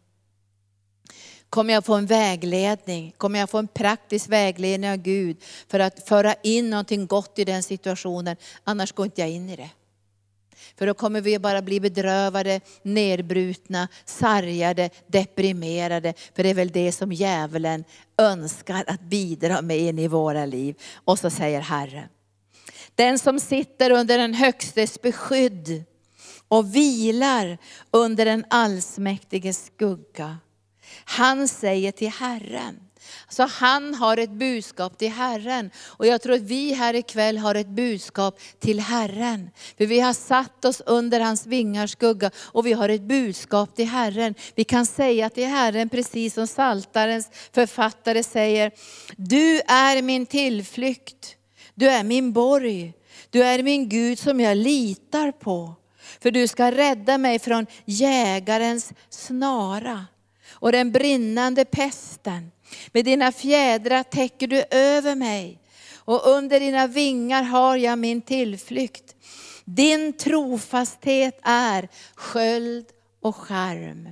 Kommer 1.50 1.74
jag 1.74 1.84
få 1.84 1.94
en 1.94 2.06
vägledning? 2.06 3.14
Kommer 3.16 3.38
jag 3.38 3.50
få 3.50 3.58
en 3.58 3.68
praktisk 3.68 4.28
vägledning 4.28 4.90
av 4.90 4.96
Gud 4.96 5.36
för 5.68 5.80
att 5.80 6.08
föra 6.08 6.34
in 6.42 6.70
någonting 6.70 7.06
gott 7.06 7.38
i 7.38 7.44
den 7.44 7.62
situationen? 7.62 8.36
Annars 8.64 8.92
går 8.92 9.06
inte 9.06 9.20
jag 9.20 9.30
in 9.30 9.50
i 9.50 9.56
det. 9.56 9.70
För 10.78 10.86
då 10.86 10.94
kommer 10.94 11.20
vi 11.20 11.38
bara 11.38 11.62
bli 11.62 11.80
bedrövade, 11.80 12.60
nedbrutna, 12.82 13.88
sargade, 14.04 14.90
deprimerade. 15.06 16.14
För 16.34 16.42
det 16.42 16.50
är 16.50 16.54
väl 16.54 16.70
det 16.70 16.92
som 16.92 17.12
djävulen 17.12 17.84
önskar 18.18 18.84
att 18.86 19.00
bidra 19.00 19.62
med 19.62 19.78
in 19.78 19.98
i 19.98 20.08
våra 20.08 20.46
liv. 20.46 20.76
Och 21.04 21.18
så 21.18 21.30
säger 21.30 21.60
Herren, 21.60 22.08
Den 22.94 23.18
som 23.18 23.40
sitter 23.40 23.90
under 23.90 24.18
den 24.18 24.34
högstes 24.34 25.02
beskydd 25.02 25.84
och 26.48 26.76
vilar 26.76 27.58
under 27.90 28.24
den 28.24 28.44
allsmäktiges 28.50 29.66
skugga. 29.66 30.38
Han 31.04 31.48
säger 31.48 31.92
till 31.92 32.10
Herren, 32.10 32.80
så 33.28 33.42
han 33.42 33.94
har 33.94 34.16
ett 34.16 34.30
budskap 34.30 34.98
till 34.98 35.10
Herren. 35.10 35.70
Och 35.84 36.06
jag 36.06 36.22
tror 36.22 36.34
att 36.34 36.40
vi 36.40 36.74
här 36.74 36.94
ikväll 36.94 37.38
har 37.38 37.54
ett 37.54 37.68
budskap 37.68 38.40
till 38.60 38.80
Herren. 38.80 39.50
För 39.78 39.86
vi 39.86 40.00
har 40.00 40.12
satt 40.12 40.64
oss 40.64 40.82
under 40.86 41.20
hans 41.20 41.46
vingars 41.46 41.90
skugga 41.90 42.30
och 42.36 42.66
vi 42.66 42.72
har 42.72 42.88
ett 42.88 43.02
budskap 43.02 43.76
till 43.76 43.88
Herren. 43.88 44.34
Vi 44.54 44.64
kan 44.64 44.86
säga 44.86 45.30
till 45.30 45.46
Herren 45.46 45.88
precis 45.88 46.34
som 46.34 46.46
Saltarens 46.46 47.30
författare 47.52 48.22
säger, 48.22 48.72
du 49.16 49.60
är 49.60 50.02
min 50.02 50.26
tillflykt, 50.26 51.36
du 51.74 51.88
är 51.88 52.04
min 52.04 52.32
borg, 52.32 52.92
du 53.30 53.42
är 53.42 53.62
min 53.62 53.88
Gud 53.88 54.18
som 54.18 54.40
jag 54.40 54.56
litar 54.56 55.32
på. 55.32 55.74
För 56.20 56.30
du 56.30 56.48
ska 56.48 56.70
rädda 56.70 57.18
mig 57.18 57.38
från 57.38 57.66
jägarens 57.84 58.92
snara 59.10 60.06
och 60.50 60.72
den 60.72 60.92
brinnande 60.92 61.64
pesten. 61.64 62.50
Med 62.92 63.04
dina 63.04 63.32
fjädrar 63.32 64.02
täcker 64.02 64.46
du 64.46 64.64
över 64.70 65.14
mig 65.14 65.58
och 65.94 66.28
under 66.28 66.60
dina 66.60 66.86
vingar 66.86 67.42
har 67.42 67.76
jag 67.76 67.98
min 67.98 68.22
tillflykt. 68.22 69.14
Din 69.64 70.12
trofasthet 70.12 71.40
är 71.42 71.88
sköld 72.14 72.86
och 73.20 73.36
skärm. 73.36 74.08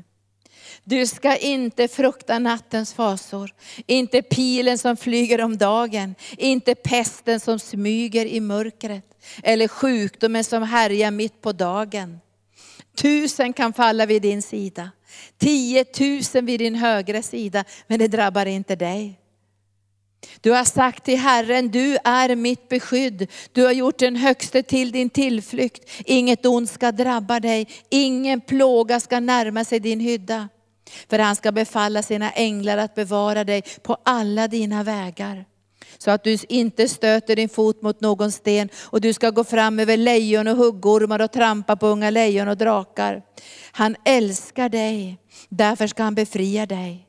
Du 0.84 1.06
ska 1.06 1.36
inte 1.36 1.88
frukta 1.88 2.38
nattens 2.38 2.94
fasor, 2.94 3.54
inte 3.86 4.22
pilen 4.22 4.78
som 4.78 4.96
flyger 4.96 5.40
om 5.40 5.56
dagen, 5.56 6.14
inte 6.36 6.74
pesten 6.74 7.40
som 7.40 7.58
smyger 7.58 8.26
i 8.26 8.40
mörkret, 8.40 9.04
eller 9.42 9.68
sjukdomen 9.68 10.44
som 10.44 10.62
härjar 10.62 11.10
mitt 11.10 11.40
på 11.40 11.52
dagen. 11.52 12.20
Tusen 12.96 13.52
kan 13.52 13.72
falla 13.72 14.06
vid 14.06 14.22
din 14.22 14.42
sida, 14.42 14.90
tiotusen 15.38 16.46
vid 16.46 16.60
din 16.60 16.74
högra 16.74 17.22
sida, 17.22 17.64
men 17.86 17.98
det 17.98 18.08
drabbar 18.08 18.46
inte 18.46 18.76
dig. 18.76 19.18
Du 20.40 20.50
har 20.50 20.64
sagt 20.64 21.04
till 21.04 21.18
Herren, 21.18 21.70
du 21.70 21.98
är 22.04 22.36
mitt 22.36 22.68
beskydd. 22.68 23.30
Du 23.52 23.64
har 23.64 23.72
gjort 23.72 23.98
den 23.98 24.16
högste 24.16 24.62
till 24.62 24.92
din 24.92 25.10
tillflykt. 25.10 25.90
Inget 26.04 26.46
ont 26.46 26.70
ska 26.70 26.92
drabba 26.92 27.40
dig, 27.40 27.68
ingen 27.90 28.40
plåga 28.40 29.00
ska 29.00 29.20
närma 29.20 29.64
sig 29.64 29.80
din 29.80 30.00
hydda. 30.00 30.48
För 31.10 31.18
han 31.18 31.36
ska 31.36 31.52
befalla 31.52 32.02
sina 32.02 32.30
änglar 32.30 32.78
att 32.78 32.94
bevara 32.94 33.44
dig 33.44 33.62
på 33.82 33.96
alla 34.04 34.48
dina 34.48 34.82
vägar. 34.82 35.44
Så 36.02 36.10
att 36.10 36.24
du 36.24 36.38
inte 36.48 36.88
stöter 36.88 37.36
din 37.36 37.48
fot 37.48 37.82
mot 37.82 38.00
någon 38.00 38.32
sten 38.32 38.68
och 38.82 39.00
du 39.00 39.12
ska 39.12 39.30
gå 39.30 39.44
fram 39.44 39.78
över 39.78 39.96
lejon 39.96 40.48
och 40.48 40.56
huggormar 40.56 41.20
och 41.20 41.32
trampa 41.32 41.76
på 41.76 41.86
unga 41.86 42.10
lejon 42.10 42.48
och 42.48 42.56
drakar. 42.56 43.22
Han 43.72 43.96
älskar 44.04 44.68
dig, 44.68 45.18
därför 45.48 45.86
ska 45.86 46.02
han 46.02 46.14
befria 46.14 46.66
dig. 46.66 47.06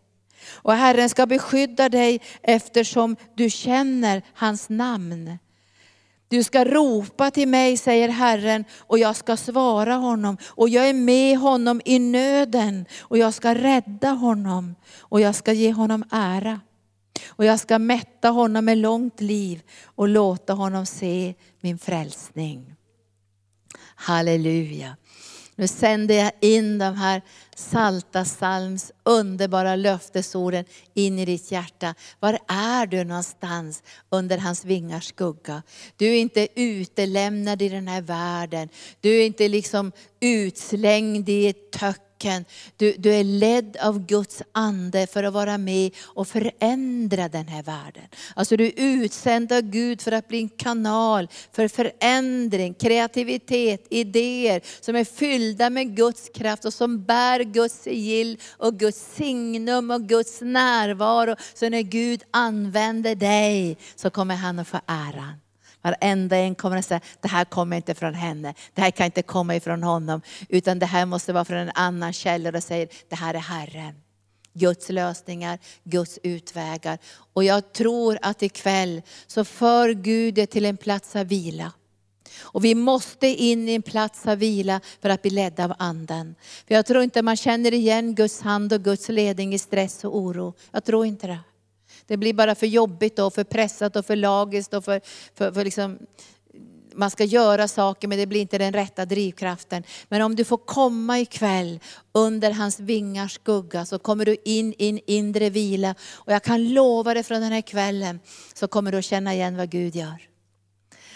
Och 0.51 0.73
Herren 0.73 1.09
ska 1.09 1.25
beskydda 1.25 1.89
dig 1.89 2.21
eftersom 2.41 3.15
du 3.35 3.49
känner 3.49 4.21
hans 4.33 4.69
namn. 4.69 5.37
Du 6.27 6.43
ska 6.43 6.65
ropa 6.65 7.31
till 7.31 7.47
mig, 7.47 7.77
säger 7.77 8.09
Herren, 8.09 8.65
och 8.79 8.99
jag 8.99 9.15
ska 9.15 9.37
svara 9.37 9.93
honom. 9.93 10.37
Och 10.45 10.69
jag 10.69 10.89
är 10.89 10.93
med 10.93 11.37
honom 11.37 11.81
i 11.85 11.99
nöden, 11.99 12.85
och 12.99 13.17
jag 13.17 13.33
ska 13.33 13.55
rädda 13.55 14.09
honom, 14.09 14.75
och 14.99 15.21
jag 15.21 15.35
ska 15.35 15.53
ge 15.53 15.71
honom 15.71 16.03
ära. 16.11 16.59
Och 17.27 17.45
jag 17.45 17.59
ska 17.59 17.79
mätta 17.79 18.29
honom 18.29 18.65
med 18.65 18.77
långt 18.77 19.21
liv 19.21 19.61
och 19.83 20.07
låta 20.07 20.53
honom 20.53 20.85
se 20.85 21.33
min 21.61 21.79
frälsning. 21.79 22.75
Halleluja. 23.95 24.95
Nu 25.55 25.67
sänder 25.67 26.15
jag 26.15 26.31
in 26.39 26.77
de 26.77 26.95
här 26.95 27.21
salta 27.55 28.25
salms 28.25 28.91
underbara 29.03 29.75
löftesorden 29.75 30.65
in 30.93 31.19
i 31.19 31.25
ditt 31.25 31.51
hjärta. 31.51 31.95
Var 32.19 32.39
är 32.47 32.85
du 32.85 33.03
någonstans 33.03 33.83
under 34.09 34.37
hans 34.37 34.65
vingars 34.65 35.07
skugga? 35.07 35.63
Du 35.97 36.07
är 36.07 36.19
inte 36.19 36.47
utelämnad 36.55 37.61
i 37.61 37.69
den 37.69 37.87
här 37.87 38.01
världen. 38.01 38.69
Du 39.01 39.21
är 39.21 39.25
inte 39.25 39.47
liksom 39.47 39.91
utslängd 40.19 41.29
i 41.29 41.47
ett 41.47 41.71
töck 41.71 42.12
öken. 42.23 42.45
Du, 42.77 42.95
du 42.97 43.13
är 43.13 43.23
ledd 43.23 43.77
av 43.77 44.05
Guds 44.05 44.41
ande 44.51 45.07
för 45.07 45.23
att 45.23 45.33
vara 45.33 45.57
med 45.57 45.91
och 46.03 46.27
förändra 46.27 47.29
den 47.29 47.47
här 47.47 47.63
världen. 47.63 48.03
Alltså 48.35 48.57
du 48.57 48.65
är 48.65 48.73
utsänd 48.75 49.51
av 49.51 49.61
Gud 49.61 50.01
för 50.01 50.11
att 50.11 50.27
bli 50.27 50.37
en 50.37 50.49
kanal 50.49 51.27
för 51.51 51.67
förändring, 51.67 52.73
kreativitet, 52.73 53.87
idéer 53.89 54.61
som 54.81 54.95
är 54.95 55.03
fyllda 55.03 55.69
med 55.69 55.95
Guds 55.95 56.29
kraft 56.35 56.65
och 56.65 56.73
som 56.73 57.03
bär 57.03 57.39
Guds 57.39 57.83
sigill 57.83 58.37
och 58.57 58.79
Guds 58.79 59.15
signum 59.15 59.91
och 59.91 60.01
Guds 60.01 60.41
närvaro. 60.41 61.35
Så 61.53 61.69
när 61.69 61.81
Gud 61.81 62.23
använder 62.31 63.15
dig 63.15 63.77
så 63.95 64.09
kommer 64.09 64.35
han 64.35 64.59
att 64.59 64.67
få 64.67 64.79
äran. 64.87 65.42
Varenda 65.83 66.37
en 66.37 66.55
kommer 66.55 66.77
att 66.77 66.85
säga, 66.85 67.01
det 67.21 67.27
här 67.27 67.45
kommer 67.45 67.77
inte 67.77 67.93
från 67.93 68.13
henne, 68.13 68.53
det 68.73 68.81
här 68.81 68.91
kan 68.91 69.05
inte 69.05 69.21
komma 69.21 69.55
ifrån 69.55 69.83
honom, 69.83 70.21
utan 70.49 70.79
det 70.79 70.85
här 70.85 71.05
måste 71.05 71.33
vara 71.33 71.45
från 71.45 71.57
en 71.57 71.71
annan 71.75 72.13
källa 72.13 72.49
och 72.49 72.63
säger, 72.63 72.87
det 73.09 73.15
här 73.15 73.33
är 73.33 73.39
Herren. 73.39 73.95
Guds 74.53 74.89
lösningar, 74.89 75.59
Guds 75.83 76.19
utvägar. 76.23 76.97
Och 77.33 77.43
jag 77.43 77.73
tror 77.73 78.17
att 78.21 78.43
ikväll 78.43 79.01
så 79.27 79.45
för 79.45 79.89
Gud 79.89 80.33
det 80.33 80.45
till 80.45 80.65
en 80.65 80.77
plats 80.77 81.15
av 81.15 81.27
vila. 81.27 81.71
Och 82.39 82.65
vi 82.65 82.75
måste 82.75 83.27
in 83.27 83.69
i 83.69 83.73
en 83.73 83.81
plats 83.81 84.27
av 84.27 84.37
vila 84.37 84.81
för 85.01 85.09
att 85.09 85.21
bli 85.21 85.31
ledda 85.31 85.65
av 85.65 85.73
anden. 85.79 86.35
För 86.67 86.75
jag 86.75 86.85
tror 86.85 87.03
inte 87.03 87.21
man 87.21 87.37
känner 87.37 87.73
igen 87.73 88.15
Guds 88.15 88.41
hand 88.41 88.73
och 88.73 88.83
Guds 88.83 89.09
ledning 89.09 89.53
i 89.53 89.59
stress 89.59 90.03
och 90.03 90.17
oro. 90.17 90.53
Jag 90.71 90.83
tror 90.83 91.05
inte 91.05 91.27
det. 91.27 91.39
Det 92.07 92.17
blir 92.17 92.33
bara 92.33 92.55
för 92.55 92.67
jobbigt 92.67 93.19
och 93.19 93.33
för 93.33 93.43
pressat 93.43 93.95
och 93.95 94.05
för 94.05 94.15
lagiskt 94.15 94.73
och 94.73 94.85
för, 94.85 95.01
för, 95.35 95.51
för 95.51 95.63
liksom, 95.63 95.99
man 96.95 97.11
ska 97.11 97.23
göra 97.23 97.67
saker 97.67 98.07
men 98.07 98.17
det 98.17 98.25
blir 98.25 98.41
inte 98.41 98.57
den 98.57 98.73
rätta 98.73 99.05
drivkraften. 99.05 99.83
Men 100.09 100.21
om 100.21 100.35
du 100.35 100.43
får 100.43 100.57
komma 100.57 101.19
ikväll 101.19 101.79
under 102.11 102.51
hans 102.51 102.79
vingars 102.79 103.33
skugga 103.33 103.85
så 103.85 103.99
kommer 103.99 104.25
du 104.25 104.37
in 104.45 104.73
i 104.77 104.89
en 104.89 104.99
inre 105.07 105.49
vila. 105.49 105.95
Och 106.13 106.33
jag 106.33 106.43
kan 106.43 106.73
lova 106.73 107.13
dig 107.13 107.23
från 107.23 107.41
den 107.41 107.51
här 107.51 107.61
kvällen 107.61 108.19
så 108.53 108.67
kommer 108.67 108.91
du 108.91 108.97
att 108.97 109.05
känna 109.05 109.33
igen 109.33 109.57
vad 109.57 109.69
Gud 109.69 109.95
gör. 109.95 110.27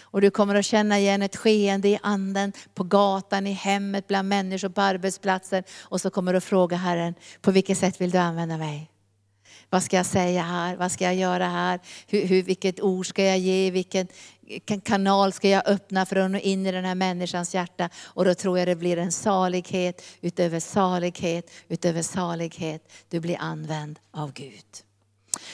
Och 0.09 0.21
du 0.21 0.29
kommer 0.29 0.55
att 0.55 0.65
känna 0.65 0.99
igen 0.99 1.21
ett 1.21 1.35
skeende 1.35 1.87
i 1.87 1.99
anden, 2.03 2.53
på 2.73 2.83
gatan, 2.83 3.47
i 3.47 3.51
hemmet, 3.51 4.07
bland 4.07 4.29
människor, 4.29 4.69
på 4.69 4.81
arbetsplatsen. 4.81 5.63
Och 5.81 6.01
så 6.01 6.09
kommer 6.09 6.33
du 6.33 6.37
att 6.37 6.43
fråga 6.43 6.77
Herren, 6.77 7.13
på 7.41 7.51
vilket 7.51 7.77
sätt 7.77 8.01
vill 8.01 8.11
du 8.11 8.17
använda 8.17 8.57
mig? 8.57 8.91
Vad 9.69 9.83
ska 9.83 9.97
jag 9.97 10.05
säga 10.05 10.41
här? 10.41 10.75
Vad 10.75 10.91
ska 10.91 11.03
jag 11.03 11.15
göra 11.15 11.47
här? 11.47 11.79
Hur, 12.07 12.25
hur, 12.25 12.43
vilket 12.43 12.81
ord 12.81 13.07
ska 13.07 13.23
jag 13.23 13.37
ge? 13.37 13.71
Vilken 13.71 14.07
kanal 14.83 15.33
ska 15.33 15.49
jag 15.49 15.67
öppna 15.67 16.05
för 16.05 16.15
att 16.15 16.31
nå 16.31 16.37
in 16.37 16.65
i 16.65 16.71
den 16.71 16.85
här 16.85 16.95
människans 16.95 17.55
hjärta? 17.55 17.89
Och 18.03 18.25
då 18.25 18.35
tror 18.35 18.59
jag 18.59 18.67
det 18.67 18.75
blir 18.75 18.97
en 18.97 19.11
salighet 19.11 20.01
utöver 20.21 20.59
salighet, 20.59 21.51
utöver 21.67 22.01
salighet. 22.01 22.91
Du 23.09 23.19
blir 23.19 23.37
använd 23.39 23.99
av 24.11 24.33
Gud. 24.33 24.86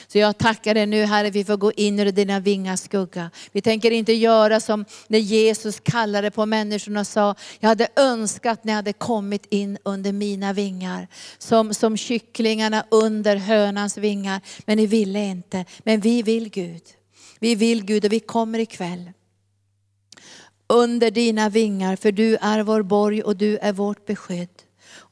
Så 0.06 0.18
jag 0.18 0.38
tackar 0.38 0.74
dig 0.74 0.86
nu 0.86 1.04
Herre, 1.04 1.30
vi 1.30 1.44
får 1.44 1.56
gå 1.56 1.72
in 1.72 2.00
under 2.00 2.12
dina 2.12 2.40
vingars 2.40 2.80
skugga. 2.80 3.30
Vi 3.52 3.60
tänker 3.60 3.90
inte 3.90 4.12
göra 4.12 4.60
som 4.60 4.84
när 5.08 5.18
Jesus 5.18 5.80
kallade 5.80 6.30
på 6.30 6.46
människorna 6.46 7.00
och 7.00 7.06
sa, 7.06 7.34
jag 7.60 7.68
hade 7.68 7.88
önskat 7.96 8.58
att 8.58 8.64
ni 8.64 8.72
hade 8.72 8.92
kommit 8.92 9.46
in 9.50 9.78
under 9.82 10.12
mina 10.12 10.52
vingar. 10.52 11.08
Som, 11.38 11.74
som 11.74 11.96
kycklingarna 11.96 12.84
under 12.90 13.36
hönans 13.36 13.98
vingar. 13.98 14.40
Men 14.66 14.76
ni 14.76 14.86
ville 14.86 15.24
inte. 15.24 15.64
Men 15.78 16.00
vi 16.00 16.22
vill 16.22 16.50
Gud. 16.50 16.82
Vi 17.40 17.54
vill 17.54 17.84
Gud 17.84 18.04
och 18.04 18.12
vi 18.12 18.20
kommer 18.20 18.58
ikväll. 18.58 19.10
Under 20.66 21.10
dina 21.10 21.48
vingar, 21.48 21.96
för 21.96 22.12
du 22.12 22.36
är 22.36 22.62
vår 22.62 22.82
borg 22.82 23.22
och 23.22 23.36
du 23.36 23.58
är 23.58 23.72
vårt 23.72 24.06
beskydd. 24.06 24.63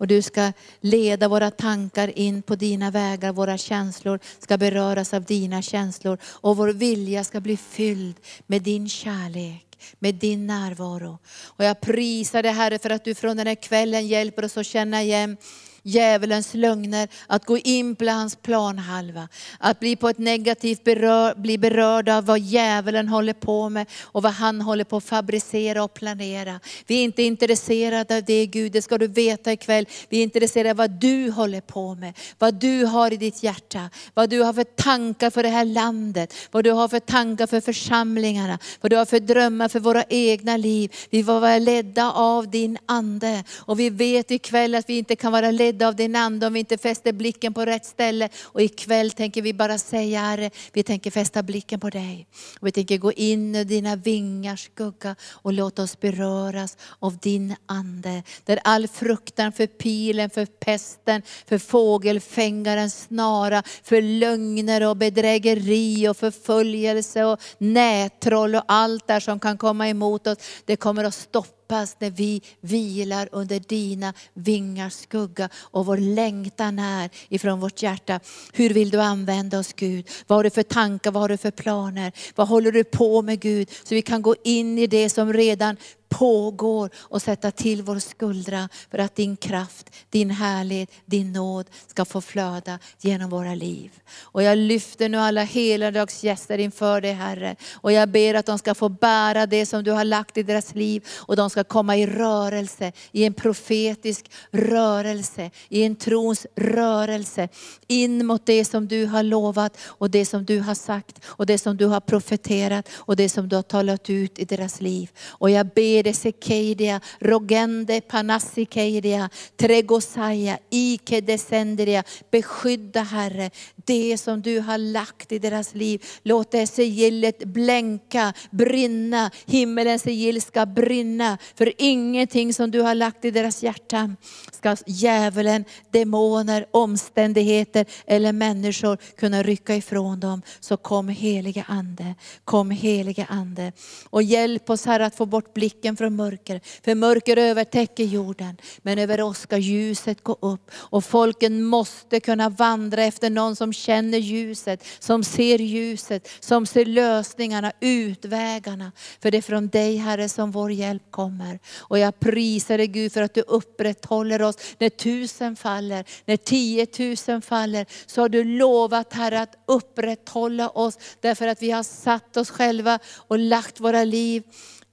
Och 0.03 0.09
du 0.09 0.22
ska 0.22 0.53
leda 0.80 1.28
våra 1.28 1.50
tankar 1.50 2.18
in 2.18 2.42
på 2.42 2.55
dina 2.55 2.90
vägar, 2.90 3.32
våra 3.32 3.59
känslor 3.59 4.18
ska 4.38 4.59
beröras 4.59 5.14
av 5.14 5.24
dina 5.24 5.62
känslor 5.62 6.18
och 6.24 6.57
vår 6.57 6.68
vilja 6.68 7.24
ska 7.24 7.40
bli 7.40 7.57
fylld 7.57 8.16
med 8.46 8.62
din 8.62 8.88
kärlek 8.88 9.66
med 9.98 10.14
din 10.14 10.46
närvaro. 10.46 11.18
Och 11.44 11.64
jag 11.64 11.80
prisar 11.80 12.42
dig 12.42 12.53
Herre 12.53 12.78
för 12.78 12.90
att 12.90 13.05
du 13.05 13.14
från 13.14 13.36
den 13.36 13.46
här 13.46 13.55
kvällen 13.55 14.07
hjälper 14.07 14.44
oss 14.44 14.57
att 14.57 14.66
känna 14.66 15.03
igen 15.03 15.36
djävulens 15.82 16.54
lögner, 16.54 17.08
att 17.26 17.44
gå 17.44 17.58
in 17.58 17.96
på 17.96 18.04
hans 18.04 18.36
planhalva. 18.36 19.28
Att 19.58 19.80
bli 19.80 19.96
på 19.96 20.08
ett 20.08 20.18
negativt 20.18 20.84
berör, 20.84 21.34
bli 21.34 21.58
berörd 21.58 22.08
av 22.08 22.26
vad 22.26 22.38
djävulen 22.38 23.08
håller 23.08 23.32
på 23.32 23.68
med 23.68 23.86
och 24.02 24.22
vad 24.22 24.32
han 24.32 24.60
håller 24.60 24.84
på 24.84 24.96
att 24.96 25.04
fabricera 25.04 25.84
och 25.84 25.94
planera. 25.94 26.60
Vi 26.86 26.94
är 26.94 27.04
inte 27.04 27.22
intresserade 27.22 28.16
av 28.16 28.24
det 28.24 28.46
Gud, 28.46 28.72
det 28.72 28.82
ska 28.82 28.98
du 28.98 29.06
veta 29.06 29.52
ikväll. 29.52 29.86
Vi 30.08 30.18
är 30.18 30.22
intresserade 30.22 30.70
av 30.70 30.76
vad 30.76 30.90
du 30.90 31.30
håller 31.30 31.60
på 31.60 31.94
med, 31.94 32.14
vad 32.38 32.54
du 32.54 32.84
har 32.84 33.12
i 33.12 33.16
ditt 33.16 33.42
hjärta, 33.42 33.90
vad 34.14 34.30
du 34.30 34.42
har 34.42 34.52
för 34.52 34.64
tankar 34.64 35.30
för 35.30 35.42
det 35.42 35.48
här 35.48 35.64
landet, 35.64 36.34
vad 36.50 36.64
du 36.64 36.70
har 36.70 36.88
för 36.88 37.00
tankar 37.00 37.46
för 37.46 37.60
församlingarna, 37.60 38.58
vad 38.80 38.92
du 38.92 38.96
har 38.96 39.04
för 39.04 39.20
drömmar 39.20 39.68
för 39.68 39.80
våra 39.80 40.04
egna 40.08 40.56
liv. 40.56 40.92
Vi 41.10 41.24
får 41.24 41.40
vara 41.40 41.58
ledda 41.58 42.12
av 42.12 42.50
din 42.50 42.78
ande. 42.86 43.44
Och 43.58 43.80
vi 43.80 43.90
vet 43.90 44.30
ikväll 44.30 44.74
att 44.74 44.88
vi 44.88 44.98
inte 44.98 45.16
kan 45.16 45.32
vara 45.32 45.50
ledda 45.50 45.71
av 45.80 45.96
din 45.96 46.16
ande 46.16 46.46
om 46.46 46.52
vi 46.52 46.60
inte 46.60 46.78
fäster 46.78 47.12
blicken 47.12 47.54
på 47.54 47.64
rätt 47.64 47.84
ställe. 47.84 48.28
Och 48.42 48.62
ikväll 48.62 49.10
tänker 49.10 49.42
vi 49.42 49.54
bara 49.54 49.78
säga 49.78 50.20
Herre, 50.20 50.50
vi 50.72 50.82
tänker 50.82 51.10
fästa 51.10 51.42
blicken 51.42 51.80
på 51.80 51.90
dig. 51.90 52.26
Och 52.60 52.66
vi 52.66 52.72
tänker 52.72 52.98
gå 52.98 53.12
in 53.12 53.54
i 53.54 53.64
dina 53.64 53.96
vingars 53.96 54.64
skugga 54.64 55.16
och 55.32 55.52
låta 55.52 55.82
oss 55.82 56.00
beröras 56.00 56.76
av 56.98 57.18
din 57.18 57.56
ande. 57.66 58.22
Där 58.44 58.58
all 58.64 58.88
fruktan 58.88 59.52
för 59.52 59.66
pilen, 59.66 60.30
för 60.30 60.46
pesten, 60.46 61.22
för 61.46 61.58
fågelfängarens 61.58 63.02
snara, 63.02 63.62
för 63.82 64.02
lögner 64.02 64.88
och 64.88 64.96
bedrägeri 64.96 66.08
och 66.08 66.16
förföljelse 66.16 67.24
och 67.24 67.40
nättroll 67.58 68.54
och 68.54 68.64
allt 68.68 69.06
där 69.06 69.20
som 69.20 69.40
kan 69.40 69.58
komma 69.58 69.88
emot 69.88 70.26
oss. 70.26 70.38
Det 70.64 70.76
kommer 70.76 71.04
att 71.04 71.14
stoppa 71.14 71.61
Hoppas 71.62 71.96
när 71.98 72.10
vi 72.10 72.42
vilar 72.60 73.28
under 73.32 73.60
dina 73.60 74.14
vingars 74.34 74.92
skugga 74.92 75.48
och 75.54 75.86
vår 75.86 75.96
längtan 75.96 76.78
är 76.78 77.10
ifrån 77.28 77.60
vårt 77.60 77.82
hjärta. 77.82 78.20
Hur 78.52 78.70
vill 78.70 78.90
du 78.90 79.00
använda 79.00 79.58
oss 79.58 79.72
Gud? 79.72 80.08
Vad 80.26 80.38
har 80.38 80.44
du 80.44 80.50
för 80.50 80.62
tankar, 80.62 81.10
vad 81.10 81.22
har 81.22 81.28
du 81.28 81.36
för 81.36 81.50
planer? 81.50 82.12
Vad 82.34 82.48
håller 82.48 82.72
du 82.72 82.84
på 82.84 83.22
med 83.22 83.40
Gud? 83.40 83.70
Så 83.84 83.94
vi 83.94 84.02
kan 84.02 84.22
gå 84.22 84.36
in 84.44 84.78
i 84.78 84.86
det 84.86 85.08
som 85.08 85.32
redan 85.32 85.76
pågår 86.12 86.90
och 86.96 87.22
sätta 87.22 87.50
till 87.50 87.82
vår 87.82 87.98
skuldra 87.98 88.68
för 88.90 88.98
att 88.98 89.16
din 89.16 89.36
kraft, 89.36 89.90
din 90.10 90.30
härlighet, 90.30 90.90
din 91.04 91.32
nåd 91.32 91.66
ska 91.86 92.04
få 92.04 92.20
flöda 92.20 92.78
genom 93.00 93.30
våra 93.30 93.54
liv. 93.54 93.90
Och 94.20 94.42
jag 94.42 94.58
lyfter 94.58 95.08
nu 95.08 95.18
alla 95.18 95.42
heladagsgäster 95.42 96.58
inför 96.58 97.00
dig 97.00 97.12
Herre. 97.12 97.56
Och 97.74 97.92
jag 97.92 98.08
ber 98.08 98.34
att 98.34 98.46
de 98.46 98.58
ska 98.58 98.74
få 98.74 98.88
bära 98.88 99.46
det 99.46 99.66
som 99.66 99.84
du 99.84 99.90
har 99.90 100.04
lagt 100.04 100.36
i 100.36 100.42
deras 100.42 100.74
liv 100.74 101.06
och 101.18 101.36
de 101.36 101.50
ska 101.50 101.64
komma 101.64 101.96
i 101.96 102.06
rörelse, 102.06 102.92
i 103.12 103.24
en 103.24 103.34
profetisk 103.34 104.30
rörelse, 104.50 105.50
i 105.68 105.84
en 105.84 105.96
trons 105.96 106.46
rörelse. 106.56 107.48
In 107.86 108.26
mot 108.26 108.46
det 108.46 108.64
som 108.64 108.88
du 108.88 109.06
har 109.06 109.22
lovat 109.22 109.76
och 109.84 110.10
det 110.10 110.26
som 110.26 110.44
du 110.44 110.60
har 110.60 110.74
sagt 110.74 111.20
och 111.24 111.46
det 111.46 111.58
som 111.58 111.76
du 111.76 111.86
har 111.86 112.00
profeterat 112.00 112.88
och 112.92 113.16
det 113.16 113.28
som 113.28 113.48
du 113.48 113.56
har 113.56 113.62
talat 113.62 114.10
ut 114.10 114.38
i 114.38 114.44
deras 114.44 114.80
liv. 114.80 115.10
Och 115.26 115.50
jag 115.50 115.66
ber 115.66 116.01
Ede 116.07 117.00
Rogende 117.20 118.00
Panassikeidia, 118.00 119.28
Tregosaja, 119.57 120.59
Ike 120.70 121.20
Descendria. 121.20 122.05
Beskydda 122.30 123.03
Herre, 123.03 123.50
det 123.76 124.18
som 124.18 124.42
du 124.42 124.61
har 124.61 124.78
lagt 124.78 125.32
i 125.32 125.38
deras 125.38 125.74
liv. 125.74 126.05
Låt 126.22 126.50
det 126.50 126.66
sigillet 126.66 127.44
blänka, 127.44 128.32
brinna. 128.50 129.30
Himmelens 129.46 130.03
sigill 130.03 130.42
ska 130.42 130.66
brinna. 130.66 131.38
För 131.55 131.72
ingenting 131.78 132.55
som 132.55 132.70
du 132.70 132.80
har 132.80 132.94
lagt 132.94 133.24
i 133.24 133.30
deras 133.30 133.62
hjärta 133.62 134.16
ska 134.53 134.76
djävulen, 134.86 135.64
demoner, 135.90 136.66
omständigheter 136.70 137.86
eller 138.07 138.32
människor 138.32 138.98
kunna 139.16 139.42
rycka 139.42 139.76
ifrån 139.76 140.20
dem. 140.20 140.42
Så 140.61 140.76
kom 140.76 141.09
helige 141.09 141.64
Ande, 141.68 142.14
kom 142.44 142.70
helige 142.70 143.26
Ande. 143.28 143.72
Och 144.11 144.22
hjälp 144.22 144.70
oss 144.70 144.86
Herre 144.86 145.07
att 145.07 145.16
få 145.16 145.26
bort 145.26 145.55
blicken 145.55 145.91
från 145.97 146.16
mörker. 146.16 146.61
För 146.84 146.95
mörker 146.95 147.36
övertäcker 147.36 148.05
jorden. 148.05 148.57
Men 148.78 148.99
över 148.99 149.20
oss 149.20 149.38
ska 149.38 149.59
ljuset 149.59 150.24
gå 150.24 150.36
upp. 150.40 150.70
Och 150.74 151.05
folken 151.05 151.64
måste 151.64 152.20
kunna 152.20 152.49
vandra 152.49 153.05
efter 153.05 153.30
någon 153.30 153.57
som 153.57 153.72
känner 153.72 154.18
ljuset, 154.18 154.84
som 154.99 155.24
ser 155.24 155.59
ljuset, 155.59 156.28
som 156.40 156.66
ser 156.66 156.84
lösningarna, 156.84 157.72
utvägarna. 157.80 158.93
För 159.22 159.30
det 159.30 159.38
är 159.38 159.43
från 159.43 159.68
dig 159.68 159.97
Herre 159.97 160.28
som 160.28 160.51
vår 160.51 160.72
hjälp 160.72 161.03
kommer. 161.11 161.59
Och 161.78 161.99
jag 161.99 162.20
prisar 162.20 162.78
dig 162.78 162.86
Gud 162.86 163.12
för 163.12 163.22
att 163.22 163.34
du 163.34 163.40
upprätthåller 163.40 164.43
oss 164.43 164.57
när 164.78 164.88
tusen 164.88 165.57
faller, 165.57 166.05
när 166.24 166.36
tiotusen 166.36 167.43
faller. 167.43 167.86
Så 168.07 168.20
har 168.20 168.28
du 168.28 168.45
lovat 168.45 169.12
Herre 169.12 169.40
att 169.40 169.57
upprätthålla 169.66 170.68
oss 170.68 170.99
därför 171.20 171.47
att 171.47 171.62
vi 171.62 171.70
har 171.70 171.82
satt 171.82 172.36
oss 172.36 172.51
själva 172.51 172.99
och 173.14 173.38
lagt 173.38 173.80
våra 173.80 174.05
liv 174.05 174.43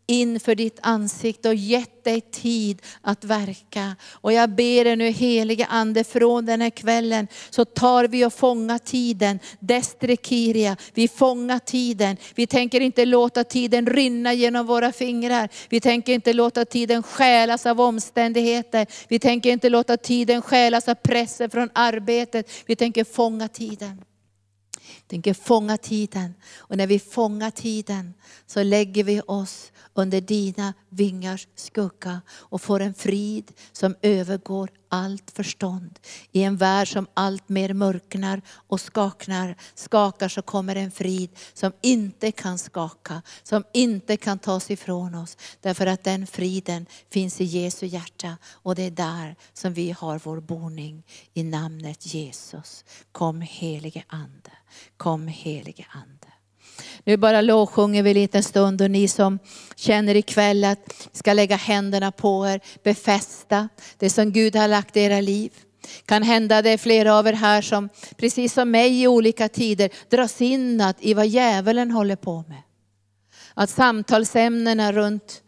inför 0.09 0.55
ditt 0.55 0.79
ansikte 0.81 1.49
och 1.49 1.55
gett 1.55 2.03
dig 2.03 2.21
tid 2.21 2.81
att 3.01 3.23
verka. 3.23 3.95
Och 4.11 4.33
jag 4.33 4.49
ber 4.49 4.83
dig 4.83 4.95
nu 4.95 5.09
helige 5.09 5.65
Ande 5.65 6.03
från 6.03 6.45
den 6.45 6.61
här 6.61 6.69
kvällen 6.69 7.27
så 7.49 7.65
tar 7.65 8.07
vi 8.07 8.25
och 8.25 8.33
fångar 8.33 8.77
tiden. 8.77 9.39
Destrekiria, 9.59 10.77
vi 10.93 11.07
fångar 11.07 11.59
tiden. 11.59 12.17
Vi 12.35 12.47
tänker 12.47 12.81
inte 12.81 13.05
låta 13.05 13.43
tiden 13.43 13.85
rinna 13.85 14.33
genom 14.33 14.65
våra 14.65 14.91
fingrar. 14.91 15.49
Vi 15.69 15.79
tänker 15.79 16.13
inte 16.13 16.33
låta 16.33 16.65
tiden 16.65 17.03
stjälas 17.03 17.65
av 17.65 17.81
omständigheter. 17.81 18.87
Vi 19.07 19.19
tänker 19.19 19.51
inte 19.51 19.69
låta 19.69 19.97
tiden 19.97 20.41
stjälas 20.41 20.87
av 20.87 20.95
pressen 20.95 21.49
från 21.49 21.69
arbetet. 21.73 22.51
Vi 22.65 22.75
tänker 22.75 23.03
fånga 23.03 23.47
tiden 23.47 24.01
tänker 25.07 25.33
fånga 25.33 25.77
tiden. 25.77 26.33
Och 26.57 26.77
när 26.77 26.87
vi 26.87 26.99
fångar 26.99 27.51
tiden 27.51 28.13
så 28.45 28.63
lägger 28.63 29.03
vi 29.03 29.21
oss 29.21 29.71
under 29.93 30.21
dina 30.21 30.73
vingars 30.89 31.47
skugga 31.55 32.21
och 32.29 32.61
får 32.61 32.79
en 32.79 32.93
frid 32.93 33.51
som 33.71 33.95
övergår 34.01 34.69
allt 34.89 35.31
förstånd. 35.31 35.99
I 36.31 36.43
en 36.43 36.57
värld 36.57 36.93
som 36.93 37.07
allt 37.13 37.49
mer 37.49 37.73
mörknar 37.73 38.41
och 38.49 38.81
skaknar, 38.81 39.55
skakar 39.75 40.27
så 40.27 40.41
kommer 40.41 40.75
en 40.75 40.91
frid 40.91 41.29
som 41.53 41.71
inte 41.81 42.31
kan 42.31 42.57
skaka, 42.57 43.21
som 43.43 43.63
inte 43.73 44.17
kan 44.17 44.39
tas 44.39 44.71
ifrån 44.71 45.15
oss. 45.15 45.37
Därför 45.61 45.87
att 45.87 46.03
den 46.03 46.27
friden 46.27 46.85
finns 47.09 47.41
i 47.41 47.43
Jesu 47.43 47.85
hjärta 47.85 48.37
och 48.45 48.75
det 48.75 48.83
är 48.83 48.91
där 48.91 49.35
som 49.53 49.73
vi 49.73 49.91
har 49.91 50.19
vår 50.23 50.39
boning 50.39 51.03
i 51.33 51.43
namnet 51.43 52.13
Jesus. 52.13 52.85
Kom 53.11 53.41
helige 53.41 54.03
Ande, 54.07 54.51
kom 54.97 55.27
helige 55.27 55.85
Ande. 55.91 56.28
Nu 57.03 57.17
bara 57.17 57.41
lovsjunger 57.41 58.03
vi 58.03 58.09
en 58.09 58.13
liten 58.13 58.43
stund 58.43 58.81
och 58.81 58.91
ni 58.91 59.07
som 59.07 59.39
känner 59.75 60.15
ikväll 60.15 60.63
att 60.63 61.09
ska 61.11 61.33
lägga 61.33 61.55
händerna 61.55 62.11
på 62.11 62.47
er, 62.47 62.61
befästa 62.83 63.69
det 63.97 64.09
som 64.09 64.31
Gud 64.31 64.55
har 64.55 64.67
lagt 64.67 64.97
i 64.97 64.99
era 64.99 65.21
liv. 65.21 65.51
Kan 66.05 66.23
hända 66.23 66.61
det 66.61 66.69
är 66.69 66.77
flera 66.77 67.15
av 67.15 67.27
er 67.27 67.33
här 67.33 67.61
som, 67.61 67.89
precis 68.17 68.53
som 68.53 68.71
mig 68.71 69.01
i 69.01 69.07
olika 69.07 69.49
tider, 69.49 69.89
dras 70.09 70.41
in 70.41 70.93
i 70.99 71.13
vad 71.13 71.27
djävulen 71.27 71.91
håller 71.91 72.15
på 72.15 72.43
med. 72.47 72.61
Att 73.53 73.69
samtalsämnena 73.69 74.91
runt 74.91 75.41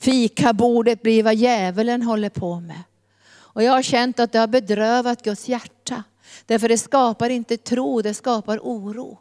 fikabordet 0.00 1.02
blir 1.02 1.22
vad 1.22 1.34
djävulen 1.34 2.02
håller 2.02 2.30
på 2.30 2.60
med. 2.60 2.82
Och 3.30 3.62
jag 3.62 3.72
har 3.72 3.82
känt 3.82 4.20
att 4.20 4.32
det 4.32 4.38
har 4.38 4.46
bedrövat 4.46 5.22
Guds 5.22 5.48
hjärta. 5.48 6.02
Därför 6.46 6.68
det 6.68 6.78
skapar 6.78 7.30
inte 7.30 7.56
tro, 7.56 8.02
det 8.02 8.14
skapar 8.14 8.58
oro. 8.58 9.18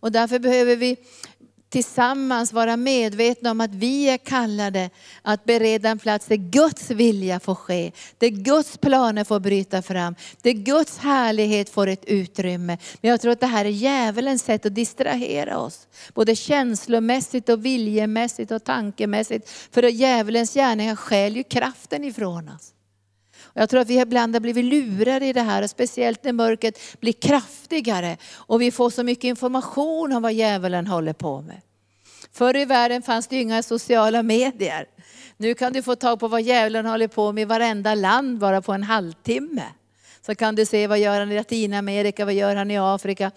Och 0.00 0.12
därför 0.12 0.38
behöver 0.38 0.76
vi 0.76 0.96
tillsammans 1.70 2.52
vara 2.52 2.76
medvetna 2.76 3.50
om 3.50 3.60
att 3.60 3.74
vi 3.74 4.08
är 4.08 4.18
kallade 4.18 4.90
att 5.22 5.44
bereda 5.44 5.88
en 5.88 5.98
plats 5.98 6.26
där 6.26 6.36
Guds 6.36 6.90
vilja 6.90 7.40
får 7.40 7.54
ske. 7.54 7.92
Där 8.18 8.28
Guds 8.28 8.78
planer 8.78 9.24
får 9.24 9.40
bryta 9.40 9.82
fram. 9.82 10.14
Där 10.42 10.52
Guds 10.52 10.98
härlighet 10.98 11.70
får 11.70 11.86
ett 11.86 12.04
utrymme. 12.04 12.78
Men 13.00 13.10
jag 13.10 13.20
tror 13.20 13.32
att 13.32 13.40
det 13.40 13.46
här 13.46 13.64
är 13.64 13.68
djävulens 13.68 14.42
sätt 14.42 14.66
att 14.66 14.74
distrahera 14.74 15.58
oss. 15.58 15.88
Både 16.14 16.36
känslomässigt 16.36 17.48
och 17.48 17.64
viljemässigt 17.64 18.50
och 18.50 18.64
tankemässigt. 18.64 19.50
För 19.50 19.82
djävulens 19.82 20.54
gärningar 20.54 20.96
stjäl 20.96 21.36
ju 21.36 21.42
kraften 21.42 22.04
ifrån 22.04 22.48
oss. 22.48 22.72
Jag 23.54 23.70
tror 23.70 23.80
att 23.80 23.88
vi 23.88 24.00
ibland 24.00 24.34
har 24.34 24.40
blivit 24.40 24.64
lurade 24.64 25.26
i 25.26 25.32
det 25.32 25.40
här, 25.40 25.62
och 25.62 25.70
speciellt 25.70 26.24
när 26.24 26.32
mörkret 26.32 27.00
blir 27.00 27.12
kraftigare 27.12 28.16
och 28.34 28.62
vi 28.62 28.70
får 28.70 28.90
så 28.90 29.02
mycket 29.02 29.24
information 29.24 30.12
om 30.12 30.22
vad 30.22 30.32
djävulen 30.32 30.86
håller 30.86 31.12
på 31.12 31.40
med. 31.40 31.60
Förr 32.32 32.56
i 32.56 32.64
världen 32.64 33.02
fanns 33.02 33.26
det 33.26 33.40
inga 33.40 33.62
sociala 33.62 34.22
medier. 34.22 34.86
Nu 35.36 35.54
kan 35.54 35.72
du 35.72 35.82
få 35.82 35.96
tag 35.96 36.20
på 36.20 36.28
vad 36.28 36.42
djävulen 36.42 36.86
håller 36.86 37.08
på 37.08 37.32
med 37.32 37.42
i 37.42 37.44
varenda 37.44 37.94
land 37.94 38.38
bara 38.38 38.62
på 38.62 38.72
en 38.72 38.82
halvtimme. 38.82 39.64
Så 40.26 40.34
kan 40.34 40.54
du 40.54 40.66
se 40.66 40.86
vad 40.86 40.98
gör 40.98 41.20
han 41.20 41.32
i 41.32 41.36
Latinamerika, 41.36 42.24
vad 42.24 42.34
gör 42.34 42.56
han 42.56 42.70
i 42.70 42.78
Afrika. 42.78 43.30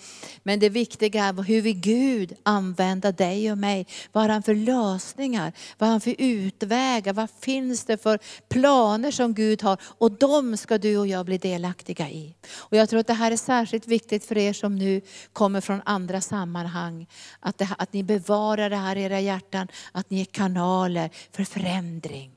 Men 0.44 0.60
det 0.60 0.70
viktiga 0.70 1.24
är 1.24 1.44
hur 1.44 1.62
vill 1.62 1.80
Gud 1.80 2.34
använda 2.44 3.12
dig 3.12 3.52
och 3.52 3.58
mig? 3.58 3.88
Vad 4.12 4.24
har 4.24 4.30
han 4.30 4.44
för 4.44 4.56
lösningar? 4.56 5.54
Vad 5.78 5.88
har 5.88 5.92
han 5.94 6.02
för 6.02 6.16
utvägar? 6.18 7.14
Vad 7.14 7.30
finns 7.42 7.86
det 7.86 7.98
för 7.98 8.20
planer 8.50 9.12
som 9.12 9.34
Gud 9.34 9.62
har? 9.62 9.78
Och 9.84 10.12
de 10.12 10.58
ska 10.58 10.78
du 10.78 10.98
och 10.98 11.08
jag 11.08 11.26
bli 11.26 11.38
delaktiga 11.38 12.10
i. 12.10 12.36
Och 12.56 12.78
jag 12.78 12.90
tror 12.90 13.00
att 13.00 13.08
det 13.08 13.14
här 13.14 13.32
är 13.32 13.38
särskilt 13.38 13.88
viktigt 13.88 14.26
för 14.26 14.38
er 14.38 14.54
som 14.54 14.76
nu 14.76 15.02
kommer 15.34 15.62
från 15.62 15.82
andra 15.86 16.22
sammanhang. 16.22 17.08
Att, 17.40 17.58
det, 17.58 17.70
att 17.78 17.94
ni 17.94 18.04
bevarar 18.04 18.70
det 18.70 18.76
här 18.76 18.96
i 18.96 19.04
era 19.04 19.20
hjärtan, 19.20 19.68
att 19.92 20.10
ni 20.10 20.22
är 20.22 20.26
kanaler 20.26 21.10
för 21.32 21.44
förändring. 21.44 22.33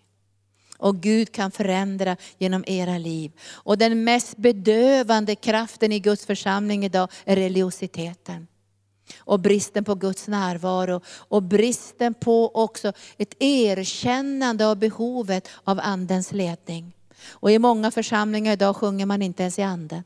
Och 0.78 1.00
Gud 1.00 1.32
kan 1.32 1.50
förändra 1.50 2.16
genom 2.38 2.64
era 2.66 2.98
liv. 2.98 3.32
Och 3.52 3.78
den 3.78 4.04
mest 4.04 4.36
bedövande 4.36 5.34
kraften 5.34 5.92
i 5.92 5.98
Guds 5.98 6.26
församling 6.26 6.84
idag 6.84 7.08
är 7.24 7.36
religiositeten. 7.36 8.46
Och 9.18 9.40
bristen 9.40 9.84
på 9.84 9.94
Guds 9.94 10.28
närvaro 10.28 11.00
och 11.06 11.42
bristen 11.42 12.14
på 12.14 12.50
också 12.54 12.92
ett 13.18 13.34
erkännande 13.38 14.66
av 14.66 14.76
behovet 14.76 15.48
av 15.64 15.80
andens 15.82 16.32
ledning. 16.32 16.92
Och 17.28 17.50
i 17.50 17.58
många 17.58 17.90
församlingar 17.90 18.52
idag 18.52 18.76
sjunger 18.76 19.06
man 19.06 19.22
inte 19.22 19.42
ens 19.42 19.58
i 19.58 19.62
anden. 19.62 20.02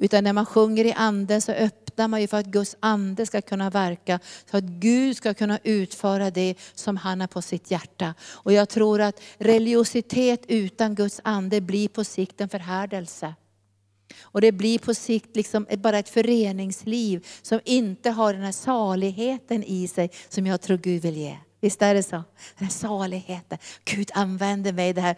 Utan 0.00 0.24
när 0.24 0.32
man 0.32 0.46
sjunger 0.46 0.84
i 0.84 0.92
anden 0.92 1.42
så 1.42 1.52
öppnar 1.52 2.08
man 2.08 2.20
ju 2.20 2.26
för 2.26 2.36
att 2.36 2.46
Guds 2.46 2.76
ande 2.80 3.26
ska 3.26 3.42
kunna 3.42 3.70
verka. 3.70 4.20
Så 4.50 4.56
att 4.56 4.64
Gud 4.64 5.16
ska 5.16 5.34
kunna 5.34 5.58
utföra 5.64 6.30
det 6.30 6.54
som 6.74 6.96
han 6.96 7.20
har 7.20 7.28
på 7.28 7.42
sitt 7.42 7.70
hjärta. 7.70 8.14
Och 8.22 8.52
jag 8.52 8.68
tror 8.68 9.00
att 9.00 9.20
religiositet 9.38 10.44
utan 10.48 10.94
Guds 10.94 11.20
ande 11.24 11.60
blir 11.60 11.88
på 11.88 12.04
sikt 12.04 12.40
en 12.40 12.48
förhärdelse. 12.48 13.34
Och 14.20 14.40
det 14.40 14.52
blir 14.52 14.78
på 14.78 14.94
sikt 14.94 15.36
liksom 15.36 15.66
bara 15.78 15.98
ett 15.98 16.08
föreningsliv 16.08 17.26
som 17.42 17.60
inte 17.64 18.10
har 18.10 18.32
den 18.32 18.42
här 18.42 18.52
saligheten 18.52 19.64
i 19.64 19.88
sig 19.88 20.10
som 20.28 20.46
jag 20.46 20.60
tror 20.60 20.78
Gud 20.78 21.02
vill 21.02 21.16
ge. 21.16 21.36
Visst 21.60 21.82
är 21.82 21.94
det 21.94 22.02
så? 22.02 22.10
Den 22.10 22.24
här 22.58 22.68
saligheten. 22.68 23.58
Gud 23.84 24.10
använder 24.14 24.72
mig, 24.72 24.92
det 24.92 25.00
här 25.00 25.16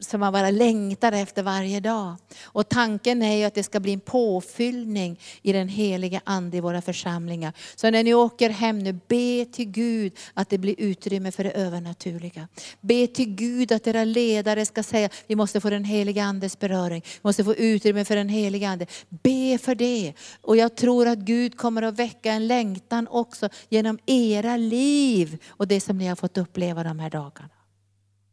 som 0.00 0.20
man 0.20 0.32
bara 0.32 0.50
längtar 0.50 1.12
efter 1.12 1.42
varje 1.42 1.80
dag. 1.80 2.16
Och 2.44 2.68
tanken 2.68 3.22
är 3.22 3.36
ju 3.36 3.44
att 3.44 3.54
det 3.54 3.62
ska 3.62 3.80
bli 3.80 3.92
en 3.92 4.00
påfyllning 4.00 5.20
i 5.42 5.52
den 5.52 5.68
heliga 5.68 6.20
Ande 6.24 6.56
i 6.56 6.60
våra 6.60 6.82
församlingar. 6.82 7.52
Så 7.74 7.90
när 7.90 8.04
ni 8.04 8.14
åker 8.14 8.50
hem 8.50 8.78
nu, 8.78 8.92
be 8.92 9.44
till 9.52 9.70
Gud 9.70 10.12
att 10.34 10.48
det 10.48 10.58
blir 10.58 10.74
utrymme 10.78 11.32
för 11.32 11.44
det 11.44 11.50
övernaturliga. 11.50 12.48
Be 12.80 13.06
till 13.06 13.34
Gud 13.34 13.72
att 13.72 13.86
era 13.86 14.04
ledare 14.04 14.66
ska 14.66 14.82
säga, 14.82 15.08
vi 15.26 15.36
måste 15.36 15.60
få 15.60 15.70
den 15.70 15.84
heliga 15.84 16.24
Andes 16.24 16.58
beröring. 16.58 17.02
Vi 17.04 17.20
måste 17.22 17.44
få 17.44 17.54
utrymme 17.54 18.04
för 18.04 18.16
den 18.16 18.28
heliga 18.28 18.68
Ande. 18.68 18.86
Be 19.08 19.58
för 19.58 19.74
det. 19.74 20.12
Och 20.40 20.56
jag 20.56 20.76
tror 20.76 21.08
att 21.08 21.18
Gud 21.18 21.56
kommer 21.56 21.82
att 21.82 21.98
väcka 21.98 22.32
en 22.32 22.46
längtan 22.46 23.08
också 23.10 23.48
genom 23.68 23.98
era 24.06 24.56
liv. 24.56 25.38
Och 25.48 25.68
det 25.74 25.80
som 25.80 25.98
ni 25.98 26.06
har 26.06 26.16
fått 26.16 26.38
uppleva 26.38 26.82
de 26.82 26.98
här 26.98 27.10
dagarna. 27.10 27.48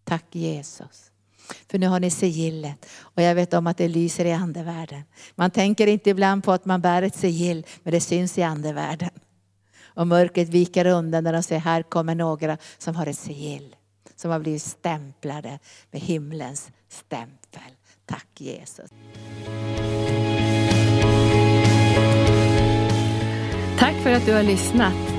Tack 0.03 0.25
Jesus. 0.31 1.11
För 1.67 1.79
nu 1.79 1.87
har 1.87 1.99
ni 1.99 2.11
sigillet 2.11 2.85
och 2.99 3.21
jag 3.21 3.35
vet 3.35 3.53
om 3.53 3.67
att 3.67 3.77
det 3.77 3.87
lyser 3.87 4.25
i 4.25 4.31
andevärlden. 4.31 5.03
Man 5.35 5.51
tänker 5.51 5.87
inte 5.87 6.09
ibland 6.09 6.43
på 6.43 6.51
att 6.51 6.65
man 6.65 6.81
bär 6.81 7.01
ett 7.01 7.15
sigill, 7.15 7.65
men 7.83 7.93
det 7.93 8.01
syns 8.01 8.37
i 8.37 8.43
andevärlden. 8.43 9.09
Och 9.83 10.07
mörkret 10.07 10.49
viker 10.49 10.85
undan 10.85 11.23
när 11.23 11.33
de 11.33 11.43
ser 11.43 11.59
här 11.59 11.83
kommer 11.83 12.15
några 12.15 12.57
som 12.77 12.95
har 12.95 13.07
ett 13.07 13.19
sigill. 13.19 13.75
Som 14.15 14.31
har 14.31 14.39
blivit 14.39 14.63
stämplade 14.63 15.59
med 15.91 16.01
himlens 16.01 16.71
stämpel. 16.89 17.71
Tack 18.05 18.27
Jesus. 18.37 18.89
Tack 23.79 23.95
för 24.03 24.11
att 24.11 24.25
du 24.25 24.33
har 24.33 24.43
lyssnat. 24.43 25.18